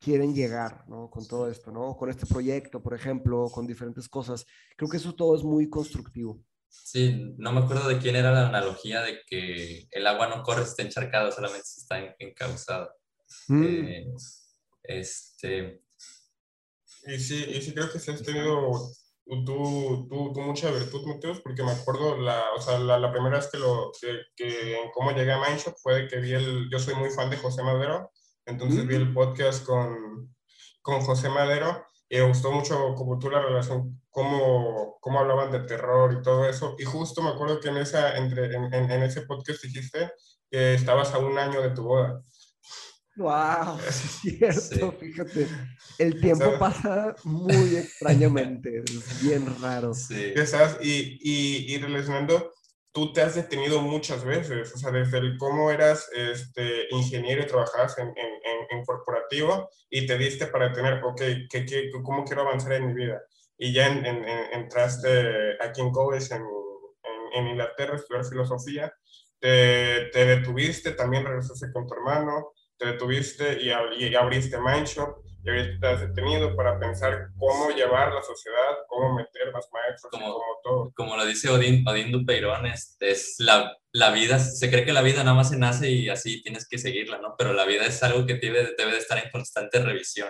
quieren 0.00 0.34
llegar, 0.34 0.84
¿no? 0.88 1.10
Con 1.10 1.26
todo 1.26 1.50
esto, 1.50 1.70
¿no? 1.70 1.96
Con 1.96 2.10
este 2.10 2.26
proyecto, 2.26 2.82
por 2.82 2.94
ejemplo, 2.94 3.46
con 3.52 3.66
diferentes 3.66 4.08
cosas. 4.08 4.46
Creo 4.76 4.88
que 4.90 4.96
eso 4.96 5.14
todo 5.14 5.36
es 5.36 5.42
muy 5.42 5.68
constructivo. 5.68 6.42
Sí, 6.68 7.34
no 7.38 7.52
me 7.52 7.60
acuerdo 7.60 7.88
de 7.88 7.98
quién 7.98 8.16
era 8.16 8.32
la 8.32 8.48
analogía 8.48 9.02
de 9.02 9.20
que 9.26 9.88
el 9.90 10.06
agua 10.06 10.28
no 10.28 10.42
corre 10.42 10.64
si 10.64 10.70
está 10.70 10.82
encharcada, 10.82 11.32
solamente 11.32 11.66
si 11.66 11.80
está 11.80 12.16
encauzada. 12.18 12.94
Mm. 13.48 13.64
Eh, 13.64 14.06
este... 14.82 15.82
Y 17.06 17.18
sí, 17.18 17.44
y 17.48 17.62
sí 17.62 17.72
creo 17.72 17.90
que 17.90 17.98
sí 17.98 18.10
has 18.10 18.22
tenido 18.22 18.70
tú, 19.28 20.06
tú, 20.08 20.32
tú 20.32 20.40
mucha 20.40 20.70
virtud, 20.70 21.06
Mateos, 21.06 21.40
porque 21.40 21.62
me 21.62 21.72
acuerdo, 21.72 22.16
la, 22.16 22.42
o 22.56 22.60
sea, 22.60 22.78
la, 22.78 22.98
la 22.98 23.12
primera 23.12 23.36
vez 23.36 23.48
que, 23.52 23.58
lo, 23.58 23.92
que, 24.00 24.20
que 24.34 24.78
cómo 24.94 25.12
llegué 25.12 25.32
a 25.32 25.40
Mindshop 25.40 25.74
fue 25.82 26.08
que 26.08 26.16
vi 26.18 26.32
el, 26.32 26.68
yo 26.70 26.78
soy 26.78 26.94
muy 26.94 27.10
fan 27.10 27.28
de 27.28 27.36
José 27.36 27.62
Madero, 27.62 28.10
entonces 28.46 28.86
vi 28.86 28.94
el 28.94 29.10
mm. 29.10 29.14
podcast 29.14 29.64
con, 29.66 30.34
con 30.80 31.00
José 31.02 31.28
Madero 31.28 31.84
y 32.08 32.16
me 32.16 32.28
gustó 32.28 32.50
mucho 32.50 32.94
como 32.94 33.18
tú 33.18 33.30
la 33.30 33.42
relación, 33.42 34.00
cómo, 34.08 34.96
cómo 35.00 35.18
hablaban 35.18 35.52
de 35.52 35.60
terror 35.60 36.14
y 36.18 36.22
todo 36.22 36.48
eso. 36.48 36.74
Y 36.78 36.84
justo 36.84 37.22
me 37.22 37.28
acuerdo 37.28 37.60
que 37.60 37.68
en, 37.68 37.76
esa, 37.76 38.16
entre, 38.16 38.46
en, 38.46 38.72
en, 38.72 38.90
en 38.90 39.02
ese 39.02 39.22
podcast 39.22 39.62
dijiste 39.62 40.10
que 40.50 40.72
estabas 40.72 41.12
a 41.12 41.18
un 41.18 41.38
año 41.38 41.60
de 41.60 41.70
tu 41.70 41.84
boda. 41.84 42.22
Wow, 43.18 43.80
es 43.80 43.94
cierto, 44.22 44.92
fíjate. 44.92 45.48
El 45.98 46.20
tiempo 46.20 46.56
pasa 46.56 47.16
muy 47.24 47.76
extrañamente, 47.76 48.78
es 48.78 49.20
bien 49.20 49.44
raro. 49.60 49.92
Sí. 49.92 50.34
Y, 50.80 51.18
y, 51.20 51.74
y, 51.74 51.78
relacionando, 51.78 52.52
tú 52.92 53.12
te 53.12 53.20
has 53.20 53.34
detenido 53.34 53.82
muchas 53.82 54.24
veces, 54.24 54.72
o 54.72 54.78
sea, 54.78 54.92
desde 54.92 55.18
el 55.18 55.36
cómo 55.36 55.72
eras 55.72 56.08
este, 56.14 56.86
ingeniero 56.90 57.42
y 57.42 57.46
trabajabas 57.46 57.98
en, 57.98 58.06
en, 58.06 58.78
en, 58.78 58.84
corporativo 58.84 59.68
y 59.90 60.06
te 60.06 60.16
diste 60.16 60.46
para 60.46 60.72
tener, 60.72 61.02
ok, 61.02 61.20
¿qué, 61.50 61.66
qué, 61.66 61.90
¿cómo 62.04 62.24
quiero 62.24 62.42
avanzar 62.42 62.74
en 62.74 62.86
mi 62.86 62.94
vida? 62.94 63.20
Y 63.56 63.72
ya 63.72 63.88
entraste 63.88 65.60
aquí 65.60 65.80
en 65.80 65.90
college 65.90 66.32
en, 66.36 66.44
en, 67.34 67.48
Inglaterra 67.48 67.94
a 67.94 67.96
estudiar 67.96 68.24
filosofía, 68.24 68.94
te, 69.40 70.08
te 70.12 70.24
detuviste, 70.24 70.92
también 70.92 71.24
regresaste 71.24 71.72
con 71.72 71.84
tu 71.84 71.94
hermano, 71.94 72.52
te 72.78 72.86
detuviste 72.86 73.60
y, 73.60 73.70
y 74.04 74.14
abriste 74.14 74.58
Mindshop 74.58 75.18
y 75.44 75.50
ahorita 75.50 75.74
estás 75.74 76.00
detenido 76.00 76.54
para 76.56 76.78
pensar 76.78 77.28
cómo 77.38 77.70
llevar 77.70 78.12
la 78.12 78.22
sociedad, 78.22 78.76
cómo 78.88 79.14
meter 79.14 79.52
más 79.52 79.68
maestros, 79.72 80.10
como, 80.10 80.32
como 80.32 80.60
todo. 80.62 80.92
Como 80.94 81.16
lo 81.16 81.24
dice 81.24 81.48
Odín, 81.48 81.86
Odín 81.86 82.10
Dupeirón, 82.10 82.66
es, 82.66 82.96
es 83.00 83.36
la, 83.38 83.76
la, 83.92 84.10
vida, 84.10 84.38
se 84.38 84.68
cree 84.68 84.84
que 84.84 84.92
la 84.92 85.02
vida 85.02 85.22
nada 85.22 85.34
más 85.34 85.50
se 85.50 85.56
nace 85.56 85.90
y 85.90 86.08
así 86.08 86.42
tienes 86.42 86.68
que 86.68 86.78
seguirla, 86.78 87.18
¿no? 87.18 87.34
Pero 87.38 87.52
la 87.52 87.64
vida 87.64 87.86
es 87.86 88.02
algo 88.02 88.26
que 88.26 88.34
debe, 88.34 88.74
debe 88.76 88.92
de 88.92 88.98
estar 88.98 89.18
en 89.18 89.30
constante 89.30 89.80
revisión. 89.80 90.28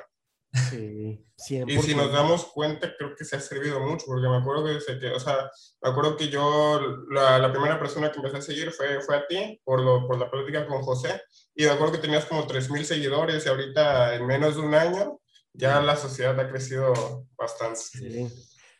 Sí, 0.52 1.24
Y 1.66 1.78
si 1.78 1.94
nos 1.94 2.10
damos 2.10 2.46
cuenta, 2.46 2.94
creo 2.96 3.14
que 3.14 3.24
se 3.24 3.36
ha 3.36 3.40
servido 3.40 3.80
mucho, 3.80 4.06
porque 4.06 4.28
me 4.28 4.38
acuerdo 4.38 4.64
que, 4.64 4.98
que 4.98 5.10
o 5.10 5.20
sea, 5.20 5.50
me 5.82 5.90
acuerdo 5.90 6.16
que 6.16 6.28
yo, 6.28 6.80
la, 7.10 7.38
la, 7.38 7.52
primera 7.52 7.78
persona 7.78 8.10
que 8.10 8.16
empecé 8.16 8.38
a 8.38 8.42
seguir 8.42 8.72
fue, 8.72 9.00
fue 9.02 9.16
a 9.16 9.26
ti, 9.26 9.60
por, 9.62 9.82
lo, 9.82 10.06
por 10.06 10.18
la 10.18 10.30
política 10.30 10.66
con 10.66 10.82
José, 10.82 11.20
y 11.54 11.64
me 11.64 11.70
acuerdo 11.70 11.94
que 11.94 11.98
tenías 11.98 12.24
como 12.24 12.46
3.000 12.46 12.82
seguidores 12.84 13.44
y 13.44 13.48
ahorita 13.48 14.14
en 14.14 14.26
menos 14.26 14.56
de 14.56 14.62
un 14.62 14.74
año 14.74 15.20
ya 15.52 15.80
la 15.80 15.96
sociedad 15.96 16.38
ha 16.38 16.48
crecido 16.48 17.26
bastante. 17.36 17.80
Sí, 17.80 18.28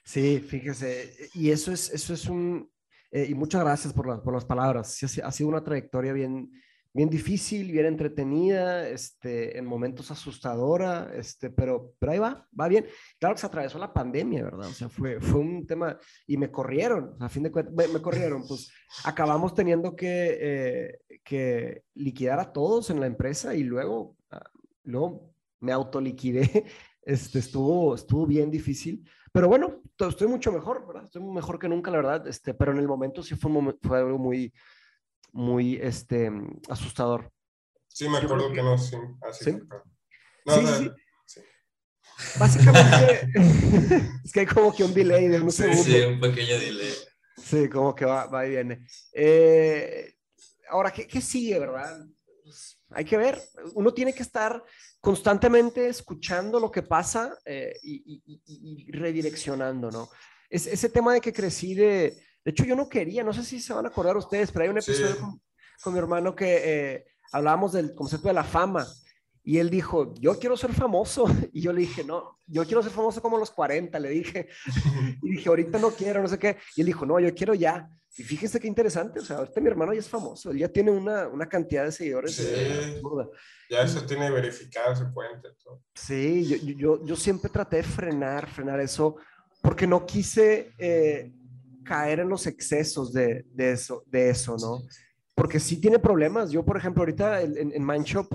sí 0.04 0.40
fíjese, 0.40 1.30
y 1.34 1.50
eso 1.50 1.70
es, 1.72 1.90
eso 1.90 2.14
es 2.14 2.24
un, 2.26 2.70
eh, 3.10 3.26
y 3.28 3.34
muchas 3.34 3.62
gracias 3.62 3.92
por, 3.92 4.22
por 4.22 4.32
las 4.32 4.44
palabras, 4.44 4.94
sí, 4.94 5.20
ha 5.22 5.32
sido 5.32 5.50
una 5.50 5.64
trayectoria 5.64 6.12
bien, 6.12 6.50
bien 6.92 7.08
difícil, 7.10 7.70
bien 7.70 7.86
entretenida, 7.86 8.88
este, 8.88 9.58
en 9.58 9.66
momentos 9.66 10.10
asustadora, 10.10 11.10
este, 11.14 11.50
pero, 11.50 11.92
pero 11.98 12.12
ahí 12.12 12.18
va, 12.18 12.46
va 12.58 12.68
bien. 12.68 12.86
Claro 13.18 13.34
que 13.34 13.40
se 13.40 13.46
atravesó 13.46 13.78
la 13.78 13.92
pandemia, 13.92 14.44
¿verdad? 14.44 14.68
O 14.68 14.72
sea, 14.72 14.88
fue, 14.88 15.20
fue 15.20 15.40
un 15.40 15.66
tema, 15.66 15.98
y 16.26 16.36
me 16.36 16.50
corrieron, 16.50 17.16
a 17.20 17.28
fin 17.28 17.42
de 17.42 17.52
cuentas, 17.52 17.74
me, 17.74 18.00
corrieron, 18.00 18.46
pues 18.46 18.70
acabamos 19.04 19.54
teniendo 19.54 19.94
que, 19.94 20.38
eh, 20.40 20.98
que 21.22 21.84
liquidar 21.94 22.40
a 22.40 22.52
todos 22.52 22.90
en 22.90 23.00
la 23.00 23.06
empresa 23.06 23.54
y 23.54 23.62
luego, 23.62 24.16
ah, 24.30 24.50
luego 24.84 25.34
me 25.60 25.72
autoliquidé, 25.72 26.64
este, 27.02 27.38
estuvo, 27.38 27.94
estuvo 27.94 28.26
bien 28.26 28.50
difícil, 28.50 29.08
pero 29.30 29.46
bueno, 29.46 29.82
estoy 29.98 30.26
mucho 30.26 30.50
mejor, 30.50 30.86
¿verdad? 30.86 31.04
Estoy 31.04 31.22
mejor 31.22 31.58
que 31.58 31.68
nunca, 31.68 31.90
la 31.90 31.98
verdad, 31.98 32.26
este, 32.26 32.54
pero 32.54 32.72
en 32.72 32.78
el 32.78 32.88
momento 32.88 33.22
sí 33.22 33.36
fue, 33.36 33.50
un 33.50 33.54
momento, 33.54 33.86
fue 33.86 33.98
algo 33.98 34.18
muy 34.18 34.52
muy 35.32 35.76
este, 35.76 36.30
asustador. 36.68 37.32
Sí, 37.88 38.08
me 38.08 38.18
acuerdo 38.18 38.52
que... 38.52 38.62
no, 38.62 38.78
sí. 38.78 38.96
Así 39.22 39.44
¿Sí? 39.44 39.58
No, 40.44 40.54
sí, 40.54 40.90
sí, 41.26 41.40
Básicamente, 42.38 43.30
es 44.24 44.32
que 44.32 44.40
hay 44.40 44.46
como 44.46 44.74
que 44.74 44.84
un 44.84 44.94
delay 44.94 45.28
de 45.28 45.40
un 45.40 45.50
sí, 45.50 45.62
segundo. 45.62 45.82
Sí, 45.82 46.00
un 46.02 46.20
pequeño 46.20 46.58
delay. 46.58 46.94
Sí, 47.36 47.68
como 47.68 47.94
que 47.94 48.04
va, 48.04 48.26
va 48.26 48.46
y 48.46 48.50
viene. 48.50 48.86
Eh, 49.12 50.14
ahora, 50.70 50.90
¿qué, 50.90 51.06
¿qué, 51.06 51.20
sigue, 51.20 51.58
verdad? 51.58 52.04
Pues, 52.42 52.80
hay 52.90 53.04
que 53.04 53.16
ver. 53.16 53.40
Uno 53.74 53.92
tiene 53.92 54.12
que 54.12 54.22
estar 54.22 54.62
constantemente 55.00 55.88
escuchando 55.88 56.58
lo 56.58 56.70
que 56.70 56.82
pasa 56.82 57.38
eh, 57.44 57.74
y, 57.82 58.22
y, 58.26 58.42
y, 58.46 58.92
redireccionando, 58.92 59.90
¿no? 59.90 60.08
Es, 60.50 60.66
ese 60.66 60.88
tema 60.88 61.14
de 61.14 61.20
que 61.20 61.32
crecí 61.32 61.74
de, 61.74 62.16
de 62.48 62.52
hecho, 62.52 62.64
yo 62.64 62.74
no 62.74 62.88
quería, 62.88 63.22
no 63.22 63.34
sé 63.34 63.44
si 63.44 63.60
se 63.60 63.74
van 63.74 63.84
a 63.84 63.90
acordar 63.90 64.16
ustedes, 64.16 64.50
pero 64.50 64.62
hay 64.62 64.70
un 64.70 64.78
episodio 64.78 65.38
con, 65.82 65.92
mi 65.92 65.98
hermano 65.98 66.34
que 66.34 66.62
eh, 66.64 67.06
hablábamos 67.30 67.74
del 67.74 67.94
concepto 67.94 68.28
de 68.28 68.32
la 68.32 68.42
fama. 68.42 68.86
Y 69.44 69.58
él 69.58 69.68
dijo, 69.68 70.14
yo 70.14 70.38
quiero 70.38 70.56
ser 70.56 70.72
famoso. 70.72 71.26
Y 71.52 71.60
yo 71.60 71.74
le 71.74 71.80
dije, 71.80 72.04
no, 72.04 72.38
yo 72.46 72.64
quiero 72.64 72.82
ser 72.82 72.90
famoso 72.90 73.20
como 73.20 73.36
los 73.36 73.50
40, 73.50 74.00
le 74.00 74.08
dije. 74.08 74.48
Y 75.22 75.32
dije, 75.32 75.46
ahorita 75.46 75.78
no 75.78 75.90
quiero, 75.90 76.22
no 76.22 76.28
sé 76.28 76.38
qué. 76.38 76.56
Y 76.74 76.80
él 76.80 76.86
dijo, 76.86 77.04
no, 77.04 77.20
yo 77.20 77.34
quiero 77.34 77.52
ya. 77.52 77.86
Y 78.16 78.22
fíjense 78.22 78.58
qué 78.58 78.66
interesante, 78.66 79.20
o 79.20 79.22
sea, 79.22 79.36
ahorita 79.36 79.60
mi 79.60 79.68
hermano 79.68 79.92
ya 79.92 80.00
es 80.00 80.08
famoso, 80.08 80.50
él 80.50 80.58
ya 80.58 80.68
tiene 80.68 80.90
una, 80.90 81.28
una 81.28 81.46
cantidad 81.46 81.84
de 81.84 81.92
seguidores. 81.92 82.34
Sí, 82.34 82.44
ya 83.70 83.82
eso 83.82 84.04
tiene 84.06 84.30
verificado 84.30 84.96
su 84.96 85.12
cuenta. 85.12 85.50
Todo. 85.62 85.84
Sí, 85.94 86.46
yo, 86.48 86.56
yo, 86.74 87.04
yo, 87.04 87.14
siempre 87.14 87.50
traté 87.50 87.76
de 87.76 87.82
frenar, 87.84 88.48
frenar 88.48 88.80
eso, 88.80 89.18
porque 89.60 89.86
no 89.86 90.04
quise 90.06 90.72
eh, 90.78 91.30
caer 91.88 92.20
en 92.20 92.28
los 92.28 92.46
excesos 92.46 93.12
de, 93.12 93.46
de, 93.54 93.72
eso, 93.72 94.04
de 94.06 94.28
eso, 94.28 94.56
¿no? 94.58 94.82
Porque 95.34 95.58
sí 95.58 95.80
tiene 95.80 95.98
problemas. 95.98 96.50
Yo, 96.50 96.64
por 96.64 96.76
ejemplo, 96.76 97.02
ahorita 97.02 97.40
en, 97.40 97.72
en 97.72 97.86
Mindshop 97.86 98.28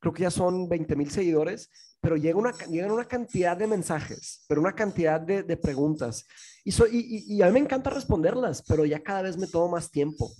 creo 0.00 0.14
que 0.14 0.22
ya 0.22 0.30
son 0.30 0.68
20 0.68 0.96
mil 0.96 1.10
seguidores, 1.10 1.70
pero 2.00 2.16
llega 2.16 2.38
una, 2.38 2.52
llegan 2.70 2.90
una 2.90 3.06
cantidad 3.06 3.56
de 3.56 3.66
mensajes, 3.66 4.44
pero 4.48 4.60
una 4.60 4.74
cantidad 4.74 5.20
de, 5.20 5.42
de 5.42 5.56
preguntas. 5.56 6.26
Y, 6.64 6.70
y, 6.70 7.34
y, 7.36 7.42
a 7.42 7.46
mí 7.46 7.52
me 7.52 7.60
encanta 7.60 7.90
responderlas, 7.90 8.62
pero 8.66 8.84
ya 8.84 9.02
cada 9.02 9.22
vez 9.22 9.36
me 9.36 9.46
tomo 9.46 9.68
más 9.68 9.90
tiempo. 9.90 10.30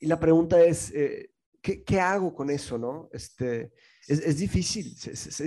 Y 0.00 0.06
la 0.06 0.18
pregunta 0.18 0.62
es, 0.62 0.90
eh, 0.94 1.30
¿qué, 1.60 1.82
¿qué, 1.82 2.00
hago 2.00 2.34
con 2.34 2.50
eso, 2.50 2.78
no? 2.78 3.08
Este, 3.12 3.72
es, 4.06 4.38
difícil 4.38 4.94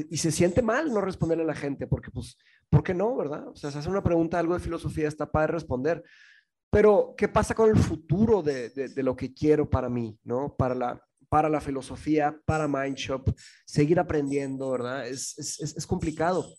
y 0.09 0.17
se 0.17 0.31
siente 0.31 0.61
mal 0.61 0.93
no 0.93 1.01
responderle 1.01 1.43
a 1.43 1.47
la 1.47 1.55
gente, 1.55 1.87
porque 1.87 2.11
pues, 2.11 2.37
¿por 2.69 2.83
qué 2.83 2.93
no, 2.93 3.15
verdad? 3.15 3.47
O 3.47 3.55
sea, 3.55 3.71
se 3.71 3.79
hace 3.79 3.89
una 3.89 4.03
pregunta, 4.03 4.37
algo 4.39 4.53
de 4.53 4.59
filosofía, 4.59 5.07
está 5.07 5.31
para 5.31 5.47
responder, 5.47 6.03
pero, 6.71 7.13
¿qué 7.17 7.27
pasa 7.27 7.53
con 7.53 7.69
el 7.69 7.77
futuro 7.77 8.41
de, 8.41 8.69
de, 8.69 9.03
lo 9.03 9.15
que 9.15 9.33
quiero 9.33 9.69
para 9.69 9.89
mí, 9.89 10.17
¿no? 10.23 10.55
Para 10.55 10.73
la, 10.73 11.05
para 11.27 11.49
la 11.49 11.59
filosofía, 11.59 12.39
para 12.45 12.67
Mindshop, 12.67 13.29
seguir 13.65 13.99
aprendiendo, 13.99 14.71
¿verdad? 14.71 15.05
Es, 15.05 15.37
es, 15.37 15.59
es 15.75 15.85
complicado. 15.85 16.55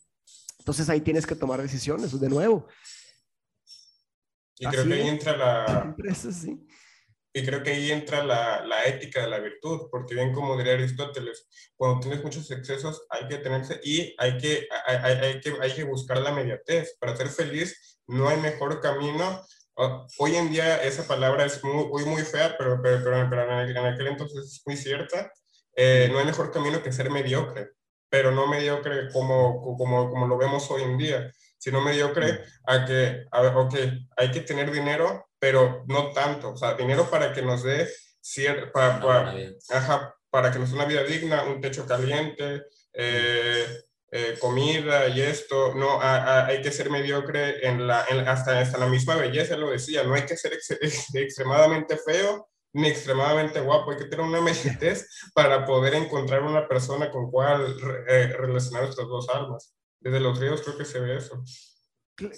Entonces 0.58 0.88
ahí 0.90 1.00
tienes 1.00 1.26
que 1.26 1.34
tomar 1.34 1.62
decisiones 1.62 2.20
de 2.20 2.28
nuevo. 2.28 2.68
Y 4.58 4.66
creo 4.66 4.86
que 4.86 4.94
ahí 4.94 5.08
entra 5.08 5.36
la... 5.36 5.96
Y 7.34 7.46
creo 7.46 7.62
que 7.62 7.70
ahí 7.70 7.90
entra 7.90 8.22
la, 8.22 8.62
la, 8.66 8.84
ética 8.84 9.22
de 9.22 9.28
la 9.28 9.38
virtud, 9.38 9.88
porque 9.90 10.14
bien 10.14 10.34
como 10.34 10.54
diría 10.54 10.74
Aristóteles, 10.74 11.48
cuando 11.76 12.00
tienes 12.00 12.22
muchos 12.22 12.50
excesos 12.50 13.06
hay 13.08 13.26
que 13.26 13.38
tenerse 13.38 13.80
y 13.82 14.14
hay 14.18 14.36
que, 14.36 14.68
hay, 14.84 14.96
hay, 14.98 15.16
hay 15.16 15.40
que, 15.40 15.54
hay 15.58 15.72
que 15.72 15.84
buscar 15.84 16.18
la 16.18 16.32
mediatez. 16.32 16.94
Para 17.00 17.16
ser 17.16 17.28
feliz 17.28 17.98
no 18.06 18.28
hay 18.28 18.36
mejor 18.36 18.82
camino 18.82 19.42
hoy 19.74 20.36
en 20.36 20.50
día 20.50 20.82
esa 20.82 21.06
palabra 21.06 21.44
es 21.44 21.62
muy, 21.64 22.04
muy 22.04 22.22
fea, 22.22 22.56
pero, 22.58 22.80
pero, 22.82 23.02
pero, 23.02 23.60
en, 23.62 23.76
aquel 23.78 24.06
entonces 24.06 24.44
es 24.44 24.62
muy 24.66 24.76
cierta. 24.76 25.30
Eh, 25.74 26.08
no 26.12 26.18
hay 26.18 26.26
mejor 26.26 26.50
camino 26.50 26.82
que 26.82 26.92
ser 26.92 27.10
mediocre, 27.10 27.70
pero 28.08 28.30
no 28.30 28.46
mediocre 28.46 29.08
como, 29.12 29.76
como, 29.76 30.10
como 30.10 30.26
lo 30.26 30.36
vemos 30.36 30.70
hoy 30.70 30.82
en 30.82 30.98
día, 30.98 31.32
sino 31.58 31.80
mediocre 31.80 32.44
a 32.66 32.84
que, 32.84 33.24
a 33.30 33.40
ver, 33.40 33.54
ok, 33.54 33.74
hay 34.16 34.30
que 34.30 34.40
tener 34.40 34.70
dinero, 34.70 35.28
pero 35.38 35.84
no 35.88 36.12
tanto, 36.12 36.50
o 36.52 36.56
sea, 36.56 36.74
dinero 36.74 37.08
para 37.08 37.32
que 37.32 37.42
nos 37.42 37.62
dé 37.62 37.88
para, 38.72 39.00
para, 39.00 39.34
ajá, 39.70 40.14
para 40.30 40.52
que 40.52 40.58
nos 40.58 40.70
dé 40.70 40.76
una 40.76 40.84
vida 40.84 41.04
digna, 41.04 41.44
un 41.44 41.60
techo 41.60 41.86
caliente, 41.86 42.62
eh, 42.92 43.66
eh, 44.14 44.36
comida 44.38 45.08
y 45.08 45.22
esto, 45.22 45.74
no, 45.74 45.98
hay 46.00 46.60
que 46.60 46.70
ser 46.70 46.90
mediocre 46.90 47.66
en 47.66 47.86
la, 47.86 48.00
hasta, 48.26 48.60
hasta 48.60 48.76
la 48.76 48.86
misma 48.86 49.16
belleza, 49.16 49.56
lo 49.56 49.70
decía, 49.70 50.04
no 50.04 50.12
hay 50.12 50.26
que 50.26 50.36
ser 50.36 50.52
extremadamente 51.14 51.96
feo 51.96 52.48
ni 52.74 52.88
extremadamente 52.88 53.60
guapo, 53.60 53.90
hay 53.90 53.98
que 53.98 54.04
tener 54.04 54.24
una 54.24 54.40
mesitez 54.40 55.08
para 55.34 55.64
poder 55.64 55.94
encontrar 55.94 56.42
una 56.42 56.68
persona 56.68 57.10
con 57.10 57.30
cual 57.30 57.74
eh, 58.08 58.34
relacionar 58.38 58.84
estas 58.84 59.06
dos 59.06 59.28
almas. 59.28 59.74
Desde 60.00 60.20
los 60.20 60.38
ríos 60.38 60.62
creo 60.62 60.76
que 60.76 60.84
se 60.84 61.00
ve 61.00 61.16
eso. 61.16 61.42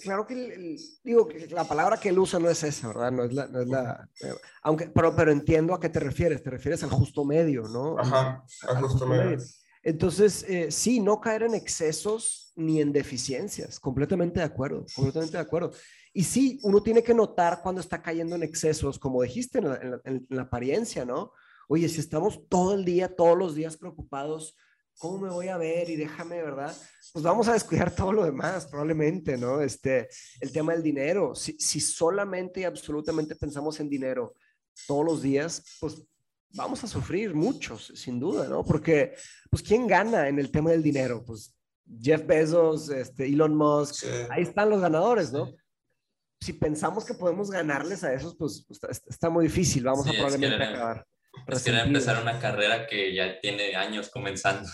Claro 0.01 0.25
que, 0.25 0.77
digo, 1.03 1.27
la 1.49 1.65
palabra 1.65 1.97
que 1.97 2.09
él 2.09 2.19
usa 2.19 2.39
no 2.39 2.49
es 2.49 2.63
esa, 2.63 2.87
¿verdad? 2.87 3.11
No 3.11 3.23
es 3.25 3.33
la, 3.33 3.47
no 3.47 3.61
es 3.61 3.67
la 3.67 4.09
eh, 4.21 4.33
aunque, 4.63 4.87
pero, 4.87 5.13
pero 5.13 5.31
entiendo 5.31 5.73
a 5.73 5.79
qué 5.79 5.89
te 5.89 5.99
refieres, 5.99 6.41
te 6.41 6.49
refieres 6.49 6.83
al 6.83 6.89
justo 6.91 7.25
medio, 7.25 7.63
¿no? 7.63 7.99
Ajá, 7.99 8.43
al, 8.67 8.81
justo, 8.81 9.05
medio. 9.05 9.37
Entonces, 9.85 10.43
eh, 10.49 10.71
sí, 10.71 10.99
no 10.99 11.21
caer 11.21 11.43
en 11.43 11.55
excesos 11.55 12.51
ni 12.57 12.81
en 12.81 12.91
deficiencias, 12.91 13.79
completamente 13.79 14.41
de 14.41 14.45
acuerdo, 14.45 14.85
completamente 14.93 15.37
de 15.37 15.43
acuerdo. 15.43 15.71
Y 16.11 16.23
sí, 16.23 16.59
uno 16.63 16.83
tiene 16.83 17.03
que 17.03 17.13
notar 17.13 17.61
cuando 17.61 17.79
está 17.79 18.01
cayendo 18.01 18.35
en 18.35 18.43
excesos, 18.43 18.99
como 18.99 19.21
dijiste, 19.21 19.59
en 19.59 19.69
la, 19.69 20.01
en 20.03 20.25
la 20.29 20.41
apariencia, 20.41 21.05
¿no? 21.05 21.31
Oye, 21.69 21.87
si 21.87 22.01
estamos 22.01 22.49
todo 22.49 22.73
el 22.73 22.83
día, 22.83 23.15
todos 23.15 23.37
los 23.37 23.55
días 23.55 23.77
preocupados 23.77 24.55
¿cómo 24.97 25.19
me 25.19 25.29
voy 25.29 25.47
a 25.47 25.57
ver? 25.57 25.89
Y 25.89 25.95
déjame, 25.95 26.41
¿verdad? 26.41 26.75
Pues 27.13 27.23
vamos 27.23 27.47
a 27.47 27.53
descuidar 27.53 27.93
todo 27.93 28.11
lo 28.11 28.25
demás, 28.25 28.67
probablemente, 28.67 29.37
¿no? 29.37 29.61
Este, 29.61 30.07
el 30.39 30.51
tema 30.51 30.73
del 30.73 30.83
dinero. 30.83 31.35
Si, 31.35 31.57
si 31.59 31.79
solamente 31.79 32.61
y 32.61 32.63
absolutamente 32.63 33.35
pensamos 33.35 33.79
en 33.79 33.89
dinero 33.89 34.35
todos 34.87 35.05
los 35.05 35.21
días, 35.21 35.77
pues 35.79 36.01
vamos 36.55 36.83
a 36.83 36.87
sufrir 36.87 37.33
muchos, 37.33 37.91
sin 37.95 38.19
duda, 38.19 38.47
¿no? 38.47 38.63
Porque, 38.63 39.15
pues, 39.49 39.61
¿quién 39.61 39.87
gana 39.87 40.27
en 40.27 40.39
el 40.39 40.51
tema 40.51 40.71
del 40.71 40.81
dinero? 40.81 41.23
Pues 41.25 41.53
Jeff 42.01 42.25
Bezos, 42.25 42.89
este, 42.89 43.25
Elon 43.25 43.55
Musk, 43.55 44.05
ahí 44.29 44.43
están 44.43 44.69
los 44.69 44.81
ganadores, 44.81 45.31
¿no? 45.31 45.53
Si 46.39 46.53
pensamos 46.53 47.05
que 47.05 47.13
podemos 47.13 47.49
ganarles 47.51 48.03
a 48.03 48.13
esos, 48.13 48.35
pues, 48.35 48.65
pues 48.67 48.79
está, 49.07 49.29
muy 49.29 49.45
difícil, 49.45 49.83
vamos 49.83 50.07
a 50.07 50.11
probablemente 50.11 50.63
acabar. 50.63 51.05
Es 51.47 51.63
que 51.63 51.71
empezar 51.71 52.21
una 52.21 52.39
carrera 52.39 52.87
que 52.87 53.13
ya 53.13 53.39
tiene 53.41 53.75
años 53.75 54.09
comenzando. 54.09 54.67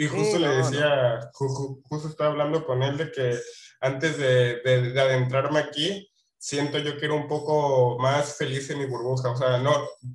Y 0.00 0.06
justo 0.06 0.38
le 0.38 0.48
decía, 0.48 1.18
justo 1.32 2.08
estaba 2.08 2.30
hablando 2.30 2.64
con 2.64 2.84
él 2.84 2.96
de 2.96 3.10
que 3.10 3.36
antes 3.80 4.16
de, 4.16 4.60
de, 4.62 5.00
adentrarme 5.00 5.58
aquí, 5.58 6.08
siento 6.38 6.78
yo 6.78 6.96
que 6.96 7.06
era 7.06 7.14
un 7.14 7.26
poco 7.26 7.98
más 7.98 8.36
feliz 8.36 8.70
en 8.70 8.78
mi 8.78 8.86
burbuja. 8.86 9.30
O 9.30 9.36
sea, 9.36 9.58
no, 9.58 9.72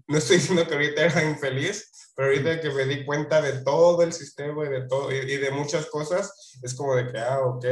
no 0.07 0.17
estoy 0.17 0.37
diciendo 0.37 0.65
que 0.65 0.73
ahorita 0.73 1.05
era 1.05 1.23
infeliz, 1.29 2.11
pero 2.15 2.29
ahorita 2.29 2.61
que 2.61 2.69
me 2.69 2.85
di 2.85 3.05
cuenta 3.05 3.41
de 3.41 3.63
todo 3.63 4.01
el 4.03 4.13
sistema 4.13 4.65
y 4.65 4.69
de 4.69 4.87
todo 4.87 5.11
y, 5.11 5.37
de 5.37 5.51
muchas 5.51 5.87
cosas, 5.87 6.57
es 6.61 6.73
como 6.73 6.95
de 6.95 7.11
que, 7.11 7.17
ah, 7.19 7.39
ok. 7.41 7.65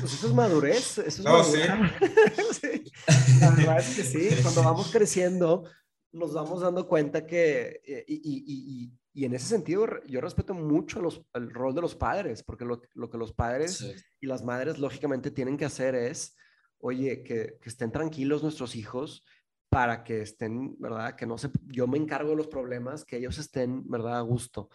Pues 0.00 0.14
eso 0.14 0.28
es 0.28 0.34
madurez. 0.34 0.98
Eso 0.98 1.00
es 1.00 1.20
no, 1.20 1.42
sí. 1.42 1.60
sí. 2.60 2.92
La 3.40 3.50
verdad 3.50 3.78
es 3.78 3.96
que 3.96 4.02
sí, 4.02 4.28
cuando 4.42 4.62
vamos 4.62 4.90
creciendo, 4.92 5.64
nos 6.12 6.34
vamos 6.34 6.60
dando 6.60 6.86
cuenta 6.86 7.26
que, 7.26 7.80
eh, 7.84 8.04
y, 8.06 8.14
y, 8.14 8.92
y, 9.12 9.24
en 9.24 9.34
ese 9.34 9.46
sentido, 9.46 9.86
yo 10.06 10.20
respeto 10.20 10.52
mucho 10.54 11.00
los, 11.00 11.22
el 11.34 11.50
rol 11.50 11.74
de 11.74 11.80
los 11.80 11.94
padres, 11.94 12.42
porque 12.42 12.64
lo, 12.64 12.82
lo 12.94 13.08
que 13.08 13.18
los 13.18 13.32
padres 13.32 13.84
y 14.20 14.26
las 14.26 14.44
madres 14.44 14.78
lógicamente 14.78 15.30
tienen 15.30 15.56
que 15.56 15.64
hacer 15.64 15.94
es, 15.94 16.36
oye, 16.80 17.22
que, 17.22 17.58
que, 17.60 17.68
estén 17.68 17.92
tranquilos 17.92 18.42
nuestros 18.42 18.76
hijos 18.76 19.24
para 19.68 20.04
que 20.04 20.22
estén, 20.22 20.76
¿verdad? 20.78 21.16
Que 21.16 21.26
no 21.26 21.38
se, 21.38 21.50
yo 21.66 21.86
me 21.86 21.98
encargo 21.98 22.30
de 22.30 22.36
los 22.36 22.46
problemas, 22.46 23.04
que 23.04 23.16
ellos 23.16 23.38
estén, 23.38 23.88
¿verdad? 23.88 24.18
A 24.18 24.22
gusto. 24.22 24.70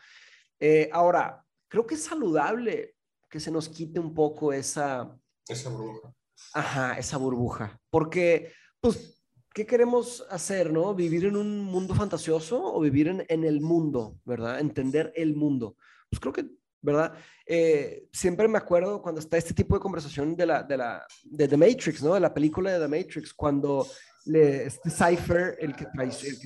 Eh, 0.60 0.90
ahora, 0.92 1.44
creo 1.68 1.86
que 1.86 1.96
es 1.96 2.04
saludable 2.04 2.96
que 3.30 3.40
se 3.40 3.52
nos 3.52 3.70
quite 3.70 4.00
un 4.00 4.14
poco 4.14 4.54
esa... 4.54 5.18
Esa 5.48 5.70
burbuja. 5.70 6.14
Ajá, 6.54 6.98
esa 6.98 7.18
burbuja, 7.18 7.80
porque, 7.90 8.52
pues, 8.80 9.24
¿qué 9.54 9.66
queremos 9.66 10.26
hacer, 10.30 10.72
no? 10.74 10.94
¿Vivir 10.96 11.26
en 11.26 11.36
un 11.36 11.64
mundo 11.64 11.94
fantasioso 11.94 12.62
o 12.64 12.80
vivir 12.82 13.08
en, 13.08 13.26
en 13.28 13.44
el 13.44 13.62
mundo, 13.62 14.20
verdad? 14.26 14.60
Entender 14.60 15.14
el 15.16 15.36
mundo. 15.36 15.78
Pues 16.10 16.20
creo 16.20 16.34
que, 16.34 16.50
¿verdad? 16.82 17.14
Eh, 17.46 18.08
siempre 18.12 18.48
me 18.48 18.58
acuerdo 18.58 19.02
cuando 19.02 19.20
está 19.20 19.38
este 19.38 19.54
tipo 19.54 19.76
de 19.76 19.82
conversación 19.82 20.36
de 20.36 20.46
la, 20.46 20.64
de 20.64 20.78
la, 20.78 21.06
de 21.24 21.48
The 21.48 21.58
Matrix, 21.58 22.02
¿no? 22.04 22.14
De 22.14 22.20
la 22.20 22.34
película 22.34 22.72
de 22.72 22.80
The 22.80 22.88
Matrix, 22.88 23.34
cuando 23.34 23.88
le, 24.26 24.66
este 24.66 24.90
Cypher, 24.90 25.58
el 25.60 25.76
que, 25.76 25.86
traiciona, 25.86 26.40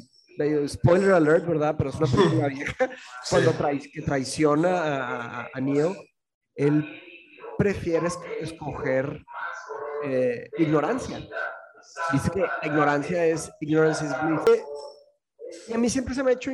spoiler 0.67 1.11
alert, 1.11 1.45
¿verdad? 1.45 1.75
Pero 1.77 1.89
es 1.89 1.95
una 1.95 2.07
película 2.07 2.47
vieja, 2.49 2.89
cuando 3.29 3.53
que 3.93 4.01
traiciona 4.01 4.81
a, 4.81 5.41
a, 5.41 5.49
a, 5.53 5.61
Neo, 5.61 5.95
él 6.55 6.85
prefiere 7.57 8.07
escoger 8.41 9.23
eh, 10.03 10.49
ignorancia 10.57 11.25
Dice 12.11 12.29
que 12.31 12.39
la 12.39 12.59
ignorancia 12.63 13.25
es 13.25 13.51
ignorance 13.59 14.05
is 14.05 14.11
bliss. 14.21 14.61
Y 15.67 15.73
a 15.73 15.77
mí 15.77 15.89
siempre 15.89 16.13
se 16.13 16.23
me 16.23 16.31
ha 16.31 16.33
hecho 16.33 16.51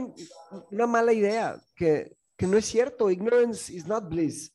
una 0.71 0.87
mala 0.87 1.13
idea, 1.13 1.59
que, 1.75 2.15
que 2.41 2.47
no 2.47 2.57
es 2.57 2.65
cierto, 2.65 3.11
ignorance 3.11 3.71
is 3.71 3.85
not 3.85 4.09
bliss. 4.09 4.51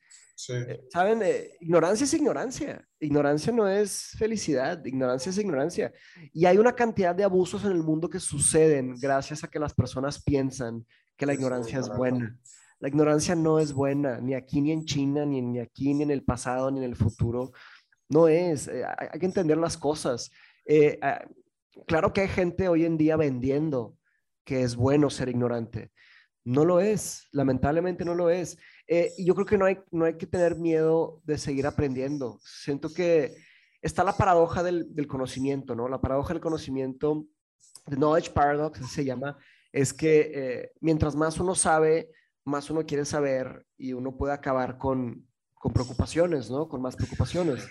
Eh, 0.49 0.81
¿Saben? 0.91 1.23
Eh, 1.23 1.53
ignorancia 1.61 2.03
es 2.03 2.15
ignorancia. 2.15 2.85
Ignorancia 2.99 3.53
no 3.53 3.69
es 3.69 4.11
felicidad, 4.19 4.85
ignorancia 4.85 5.31
es 5.31 5.39
ignorancia. 5.39 5.93
Y 6.33 6.47
hay 6.47 6.59
una 6.59 6.73
cantidad 6.73 7.15
de 7.15 7.23
abusos 7.23 7.65
en 7.65 7.71
el 7.71 7.85
mundo 7.85 8.11
que 8.11 8.19
suceden 8.19 8.97
gracias 9.01 9.45
a 9.45 9.49
que 9.49 9.61
las 9.61 9.73
personas 9.73 10.21
piensan 10.21 10.85
que 11.17 11.27
la 11.27 11.35
ignorancia 11.35 11.79
es 11.79 11.89
buena. 11.89 12.37
La 12.81 12.89
ignorancia 12.89 13.37
no 13.37 13.61
es 13.61 13.73
buena, 13.73 14.21
ni 14.21 14.35
aquí, 14.35 14.61
ni 14.61 14.73
en 14.73 14.85
China, 14.85 15.25
ni, 15.25 15.41
ni 15.41 15.61
aquí, 15.61 15.95
ni 15.95 16.03
en 16.03 16.11
el 16.11 16.25
pasado, 16.25 16.73
ni 16.73 16.79
en 16.79 16.87
el 16.87 16.97
futuro. 16.97 17.53
No 18.09 18.27
es. 18.27 18.67
Eh, 18.67 18.83
hay 18.85 19.21
que 19.21 19.27
entender 19.27 19.59
las 19.59 19.77
cosas. 19.77 20.33
Eh, 20.65 20.99
ah, 21.03 21.25
claro 21.87 22.13
que 22.13 22.23
hay 22.23 22.29
gente 22.29 22.69
hoy 22.69 22.85
en 22.85 22.97
día 22.97 23.17
vendiendo 23.17 23.97
que 24.45 24.63
es 24.63 24.75
bueno 24.75 25.09
ser 25.09 25.29
ignorante. 25.29 25.93
No 26.47 26.65
lo 26.65 26.79
es, 26.79 27.27
lamentablemente 27.33 28.05
no 28.05 28.15
lo 28.15 28.31
es. 28.31 28.57
Eh, 28.87 29.13
y 29.19 29.27
yo 29.27 29.35
creo 29.35 29.47
que 29.47 29.59
no 29.59 29.65
hay, 29.65 29.81
no 29.91 30.05
hay 30.05 30.17
que 30.17 30.29
tener 30.29 30.55
miedo 30.55 31.21
de 31.25 31.39
seguir 31.39 31.67
aprendiendo. 31.67 32.39
Siento 32.41 32.93
que 32.95 33.35
está 33.83 34.05
la 34.05 34.17
paradoja 34.17 34.63
del, 34.63 35.09
conocimiento, 35.09 35.75
¿no? 35.75 35.89
La 35.89 36.01
paradoja 36.01 36.35
del 36.35 36.41
conocimiento, 36.41 37.27
the 37.87 37.97
knowledge 37.97 38.31
paradox 38.31 38.79
se 38.89 39.05
llama, 39.05 39.37
es 39.73 39.93
que 39.93 40.31
eh, 40.33 40.73
mientras 40.81 41.17
más 41.17 41.41
uno 41.41 41.57
sabe, 41.57 42.13
más 42.45 42.71
uno 42.71 42.87
quiere 42.87 43.05
saber 43.05 43.67
y 43.77 43.93
uno 43.93 44.17
puede 44.17 44.33
acabar 44.33 44.79
con, 44.79 45.27
con 45.53 45.73
preocupaciones, 45.73 46.49
¿no? 46.49 46.69
Con 46.69 46.81
más 46.81 46.95
preocupaciones. 46.95 47.69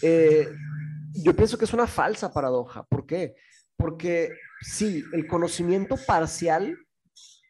Eh, 0.00 0.48
yo 1.12 1.36
pienso 1.36 1.58
que 1.58 1.66
es 1.66 1.74
una 1.74 1.86
falsa 1.86 2.32
paradoja. 2.32 2.84
¿Por 2.84 3.04
qué? 3.04 3.34
Porque 3.76 4.30
sí, 4.62 5.04
el 5.12 5.26
conocimiento 5.26 5.96
parcial 6.06 6.74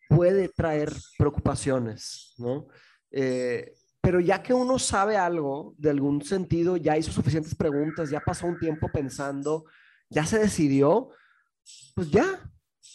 puede 0.09 0.49
traer 0.49 0.93
preocupaciones, 1.19 2.35
¿no? 2.39 2.69
Eh, 3.11 3.75
pero 4.01 4.21
ya 4.21 4.43
que 4.43 4.53
uno 4.53 4.79
sabe 4.79 5.17
algo 5.17 5.75
de 5.79 5.91
algún 5.91 6.23
sentido, 6.23 6.77
ya 6.77 6.97
hizo 6.97 7.11
suficientes 7.11 7.55
preguntas, 7.55 8.11
ya 8.11 8.21
pasó 8.21 8.47
un 8.47 8.59
tiempo 8.59 8.89
pensando, 8.93 9.65
ya 10.11 10.27
se 10.27 10.39
decidió, 10.39 11.09
pues 11.95 12.11
ya, 12.11 12.51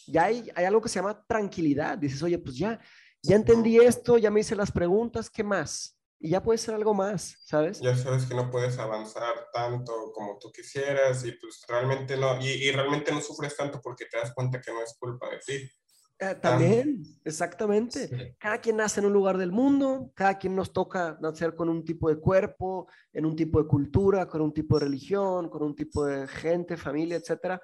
ya 0.08 0.26
hay, 0.26 0.50
algo 0.56 0.82
que 0.82 0.90
se 0.90 1.00
llama 1.00 1.26
tranquilidad. 1.26 1.98
Dices, 1.98 2.22
oye, 2.22 2.38
pues 2.38 2.58
ya, 2.58 2.80
ya 3.24 3.36
entendí 3.36 3.78
esto, 3.78 4.18
ya 4.18 4.30
me 4.30 4.42
hice 4.42 4.56
las 4.56 4.72
preguntas, 4.72 5.30
¿qué 5.30 5.44
más? 5.44 6.00
y 6.20 6.32
ya 6.32 6.44
puede 6.44 6.58
ser 6.58 6.76
algo 6.76 6.94
más, 6.94 7.38
¿sabes? 7.46 7.80
Ya 7.80 7.96
sabes 7.96 8.26
que 8.26 8.36
no 8.36 8.52
puedes 8.52 8.78
avanzar 8.78 9.48
tanto 9.54 10.12
como 10.14 10.38
tú 10.38 10.52
quisieras 10.52 11.24
y 11.24 11.32
pues 11.32 11.64
realmente 11.68 12.18
no, 12.18 12.40
y, 12.42 12.70
realmente 12.72 13.14
no 13.14 13.22
sufres 13.22 13.56
tanto 13.56 13.82
porque 13.82 14.06
te 14.06 14.18
das 14.18 14.34
cuenta 14.34 14.60
que 14.60 14.72
no 14.72 14.82
es 14.84 14.96
culpa 15.00 15.30
de 15.30 15.40
ti. 15.40 15.72
Eh, 16.20 16.36
también, 16.42 17.04
exactamente. 17.24 18.36
Cada 18.38 18.60
quien 18.60 18.78
nace 18.78 19.00
en 19.00 19.06
un 19.06 19.14
lugar 19.14 19.38
del 19.38 19.52
mundo, 19.52 20.12
cada 20.14 20.38
quien 20.38 20.56
nos 20.56 20.74
toca 20.74 21.18
nacer 21.22 21.56
con 21.56 21.70
un 21.70 21.86
tipo 21.86 22.10
de 22.10 22.20
cuerpo, 22.20 22.88
en 23.14 23.26
un 23.26 23.36
tipo 23.36 23.62
de 23.62 23.68
cultura, 23.68 24.28
con 24.28 24.42
un 24.42 24.54
tipo 24.54 24.78
de 24.78 24.86
religión, 24.86 25.50
con 25.50 25.64
un 25.64 25.76
tipo 25.76 26.06
de 26.06 26.28
gente, 26.28 26.76
familia, 26.76 27.18
etcétera. 27.18 27.62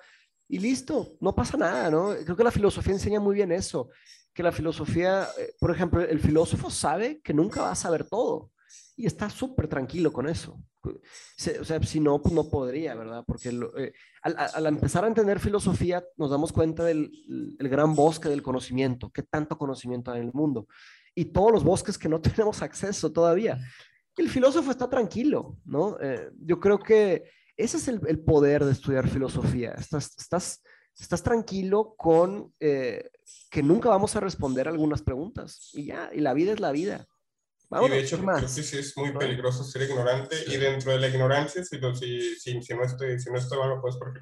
Y 0.48 0.60
listo, 0.60 1.18
no 1.20 1.36
pasa 1.36 1.58
nada, 1.58 1.90
¿no? 1.92 2.14
Creo 2.24 2.36
que 2.38 2.44
la 2.44 2.52
filosofía 2.52 2.94
enseña 2.94 3.20
muy 3.20 3.36
bien 3.36 3.52
eso 3.52 3.90
que 4.36 4.44
la 4.44 4.52
filosofía, 4.52 5.30
eh, 5.40 5.54
por 5.60 5.72
ejemplo, 5.72 6.02
el 6.02 6.20
filósofo 6.20 6.70
sabe 6.70 7.22
que 7.22 7.34
nunca 7.34 7.62
va 7.62 7.72
a 7.72 7.76
saber 7.76 8.04
todo 8.04 8.52
y 8.96 9.06
está 9.06 9.30
súper 9.30 9.68
tranquilo 9.68 10.12
con 10.12 10.28
eso. 10.28 10.60
O 10.84 11.66
sea, 11.66 11.82
si 11.84 12.00
no, 12.00 12.22
pues 12.22 12.34
no 12.34 12.50
podría, 12.50 12.96
¿verdad? 12.96 13.24
Porque 13.26 13.50
eh, 13.78 13.94
al, 14.22 14.66
empezar 14.68 15.04
a 15.04 15.08
entender 15.08 15.40
filosofía 15.40 16.04
nos 16.18 16.30
damos 16.30 16.52
cuenta 16.52 16.84
del 16.84 17.12
el 17.60 17.70
gran 17.70 17.96
bosque 17.96 18.30
del 18.30 18.44
conocimiento, 18.44 19.12
qué 19.12 19.24
tanto 19.24 19.58
conocimiento 19.58 20.12
hay 20.12 20.22
en 20.22 20.28
el 20.28 20.34
mundo 20.34 20.68
y 21.16 21.26
todos 21.26 21.52
los 21.52 21.64
bosques 21.64 21.98
que 21.98 22.10
no 22.10 22.22
tenemos 22.22 22.62
acceso 22.62 23.12
todavía. 23.12 23.60
El 24.16 24.30
filósofo 24.30 24.72
está 24.72 24.90
tranquilo, 24.90 25.58
¿no? 25.66 25.98
Eh, 26.00 26.32
yo 26.40 26.60
creo 26.60 26.80
que 26.80 27.30
ese 27.58 27.78
es 27.78 27.88
el, 27.88 28.02
el, 28.08 28.20
poder 28.20 28.64
de 28.64 28.72
estudiar 28.72 29.08
filosofía. 29.10 29.72
Estás, 29.72 30.16
estás 30.18 30.62
estás 31.00 31.24
tranquilo 31.24 31.96
con 31.98 32.54
eh, 32.60 33.10
que 33.50 33.62
nunca 33.62 33.90
vamos 33.90 34.16
a 34.16 34.20
responder 34.20 34.68
algunas 34.68 35.02
preguntas 35.02 35.70
y 35.74 35.86
ya, 35.86 36.10
y 36.14 36.22
la 36.22 36.34
vida 36.34 36.54
es 36.54 36.60
la 36.60 36.72
vida. 36.72 37.08
Y 37.72 37.90
de 37.90 38.00
hecho, 38.00 38.18
creo 38.20 38.40
que 38.40 38.48
sí 38.48 38.78
es 38.78 38.98
muy 38.98 39.12
peligroso 39.12 39.64
ser 39.64 39.84
ignorante. 39.84 40.36
Y 40.48 40.58
dentro 40.58 40.92
de 40.92 41.00
la 41.00 41.08
ignorancia, 41.08 41.64
si, 41.64 41.78
si, 41.80 42.36
si, 42.40 42.62
si 42.62 42.74
no 42.74 42.84
estoy, 42.84 43.20
si 43.20 43.30
no 43.30 43.38
estoy 43.38 43.58
mal, 43.58 43.80
pues 43.82 43.98
porque 43.98 44.20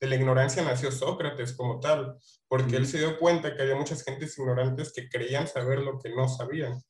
de 0.00 0.06
la 0.06 0.14
ignorancia 0.14 0.62
nació 0.62 0.90
Sócrates 0.90 1.54
como 1.54 1.80
tal, 1.80 2.16
porque 2.48 2.76
él 2.76 2.86
se 2.86 2.98
dio 2.98 3.18
cuenta 3.18 3.54
que 3.54 3.62
había 3.62 3.76
muchas 3.76 4.04
gentes 4.04 4.38
ignorantes 4.38 4.92
que 4.92 5.08
creían 5.08 5.46
saber 5.48 5.80
lo 5.80 5.98
que 5.98 6.10
no 6.10 6.28
sabían. 6.28 6.80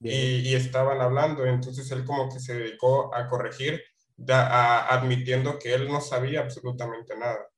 Y, 0.00 0.10
y, 0.10 0.54
estaban 0.54 1.00
hablando, 1.00 1.46
entonces 1.46 1.90
él 1.90 2.04
como 2.04 2.28
que 2.28 2.38
se 2.38 2.54
dedicó 2.54 3.14
a 3.14 3.28
corregir, 3.28 3.82
a, 4.28 4.94
admitiendo 4.94 5.58
que 5.58 5.72
él 5.72 5.88
no 5.88 6.02
sabía 6.02 6.40
absolutamente 6.40 7.16
nada. 7.16 7.48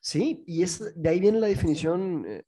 Sí, 0.00 0.42
y 0.46 0.62
es, 0.62 1.00
de 1.00 1.08
ahí 1.08 1.20
viene 1.20 1.38
la 1.38 1.46
definición 1.46 2.24
eh, 2.26 2.42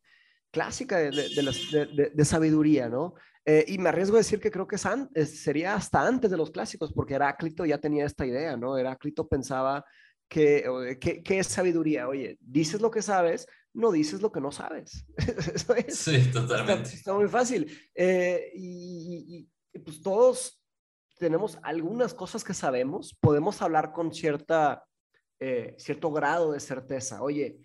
clásica 0.51 0.99
de, 0.99 1.11
de, 1.11 2.11
de, 2.13 2.25
sabiduría, 2.25 2.89
¿no? 2.89 3.15
Eh, 3.45 3.65
y 3.69 3.79
me 3.79 3.89
arriesgo 3.89 4.17
a 4.17 4.21
decir 4.21 4.39
que 4.39 4.51
creo 4.51 4.69
que 4.69 4.79
sería 5.27 5.75
hasta 5.75 6.07
antes 6.07 6.31
de 6.31 6.37
los 6.37 6.51
clásicos, 6.51 6.93
porque 6.93 7.15
Heráclito 7.15 7.65
ya 7.65 7.79
tenía 7.79 8.07
esta 8.07 8.25
idea, 8.25 8.57
¿no? 8.57 8.79
Heráclito 8.79 9.27
pensaba 9.29 9.85
que, 10.29 10.99
¿qué 11.01 11.39
es 11.39 11.47
sabiduría? 11.49 12.09
Oye, 12.09 12.39
dices 12.41 12.81
lo 12.81 12.91
que 12.91 13.03
sabes, 13.03 13.47
no 13.75 13.91
dices 13.91 14.21
lo 14.21 14.31
que 14.31 14.41
no 14.41 14.53
sabes. 14.53 15.05
Eso 15.55 15.75
es, 15.75 15.99
sí, 15.99 16.31
totalmente. 16.33 16.91
Está, 16.91 17.15
muy 17.15 17.29
fácil. 17.29 17.71
Eh, 17.95 18.51
y, 18.55 19.49
pues 19.85 20.03
todos 20.03 20.63
tenemos 21.19 21.59
algunas 21.63 22.15
cosas 22.15 22.45
que 22.45 22.55
sabemos, 22.55 23.17
podemos 23.21 23.63
hablar 23.63 23.93
con 23.93 24.13
cierta, 24.13 24.85
eh, 25.41 25.75
cierto 25.79 26.13
grado 26.13 26.53
de 26.53 26.61
certeza. 26.61 27.23
Oye, 27.23 27.59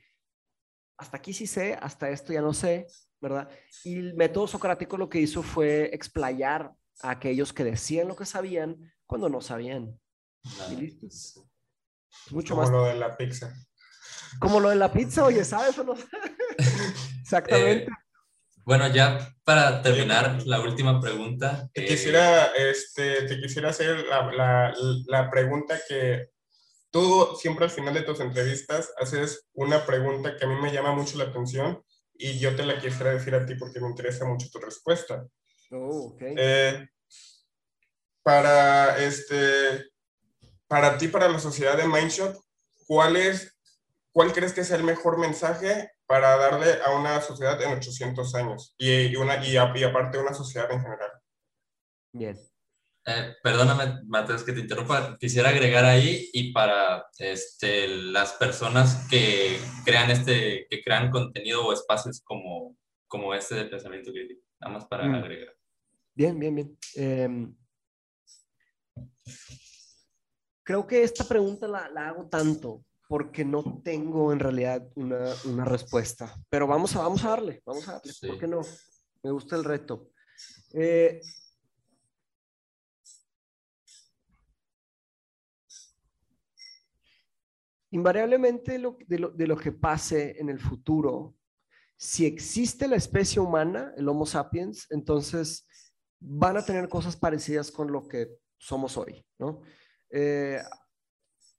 hasta 0.97 1.17
aquí 1.17 1.33
sí 1.33 1.47
sé, 1.47 1.73
hasta 1.73 2.09
esto 2.09 2.33
ya 2.33 2.41
no 2.41 2.53
sé, 2.53 2.87
¿verdad? 3.19 3.49
Y 3.83 3.97
el 3.97 4.13
método 4.15 4.47
socrático 4.47 4.97
lo 4.97 5.09
que 5.09 5.19
hizo 5.19 5.43
fue 5.43 5.89
explayar 5.93 6.71
a 7.01 7.11
aquellos 7.11 7.53
que 7.53 7.63
decían 7.63 8.07
lo 8.07 8.15
que 8.15 8.25
sabían 8.25 8.93
cuando 9.05 9.29
no 9.29 9.41
sabían. 9.41 9.99
Y 10.71 10.75
listo. 10.75 11.49
Mucho 12.31 12.55
Como 12.55 12.69
lo 12.69 12.85
de 12.85 12.95
la 12.95 13.15
pizza. 13.15 13.53
Como 14.39 14.59
lo 14.59 14.69
de 14.69 14.75
la 14.75 14.91
pizza, 14.91 15.23
oye, 15.23 15.43
¿sabes 15.43 15.77
o 15.79 15.83
no? 15.83 15.95
Exactamente. 17.21 17.83
Eh, 17.83 18.07
bueno, 18.65 18.87
ya 18.87 19.33
para 19.43 19.81
terminar, 19.81 20.43
la 20.45 20.59
última 20.59 20.99
pregunta. 20.99 21.69
Te, 21.73 21.85
quisiera, 21.85 22.47
este, 22.47 23.23
te 23.23 23.39
quisiera 23.39 23.69
hacer 23.69 24.05
la, 24.07 24.31
la, 24.31 24.73
la 25.05 25.29
pregunta 25.29 25.79
que 25.87 26.31
tú 26.91 27.29
siempre 27.39 27.65
al 27.65 27.71
final 27.71 27.93
de 27.93 28.01
tus 28.01 28.19
entrevistas 28.19 28.91
haces 28.99 29.47
una 29.53 29.85
pregunta 29.85 30.35
que 30.35 30.45
a 30.45 30.47
mí 30.49 30.55
me 30.61 30.73
llama 30.73 30.93
mucho 30.93 31.17
la 31.17 31.25
atención 31.25 31.81
y 32.19 32.39
yo 32.39 32.55
te 32.55 32.65
la 32.65 32.79
quisiera 32.79 33.11
decir 33.11 33.35
a 33.35 33.45
ti 33.45 33.55
porque 33.55 33.79
me 33.79 33.87
interesa 33.87 34.25
mucho 34.25 34.49
tu 34.51 34.59
respuesta. 34.59 35.25
Oh, 35.71 36.13
okay. 36.13 36.35
Eh, 36.37 36.87
para, 38.23 38.97
este, 39.03 39.89
para 40.67 40.97
ti, 40.97 41.07
para 41.07 41.29
la 41.29 41.39
sociedad 41.39 41.77
de 41.77 41.87
Mindshot, 41.87 42.37
¿cuál, 42.87 43.15
es, 43.15 43.57
¿cuál 44.11 44.33
crees 44.33 44.53
que 44.53 44.61
es 44.61 44.71
el 44.71 44.83
mejor 44.83 45.17
mensaje 45.17 45.91
para 46.05 46.37
darle 46.37 46.81
a 46.85 46.91
una 46.91 47.21
sociedad 47.21 47.61
en 47.61 47.77
800 47.77 48.35
años 48.35 48.75
y, 48.77 49.15
una, 49.15 49.45
y, 49.45 49.53
y 49.53 49.83
aparte 49.83 50.17
una 50.17 50.33
sociedad 50.33 50.71
en 50.71 50.81
general? 50.81 51.11
Bien. 52.13 52.37
Eh, 53.09 53.37
perdóname, 53.41 54.01
Mateos, 54.05 54.43
que 54.43 54.51
te 54.51 54.59
interrumpa. 54.59 55.17
Quisiera 55.17 55.47
agregar 55.47 55.85
ahí 55.85 56.29
y 56.33 56.51
para 56.51 57.07
este, 57.17 57.87
las 57.87 58.33
personas 58.33 59.07
que 59.09 59.57
crean, 59.85 60.11
este, 60.11 60.67
que 60.69 60.83
crean 60.83 61.09
contenido 61.09 61.65
o 61.65 61.71
espacios 61.71 62.19
como, 62.19 62.75
como 63.07 63.33
este 63.33 63.55
de 63.55 63.65
pensamiento 63.65 64.11
crítico. 64.11 64.41
Nada 64.59 64.73
más 64.73 64.85
para 64.87 65.07
mm. 65.07 65.15
agregar. 65.15 65.55
Bien, 66.13 66.37
bien, 66.37 66.55
bien. 66.55 66.77
Em, 66.95 67.55
creo 70.63 70.85
que 70.85 71.01
esta 71.01 71.23
pregunta 71.23 71.65
la, 71.65 71.87
la, 71.89 72.09
hago 72.09 72.27
tanto 72.27 72.83
porque 73.07 73.45
no 73.45 73.81
tengo 73.85 74.33
en 74.33 74.39
realidad 74.39 74.85
una, 74.95 75.33
una, 75.45 75.63
respuesta. 75.63 76.35
Pero 76.49 76.67
vamos 76.67 76.93
a, 76.97 76.99
vamos 76.99 77.23
a 77.23 77.29
darle, 77.29 77.61
vamos 77.65 77.87
a 77.87 77.93
darle. 77.93 78.11
¿Por 78.27 78.37
qué 78.37 78.47
no? 78.47 78.59
Me 79.23 79.31
gusta 79.31 79.55
el 79.55 79.63
reto. 79.63 80.09
Eh, 80.73 81.21
invariablemente 87.91 88.73
de, 89.07 89.47
lo, 89.47 89.57
que 89.57 89.71
pase 89.71 90.39
en 90.39 90.49
el 90.49 90.59
futuro, 90.59 91.35
si 91.97 92.25
existe 92.25 92.87
la 92.87 92.95
especie 92.95 93.41
humana, 93.41 93.93
el 93.97 94.07
Homo 94.07 94.25
sapiens, 94.25 94.87
entonces 94.91 95.67
van 96.19 96.57
a 96.57 96.65
tener 96.65 96.89
cosas 96.89 97.15
parecidas 97.15 97.71
con 97.71 97.91
lo 97.91 98.07
que 98.07 98.29
somos 98.57 98.97
hoy, 98.97 99.25
¿no? 99.39 99.61
Eh, 100.09 100.61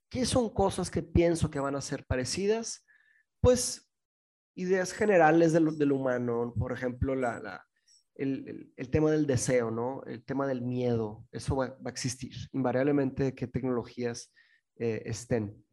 ¿Qué 0.09 0.25
son 0.25 0.49
cosas 0.49 0.89
que 0.89 1.03
pienso 1.03 1.49
que 1.49 1.59
van 1.59 1.75
a 1.75 1.81
ser 1.81 2.05
parecidas? 2.05 2.85
Pues 3.41 3.89
ideas 4.55 4.91
generales 4.91 5.53
del, 5.53 5.91
humano, 5.91 6.53
por 6.57 6.73
ejemplo, 6.73 7.13
el, 8.15 8.89
tema 8.91 9.11
del 9.11 9.27
deseo, 9.27 9.71
¿no? 9.71 10.03
El 10.05 10.23
tema 10.23 10.47
del 10.47 10.61
miedo, 10.61 11.25
eso 11.31 11.55
va, 11.55 11.77
a 11.83 11.89
existir, 11.89 12.33
invariablemente 12.51 13.35
qué 13.35 13.47
tecnologías 13.47 14.33
eh, 14.77 15.03
estén. 15.05 15.63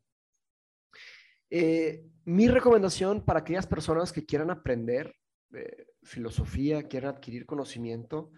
Eh, 1.50 2.04
mi 2.24 2.48
recomendación 2.48 3.24
para 3.24 3.40
aquellas 3.40 3.66
personas 3.66 4.12
que 4.12 4.26
quieran 4.26 4.50
aprender 4.50 5.14
eh, 5.54 5.86
filosofía, 6.02 6.88
quieran 6.88 7.14
adquirir 7.14 7.46
conocimiento, 7.46 8.32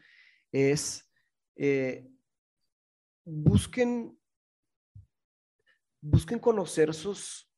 es 0.52 1.10
eh, 1.56 2.06
busquen, 3.24 4.18
busquen 6.00 6.38
conocer 6.38 6.92
sus, 6.94 7.50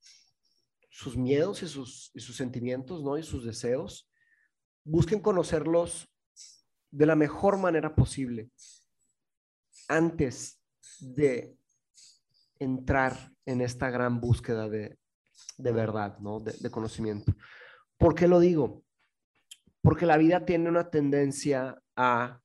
sus 0.88 1.16
miedos 1.16 1.62
y 1.62 1.68
sus, 1.68 2.10
y 2.14 2.20
sus 2.20 2.36
sentimientos, 2.36 3.02
¿no? 3.02 3.18
Y 3.18 3.22
sus 3.22 3.44
deseos. 3.44 4.08
Busquen 4.84 5.20
conocerlos 5.20 6.08
de 6.90 7.06
la 7.06 7.16
mejor 7.16 7.58
manera 7.58 7.94
posible 7.94 8.50
antes 9.88 10.60
de 11.00 11.56
entrar 12.58 13.32
en 13.46 13.60
esta 13.60 13.90
gran 13.90 14.20
búsqueda 14.20 14.68
de, 14.68 14.99
de 15.56 15.72
verdad, 15.72 16.18
¿no? 16.18 16.40
De, 16.40 16.70
conocimiento. 16.70 17.32
¿Por 17.98 18.14
qué 18.14 18.28
lo 18.28 18.40
digo? 18.40 18.84
Porque 19.82 20.06
la 20.06 20.16
vida 20.16 20.44
tiene 20.44 20.68
una 20.68 20.90
tendencia 20.90 21.80
a 21.96 22.40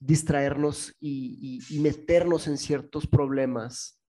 distraernos 0.00 0.94
y, 1.00 1.60
meternos 1.80 2.46
en 2.46 2.58
ciertos 2.58 3.06
problemas 3.06 4.00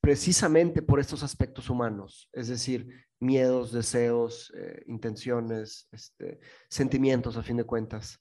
precisamente 0.00 0.80
por 0.82 1.00
estos 1.00 1.22
aspectos 1.22 1.68
humanos, 1.68 2.30
es 2.32 2.48
decir, 2.48 3.06
miedos, 3.20 3.72
deseos, 3.72 4.52
eh, 4.56 4.82
intenciones, 4.86 5.88
este, 5.92 6.40
sentimientos, 6.70 7.36
a 7.36 7.42
fin 7.42 7.58
de 7.58 7.64
cuentas. 7.64 8.18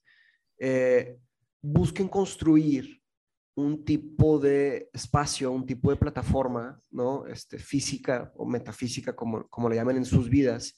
Eh, 0.59 1.19
busquen 1.61 2.09
construir 2.09 3.01
un 3.57 3.83
tipo 3.83 4.37
de 4.37 4.87
espacio, 4.93 5.51
un 5.51 5.65
tipo 5.65 5.89
de 5.89 5.95
plataforma, 5.95 6.79
¿no? 6.91 7.25
Este, 7.25 7.57
física 7.57 8.31
o 8.35 8.45
metafísica, 8.45 9.15
como, 9.15 9.47
como 9.47 9.67
le 9.67 9.75
llaman 9.75 9.97
en 9.97 10.05
sus 10.05 10.29
vidas, 10.29 10.77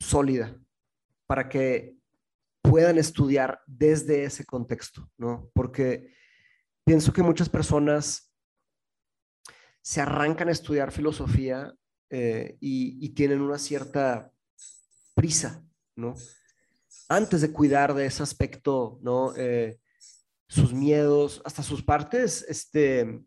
sólida, 0.00 0.60
para 1.28 1.48
que 1.48 1.96
puedan 2.60 2.98
estudiar 2.98 3.62
desde 3.64 4.24
ese 4.24 4.44
contexto, 4.44 5.08
¿no? 5.16 5.48
Porque 5.54 6.12
pienso 6.84 7.12
que 7.12 7.22
muchas 7.22 7.48
personas 7.48 8.32
se 9.82 10.00
arrancan 10.00 10.48
a 10.48 10.52
estudiar 10.52 10.90
filosofía 10.90 11.72
eh, 12.10 12.56
y, 12.58 13.08
tienen 13.10 13.40
una 13.40 13.58
cierta 13.58 14.32
prisa, 15.14 15.64
¿no? 15.94 16.16
Antes 17.08 17.40
de 17.40 17.52
cuidar 17.52 17.94
de 17.94 18.06
ese 18.06 18.24
aspecto, 18.24 18.98
¿no? 19.00 19.32
Eh, 19.36 19.78
sus 20.54 20.72
miedos, 20.72 21.42
hasta 21.44 21.62
sus 21.62 21.82
partes 21.82 22.44
este, 22.48 23.20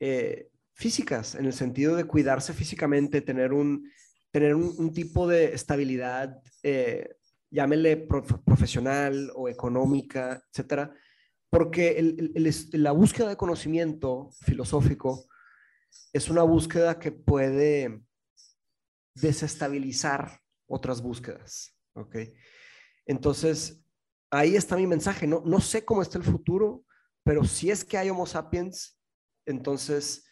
eh, 0.00 0.50
físicas, 0.74 1.34
en 1.34 1.46
el 1.46 1.54
sentido 1.54 1.96
de 1.96 2.04
cuidarse 2.04 2.52
físicamente, 2.52 3.22
tener 3.22 3.54
un, 3.54 3.90
tener 4.30 4.54
un, 4.54 4.92
tipo 4.92 5.26
de 5.26 5.54
estabilidad, 5.54 6.42
eh, 6.62 7.16
llámele 7.50 7.96
profesional 8.44 9.32
o 9.34 9.48
económica, 9.48 10.42
etcétera, 10.50 10.94
porque 11.48 12.14
la 12.72 12.92
búsqueda 12.92 13.28
de 13.30 13.36
conocimiento 13.36 14.30
filosófico 14.42 15.26
es 16.12 16.28
una 16.28 16.42
búsqueda 16.42 16.98
que 16.98 17.12
puede 17.12 18.02
desestabilizar 19.14 20.40
otras 20.66 21.00
búsquedas, 21.00 21.78
¿ok? 21.94 22.16
Entonces, 23.06 23.83
ahí 24.34 24.56
está 24.56 24.76
mi 24.76 24.86
mensaje. 24.86 25.26
No, 25.26 25.42
no 25.44 25.60
sé 25.60 25.84
cómo 25.84 26.02
está 26.02 26.18
el 26.18 26.24
futuro, 26.24 26.84
pero 27.22 27.44
si 27.44 27.70
es 27.70 27.84
que 27.84 27.96
hay 27.96 28.10
Homo 28.10 28.26
sapiens, 28.26 28.98
entonces 29.46 30.24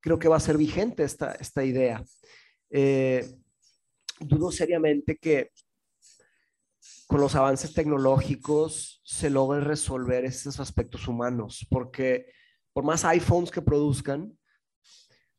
creo 0.00 0.18
que 0.18 0.28
va 0.28 0.36
a 0.36 0.40
ser 0.40 0.56
vigente 0.56 1.02
esta, 1.04 1.32
esta 1.32 1.64
idea. 1.64 2.04
Eh, 2.70 3.38
dudo 4.20 4.50
seriamente 4.50 5.16
que 5.16 5.50
con 7.06 7.20
los 7.20 7.34
avances 7.34 7.72
tecnológicos 7.72 9.00
se 9.04 9.30
logre 9.30 9.60
resolver 9.60 10.24
estos 10.24 10.60
aspectos 10.60 11.08
humanos, 11.08 11.66
porque 11.70 12.26
por 12.72 12.84
más 12.84 13.04
iPhones 13.04 13.50
que 13.50 13.62
produzcan, 13.62 14.38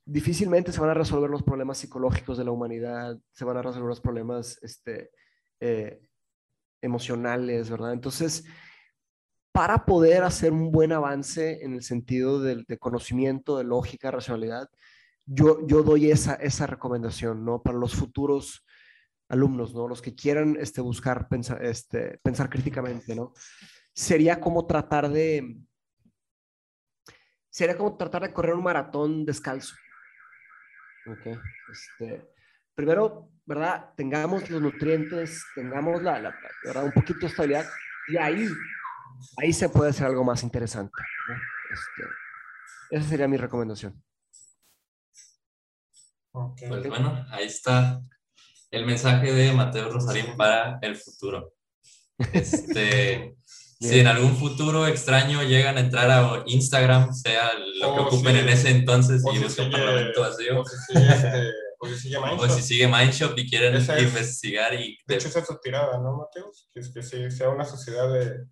difícilmente 0.04 0.72
se 0.72 0.80
van 0.82 0.90
a 0.90 0.96
resolver 0.96 1.30
los 1.30 1.44
problemas 1.44 1.78
psicológicos 1.78 2.38
de 2.38 2.44
la 2.44 2.52
humanidad, 2.52 3.18
se 3.32 3.46
van 3.46 3.58
a 3.58 3.62
resolver 3.62 3.88
los 3.88 4.02
problemas 4.02 4.58
este, 4.64 5.12
eh, 5.60 6.02
emocionales, 6.82 7.70
¿verdad? 7.70 7.94
Entonces, 7.94 8.46
para 9.52 9.86
poder 9.86 10.24
hacer 10.24 10.54
un 10.54 10.72
buen 10.72 10.92
avance 10.92 11.64
en 11.64 11.74
el 11.74 11.84
sentido 11.84 12.42
de, 12.42 12.66
conocimiento, 12.78 13.58
de 13.58 13.64
lógica, 13.64 14.12
racionalidad, 14.12 14.70
yo, 15.26 15.66
yo 15.68 15.84
doy 15.84 16.12
esa, 16.12 16.36
esa 16.36 16.68
recomendación, 16.68 17.46
¿no? 17.46 17.62
Para 17.62 17.78
los 17.78 17.96
futuros 17.96 18.66
alumnos, 19.28 19.74
¿no? 19.74 19.88
Los 19.88 20.02
que 20.02 20.16
quieran 20.16 20.58
este, 20.60 20.82
buscar 20.82 21.28
pensar, 21.28 21.64
este, 21.64 22.20
pensar 22.24 22.50
críticamente, 22.50 23.16
¿no? 23.16 23.34
Sería 23.94 24.40
como 24.40 24.66
tratar 24.66 25.10
de, 25.10 25.58
sería 27.50 27.78
como 27.78 27.98
tratar 27.98 28.24
de 28.24 28.34
correr 28.34 28.56
un 28.56 28.64
maratón 28.64 29.26
descalzo. 29.26 29.76
Ok, 31.06 31.38
este, 31.72 32.28
primero, 32.76 33.32
¿verdad? 33.50 33.89
Tengamos 33.97 34.47
los 34.52 34.62
nutrientes, 34.62 35.43
tengamos 35.56 36.04
la, 36.04 36.20
la 36.20 36.36
¿verdad? 36.64 36.84
Un 36.84 36.91
poquito 36.91 37.22
de 37.22 37.28
estabilidad 37.28 37.66
y 38.08 38.16
ahí, 38.16 38.47
ahí 39.38 39.52
se 39.52 39.68
puede 39.70 39.89
hacer 39.89 40.06
algo 40.06 40.24
más 40.24 40.43
interesante. 40.43 40.93
Este, 41.72 42.10
esa 42.91 43.10
sería 43.10 43.28
mi 43.28 43.38
recomendación. 43.38 44.00
Pues 46.32 46.88
bueno, 46.88 47.26
ahí 47.32 47.47
está 47.47 48.00
el 48.70 48.86
mensaje 48.86 49.34
de 49.34 49.52
Mateo 49.52 49.89
Rosarín 49.89 50.38
para 50.38 50.78
el 50.84 50.95
futuro. 50.95 51.56
Este, 52.32 53.36
si 53.82 54.00
en 54.00 54.06
algún 54.06 54.38
futuro 54.38 54.86
extraño 54.86 55.41
llegan 55.41 55.78
a 55.78 55.80
entrar 55.80 56.12
a 56.12 56.43
Instagram, 56.45 57.16
sea 57.16 57.50
lo 57.82 57.95
que 57.95 58.00
oh, 58.00 58.06
ocupen 58.06 58.36
en 58.36 58.50
ese 58.50 58.70
entonces 58.70 59.24
y 59.34 59.39
buscan 59.39 59.72
Parlamento 59.72 60.22
Vacío. 60.22 60.62
O 60.62 60.66
si 60.66 60.93
sigue 61.98 62.20
Mindshop. 62.20 62.50
O 62.50 62.54
si 62.54 62.62
sigue 62.62 62.88
Mindshop 62.88 63.38
y 63.38 63.50
quieren 63.50 63.76
investigar 63.76 64.74
y... 64.74 64.98
De 65.08 65.16
hecho, 65.16 65.28
esa 65.28 65.40
es 65.40 65.48
su 65.48 65.58
tirada, 65.60 65.98
¿no, 66.00 66.18
Mateo? 66.18 66.52
Que 66.74 66.80
es 66.80 66.90
que 66.90 67.32
sea 67.32 67.50
una 67.50 67.66
sociedad 67.66 68.12
de... 68.12 68.46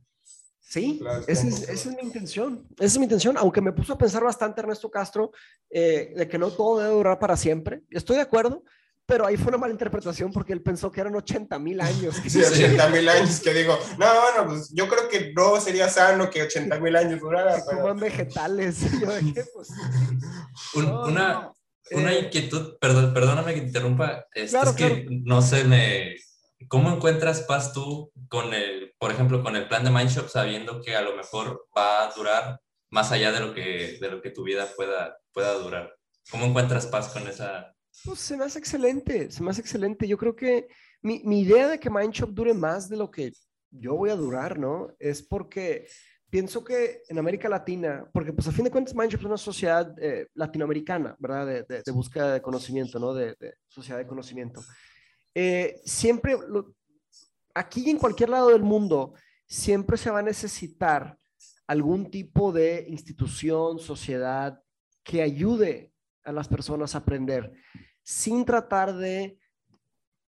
Sí, 0.59 1.01
esa 1.27 1.47
es, 1.47 1.61
esa 1.61 1.89
es, 1.89 1.95
mi 1.95 2.01
intención. 2.01 2.67
Esa 2.75 2.85
es 2.85 2.97
mi 2.97 3.05
intención, 3.05 3.37
aunque 3.37 3.61
me 3.61 3.71
puso 3.71 3.93
a 3.93 3.97
pensar 3.97 4.21
bastante 4.21 4.59
Ernesto 4.59 4.91
Castro 4.91 5.31
eh, 5.69 6.13
de 6.13 6.27
que 6.27 6.37
no 6.37 6.51
todo 6.51 6.79
debe 6.79 6.93
durar 6.93 7.19
para 7.19 7.37
siempre. 7.37 7.83
Estoy 7.89 8.17
de 8.17 8.23
acuerdo, 8.23 8.65
pero 9.07 9.25
ahí 9.25 9.37
fue 9.37 9.47
una 9.47 9.57
mala 9.57 9.71
interpretación 9.71 10.33
porque 10.33 10.51
él 10.51 10.61
pensó 10.61 10.91
que 10.91 10.99
eran 10.99 11.15
80 11.15 11.57
mil 11.59 11.79
años. 11.79 12.21
Sí, 12.27 12.43
80 12.43 12.89
mil 12.89 13.07
años, 13.07 13.39
que 13.39 13.53
digo, 13.53 13.79
no, 13.97 14.05
bueno, 14.05 14.49
pues 14.49 14.69
yo 14.73 14.89
creo 14.89 15.07
que 15.07 15.31
no 15.33 15.59
sería 15.61 15.87
sano 15.87 16.29
que 16.29 16.43
80 16.43 16.77
mil 16.81 16.95
años 16.95 17.21
durara. 17.21 17.55
Que 17.69 17.75
coman 17.77 17.97
vegetales. 17.97 18.81
Yo 18.99 19.07
pues, 19.53 19.69
una, 20.75 21.53
una 21.91 22.13
eh, 22.13 22.19
inquietud, 22.21 22.77
perdón, 22.79 23.13
perdóname 23.13 23.53
que 23.53 23.61
interrumpa, 23.61 24.25
es, 24.33 24.53
que 24.75 25.07
no 25.09 25.41
sé, 25.41 25.63
me, 25.63 26.15
¿cómo 26.67 26.91
encuentras 26.91 27.41
paz 27.41 27.73
tú 27.73 28.11
con 28.29 28.53
el, 28.53 28.93
por 28.97 29.11
ejemplo, 29.11 29.43
con 29.43 29.55
el 29.55 29.67
plan 29.67 29.83
de 29.83 29.91
Mindshop 29.91 30.29
sabiendo 30.29 30.81
que 30.81 30.95
a 30.95 31.01
lo 31.01 31.15
mejor 31.15 31.67
va 31.77 32.03
a 32.03 32.13
durar 32.13 32.59
más 32.89 33.11
allá 33.11 33.31
de 33.31 33.39
lo 33.39 33.53
que, 33.53 33.97
de 33.99 34.09
lo 34.09 34.21
que 34.21 34.31
tu 34.31 34.43
vida 34.43 34.67
pueda, 34.75 35.17
pueda 35.33 35.53
durar? 35.53 35.95
¿Cómo 36.31 36.45
encuentras 36.45 36.87
paz 36.87 37.09
con 37.09 37.27
esa, 37.27 37.73
pues 38.03 38.19
se 38.19 38.37
me 38.37 38.45
hace 38.45 38.59
excelente, 38.59 39.31
se 39.31 39.43
me 39.43 39.49
hace 39.49 39.61
excelente. 39.61 40.07
Yo 40.07 40.17
creo 40.17 40.35
que 40.35 40.67
mi, 41.01 41.21
mi 41.23 41.41
idea 41.41 41.67
de 41.67 41.79
que 41.79 41.89
Mindshop 41.89 42.29
dure 42.29 42.53
más 42.53 42.89
de 42.89 42.97
lo 42.97 43.09
que 43.09 43.33
yo 43.71 43.95
voy 43.95 44.09
a 44.09 44.15
durar, 44.15 44.59
¿no? 44.59 44.93
Es 44.99 45.23
porque 45.23 45.87
pienso 46.29 46.63
que 46.63 47.03
en 47.07 47.19
América 47.19 47.49
Latina, 47.49 48.05
porque 48.11 48.33
pues 48.33 48.47
a 48.47 48.51
fin 48.51 48.65
de 48.65 48.71
cuentas 48.71 48.95
Mindshop 48.95 49.21
es 49.21 49.25
una 49.25 49.37
sociedad 49.37 49.95
eh, 49.99 50.27
latinoamericana, 50.33 51.15
¿verdad? 51.19 51.45
De, 51.45 51.81
de, 51.83 51.91
búsqueda 51.91 52.33
de 52.33 52.41
conocimiento, 52.41 52.99
¿no? 52.99 53.13
De, 53.13 53.35
sociedad 53.67 53.99
de 53.99 54.07
conocimiento. 54.07 54.61
Eh, 55.33 55.81
siempre, 55.85 56.37
aquí 57.53 57.83
y 57.85 57.89
en 57.91 57.97
cualquier 57.97 58.29
lado 58.29 58.49
del 58.49 58.63
mundo, 58.63 59.13
siempre 59.45 59.97
se 59.97 60.11
va 60.11 60.19
a 60.19 60.23
necesitar 60.23 61.17
algún 61.67 62.09
tipo 62.09 62.51
de 62.51 62.85
institución, 62.89 63.79
sociedad 63.79 64.61
que 65.03 65.21
ayude 65.21 65.93
a 66.23 66.31
las 66.31 66.47
personas 66.47 66.95
a 66.95 66.99
aprender 66.99 67.53
sin 68.03 68.45
tratar 68.45 68.95
de 68.95 69.37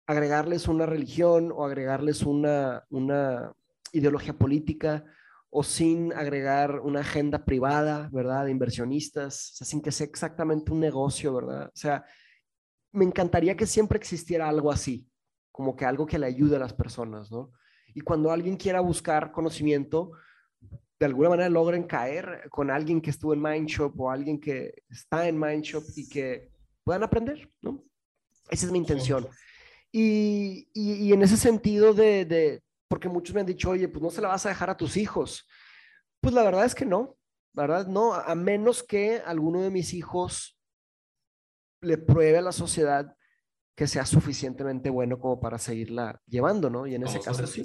agregarles 0.06 0.68
una 0.68 0.86
religión 0.86 1.52
o 1.54 1.66
agregarles 1.66 2.22
una, 2.22 2.86
una 2.90 3.54
ideología 3.92 4.34
política 4.34 5.04
o 5.60 5.64
sin 5.64 6.14
agregar 6.14 6.82
una 6.82 7.00
agenda 7.00 7.44
privada, 7.44 8.12
¿verdad? 8.14 8.46
De 8.46 8.52
inversionistas, 8.52 9.54
o 9.54 9.56
sea, 9.56 9.66
sin 9.66 9.82
que 9.82 9.92
sea 9.92 10.06
exactamente 10.06 10.72
un 10.72 10.80
negocio, 10.80 11.34
¿verdad? 11.34 11.72
O 11.74 11.76
sea, 11.76 12.06
me 12.92 13.06
encantaría 13.06 13.58
que 13.58 13.66
siempre 13.66 13.98
existiera 13.98 14.48
algo 14.48 14.72
así, 14.72 15.10
como 15.52 15.76
que 15.76 15.84
algo 15.84 16.06
que 16.06 16.20
le 16.20 16.28
ayude 16.28 16.58
a 16.58 16.60
las 16.60 16.74
personas, 16.74 17.32
¿no? 17.32 17.54
Y 17.96 18.02
cuando 18.02 18.30
alguien 18.30 18.56
quiera 18.56 18.82
buscar 18.82 19.32
conocimiento, 19.32 20.12
de 21.00 21.08
alguna 21.08 21.30
manera 21.30 21.50
logren 21.50 21.86
caer 21.86 22.48
con 22.52 22.70
alguien 22.70 23.02
que 23.02 23.10
estuvo 23.10 23.34
en 23.34 23.42
Mindshop 23.42 24.00
o 24.00 24.12
alguien 24.12 24.40
que 24.40 24.84
está 24.92 25.28
en 25.28 25.40
Mindshop 25.40 25.86
y 25.96 26.08
que 26.08 26.52
puedan 26.84 27.02
aprender, 27.02 27.52
¿no? 27.64 27.84
Esa 28.52 28.68
es 28.68 28.72
mi 28.72 28.78
intención. 28.78 29.28
Y, 29.92 30.70
y, 30.76 31.12
en 31.14 31.24
ese 31.24 31.36
sentido 31.36 31.96
de, 31.96 32.26
de, 32.26 32.62
porque 32.88 33.10
muchos 33.10 33.34
me 33.34 33.42
han 33.42 33.48
dicho, 33.48 33.70
oye, 33.70 33.88
pues 33.88 34.02
no 34.02 34.10
se 34.10 34.22
la 34.22 34.30
vas 34.30 34.46
a 34.46 34.50
dejar 34.50 34.70
a 34.70 34.78
tus 34.78 34.98
hijos. 34.98 35.48
Pues 36.22 36.34
la 36.34 36.44
verdad 36.44 36.66
es 36.66 36.76
que 36.76 36.86
no, 36.86 37.18
¿verdad? 37.54 37.88
No, 37.88 38.14
a 38.14 38.36
menos 38.36 38.84
que 38.84 39.22
alguno 39.26 39.62
de 39.62 39.70
mis 39.70 39.94
hijos 39.94 40.58
le 41.82 41.98
pruebe 41.98 42.38
a 42.38 42.42
la 42.42 42.52
sociedad 42.52 43.16
que 43.76 43.88
sea 43.88 44.06
suficientemente 44.06 44.90
bueno 44.90 45.20
como 45.20 45.40
para 45.40 45.60
seguirla 45.60 46.20
llevando, 46.26 46.70
¿no? 46.70 46.88
Y 46.88 46.96
en 46.96 47.04
ese 47.04 47.20
caso 47.20 47.46
sí. 47.46 47.64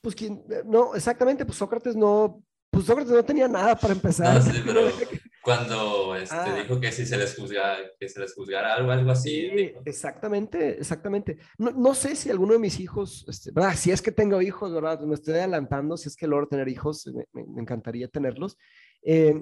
Pues 0.00 0.14
quién, 0.14 0.44
no, 0.64 0.94
exactamente, 0.94 1.44
pues 1.44 1.58
Sócrates 1.58 1.96
no, 1.96 2.42
pues 2.70 2.86
Sócrates 2.86 3.12
no 3.12 3.24
tenía 3.24 3.48
nada 3.48 3.76
para 3.76 3.92
empezar. 3.92 4.40
Sí, 4.42 4.62
pero 4.64 4.80
cuando 5.46 6.16
este, 6.16 6.34
ah. 6.34 6.56
dijo 6.60 6.80
que 6.80 6.90
si 6.90 7.06
se 7.06 7.16
les 7.16 7.36
juzgara, 7.36 7.78
que 8.00 8.08
se 8.08 8.18
les 8.18 8.34
juzgara 8.34 8.74
algo, 8.74 8.90
algo 8.90 9.12
así. 9.12 9.48
exactamente, 9.84 10.80
exactamente. 10.80 11.38
No, 11.56 11.70
no, 11.70 11.94
sé 11.94 12.16
si 12.16 12.30
alguno 12.30 12.54
de 12.54 12.58
mis 12.58 12.80
hijos, 12.80 13.24
este, 13.28 13.52
¿verdad? 13.52 13.76
si 13.76 13.92
es 13.92 14.02
que 14.02 14.10
tengo 14.10 14.42
hijos, 14.42 14.74
¿verdad? 14.74 14.98
me 15.02 15.14
estoy 15.14 15.34
adelantando, 15.34 15.96
si 15.96 16.08
es 16.08 16.16
que 16.16 16.26
logro 16.26 16.48
tener 16.48 16.66
hijos, 16.66 17.06
me, 17.32 17.44
me, 17.44 17.62
encantaría 17.62 18.08
tenerlos, 18.08 18.58
eh, 19.02 19.40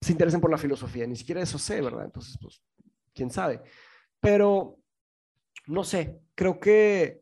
se 0.00 0.12
interesen 0.12 0.40
por 0.40 0.50
la 0.50 0.56
filosofía, 0.56 1.06
ni 1.06 1.16
siquiera 1.16 1.42
eso 1.42 1.58
sé, 1.58 1.82
¿verdad? 1.82 2.06
Entonces, 2.06 2.38
pues, 2.40 2.62
quién 3.12 3.30
sabe. 3.30 3.60
Pero, 4.20 4.78
no 5.66 5.84
sé, 5.84 6.18
creo 6.34 6.58
que 6.58 7.20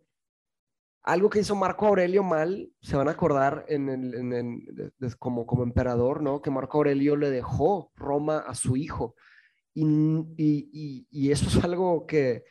algo 1.09 1.31
que 1.31 1.41
hizo 1.41 1.57
Marco 1.57 1.87
Aurelio 1.87 2.23
mal, 2.23 2.71
se 2.83 2.95
van 2.95 3.09
a 3.09 3.13
acordar 3.13 3.65
en 3.69 3.89
el, 3.89 5.17
como, 5.19 5.47
como 5.47 5.63
emperador, 5.63 6.23
¿no? 6.23 6.43
Que 6.43 6.51
Marco 6.51 6.77
Aurelio 6.77 7.17
le 7.17 7.31
dejó 7.31 7.91
Roma 7.97 8.41
a 8.41 8.55
su 8.55 8.77
hijo. 8.77 9.15
Y, 9.73 9.87
y, 11.11 11.31
eso 11.31 11.47
es 11.49 11.65
algo 11.65 12.07
que 12.07 12.45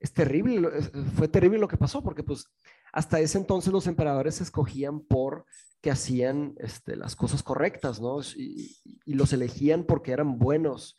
es 0.00 0.12
terrible, 0.12 0.68
fue 1.14 1.28
terrible 1.28 1.58
lo 1.58 1.68
que 1.68 1.76
pasó, 1.76 2.02
porque 2.02 2.24
pues 2.24 2.48
hasta 2.92 3.20
ese 3.20 3.38
entonces 3.38 3.72
los 3.72 3.86
emperadores 3.86 4.40
escogían 4.40 4.98
por 4.98 5.46
que 5.80 5.92
hacían 5.92 6.54
este, 6.58 6.96
las 6.96 7.14
cosas 7.14 7.44
correctas, 7.44 8.00
¿no? 8.00 8.20
Y, 8.36 8.80
los 9.06 9.32
elegían 9.32 9.84
porque 9.84 10.10
eran 10.10 10.40
buenos 10.40 10.98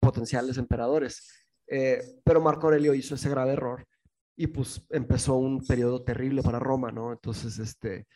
potenciales 0.00 0.56
emperadores. 0.56 1.28
Eh, 1.66 2.00
pero 2.24 2.40
Marco 2.40 2.66
Aurelio 2.66 2.94
hizo 2.94 3.14
ese 3.14 3.28
grave 3.28 3.52
error 3.52 3.86
y 4.36 4.46
pues 4.48 4.82
empezó 4.90 5.36
un 5.36 5.64
periodo 5.64 6.02
terrible 6.02 6.42
para 6.42 6.58
Roma, 6.58 6.90
¿no? 6.90 7.12
Entonces, 7.12 7.58
este, 7.58 8.06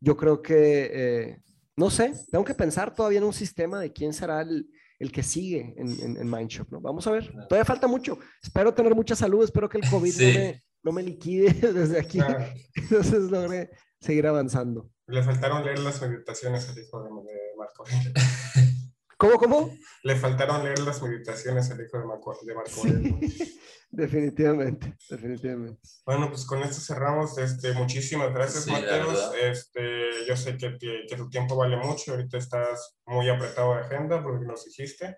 yo 0.00 0.16
creo 0.16 0.42
que, 0.42 0.90
eh, 0.92 1.42
no 1.76 1.90
sé, 1.90 2.12
tengo 2.30 2.44
que 2.44 2.54
pensar 2.54 2.94
todavía 2.94 3.18
en 3.18 3.24
un 3.24 3.32
sistema 3.32 3.80
de 3.80 3.92
quién 3.92 4.12
será 4.12 4.42
el, 4.42 4.68
el 4.98 5.12
que 5.12 5.22
sigue 5.22 5.74
en, 5.76 6.16
en, 6.16 6.30
Mindshop, 6.30 6.70
¿no? 6.72 6.80
Vamos 6.80 7.06
a 7.06 7.12
ver, 7.12 7.32
todavía 7.48 7.64
falta 7.64 7.86
mucho, 7.86 8.18
espero 8.42 8.74
tener 8.74 8.94
mucha 8.94 9.14
salud, 9.14 9.44
espero 9.44 9.68
que 9.68 9.78
el 9.78 9.84
COVID 9.90 10.12
no, 10.12 10.38
me, 10.38 10.62
no, 10.82 10.92
me, 10.92 11.02
liquide 11.02 11.52
desde 11.72 12.00
aquí, 12.00 12.18
entonces 12.74 13.30
logré 13.30 13.70
seguir 14.00 14.26
avanzando. 14.26 14.90
Le 15.06 15.22
faltaron 15.22 15.64
leer 15.64 15.78
las 15.78 16.02
meditaciones 16.02 16.68
al 16.68 16.78
hijo 16.78 17.02
de 17.02 17.10
Marco. 17.56 17.84
¿Cómo, 19.18 19.36
cómo? 19.36 19.76
Le 20.04 20.14
faltaron 20.14 20.62
leer 20.62 20.78
las 20.78 21.02
meditaciones 21.02 21.68
al 21.72 21.84
hijo 21.84 21.98
de 21.98 22.04
Marco, 22.04 22.38
de 22.40 22.54
Marco 22.54 22.82
definitivamente, 23.90 24.94
definitivamente. 25.10 25.80
Bueno, 26.06 26.28
pues 26.28 26.46
con 26.46 26.62
esto 26.62 26.80
cerramos. 26.80 27.36
Este, 27.36 27.72
muchísimas 27.72 28.32
gracias, 28.32 28.68
Mateos. 28.68 29.32
Este, 29.42 30.24
yo 30.24 30.36
sé 30.36 30.56
que, 30.56 30.78
que, 30.78 31.16
tu 31.16 31.28
tiempo 31.28 31.56
vale 31.56 31.76
mucho. 31.76 32.12
Ahorita 32.12 32.38
estás 32.38 32.96
muy 33.06 33.28
apretado 33.28 33.74
de 33.74 33.80
agenda 33.80 34.22
porque 34.22 34.46
nos 34.46 34.64
dijiste. 34.64 35.16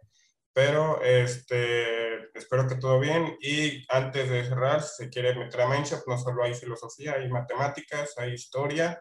Pero 0.54 1.02
este, 1.02 2.36
espero 2.38 2.66
que 2.66 2.76
todo 2.76 3.00
bien. 3.00 3.36
Y 3.42 3.84
antes 3.90 4.30
de 4.30 4.44
cerrar, 4.44 4.82
si 4.82 5.04
se 5.04 5.10
quiere 5.10 5.34
meter 5.34 5.60
a 5.60 5.68
Menshop, 5.68 6.00
no 6.06 6.16
solo 6.16 6.42
hay 6.42 6.54
filosofía, 6.54 7.16
hay 7.16 7.28
matemáticas, 7.28 8.14
hay 8.16 8.32
historia, 8.32 8.98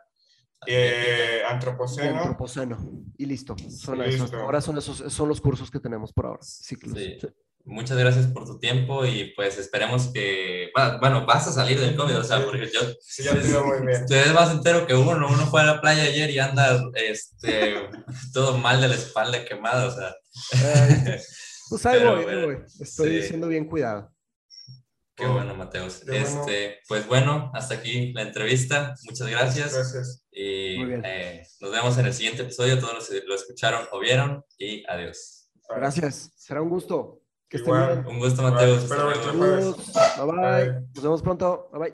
eh, 0.67 1.41
antropoceno. 1.47 2.17
Antropoceno. 2.19 2.77
Y 3.17 3.25
listo. 3.25 3.55
Son 3.69 3.99
Listo. 3.99 4.25
esos. 4.25 4.33
Ahora 4.33 4.61
son, 4.61 4.77
esos, 4.77 5.03
son 5.11 5.27
los 5.29 5.41
cursos 5.41 5.69
que 5.71 5.79
tenemos 5.79 6.13
por 6.13 6.25
ahora. 6.27 6.41
Ciclos. 6.41 6.97
Sí. 6.97 7.17
Muchas 7.65 7.97
gracias 7.97 8.25
por 8.27 8.45
tu 8.45 8.57
tiempo 8.57 9.05
y 9.05 9.33
pues 9.35 9.57
esperemos 9.59 10.07
que, 10.13 10.69
bueno, 11.01 11.25
vas 11.25 11.45
a 11.47 11.51
salir 11.51 11.79
del 11.79 11.95
COVID, 11.95 12.17
o 12.17 12.23
sea, 12.23 12.43
porque 12.43 12.67
yo, 12.73 12.79
Sí, 13.01 13.23
te 13.23 13.33
veo 13.35 13.65
muy 13.65 13.85
bien. 13.85 14.05
Tú 14.07 14.13
eres 14.15 14.33
más 14.33 14.51
entero 14.51 14.87
que 14.87 14.95
uno. 14.95 15.27
Uno 15.27 15.45
fue 15.45 15.61
a 15.61 15.65
la 15.65 15.81
playa 15.81 16.03
ayer 16.03 16.29
y 16.31 16.39
anda 16.39 16.81
este, 16.95 17.75
todo 18.33 18.57
mal 18.57 18.81
de 18.81 18.87
la 18.87 18.95
espalda 18.95 19.45
quemada. 19.45 19.85
O 19.87 19.91
sea, 19.91 20.15
Eh, 20.53 21.21
pues 21.69 21.85
ahí 21.85 22.03
voy, 22.03 22.23
bueno, 22.23 22.45
voy. 22.47 22.57
Estoy 22.79 23.21
sí. 23.21 23.27
siendo 23.27 23.47
bien 23.47 23.65
cuidado. 23.65 24.09
Qué 25.19 25.27
bueno, 25.27 25.55
Mateus. 25.55 26.01
Qué 26.05 26.11
bueno. 26.11 26.25
Este, 26.25 26.79
pues 26.87 27.07
bueno, 27.07 27.51
hasta 27.53 27.75
aquí 27.75 28.13
la 28.13 28.23
entrevista. 28.23 28.95
Muchas 29.05 29.27
gracias. 29.27 29.73
Gracias. 29.73 30.25
Y 30.31 30.77
Muy 30.77 30.85
bien. 30.87 31.01
eh, 31.05 31.43
nos 31.59 31.71
vemos 31.71 31.97
en 31.97 32.05
el 32.05 32.13
siguiente 32.13 32.43
episodio. 32.43 32.79
Todos 32.79 32.93
los 32.95 33.23
lo 33.25 33.35
escucharon 33.35 33.87
o 33.91 33.99
vieron. 33.99 34.43
Y 34.57 34.83
adiós. 34.89 35.49
Gracias. 35.69 36.31
Será 36.35 36.61
un 36.61 36.69
gusto. 36.69 37.21
Que 37.49 37.57
estén 37.57 37.73
bien. 37.73 38.05
Un 38.07 38.19
gusto, 38.19 38.47
espero. 38.47 39.15
Saludos. 39.23 39.93
Bye 40.17 40.25
bye. 40.25 40.65
Bye. 40.65 40.73
Nos 40.95 41.03
vemos 41.03 41.21
pronto. 41.21 41.69
Bye 41.71 41.79
bye. 41.79 41.93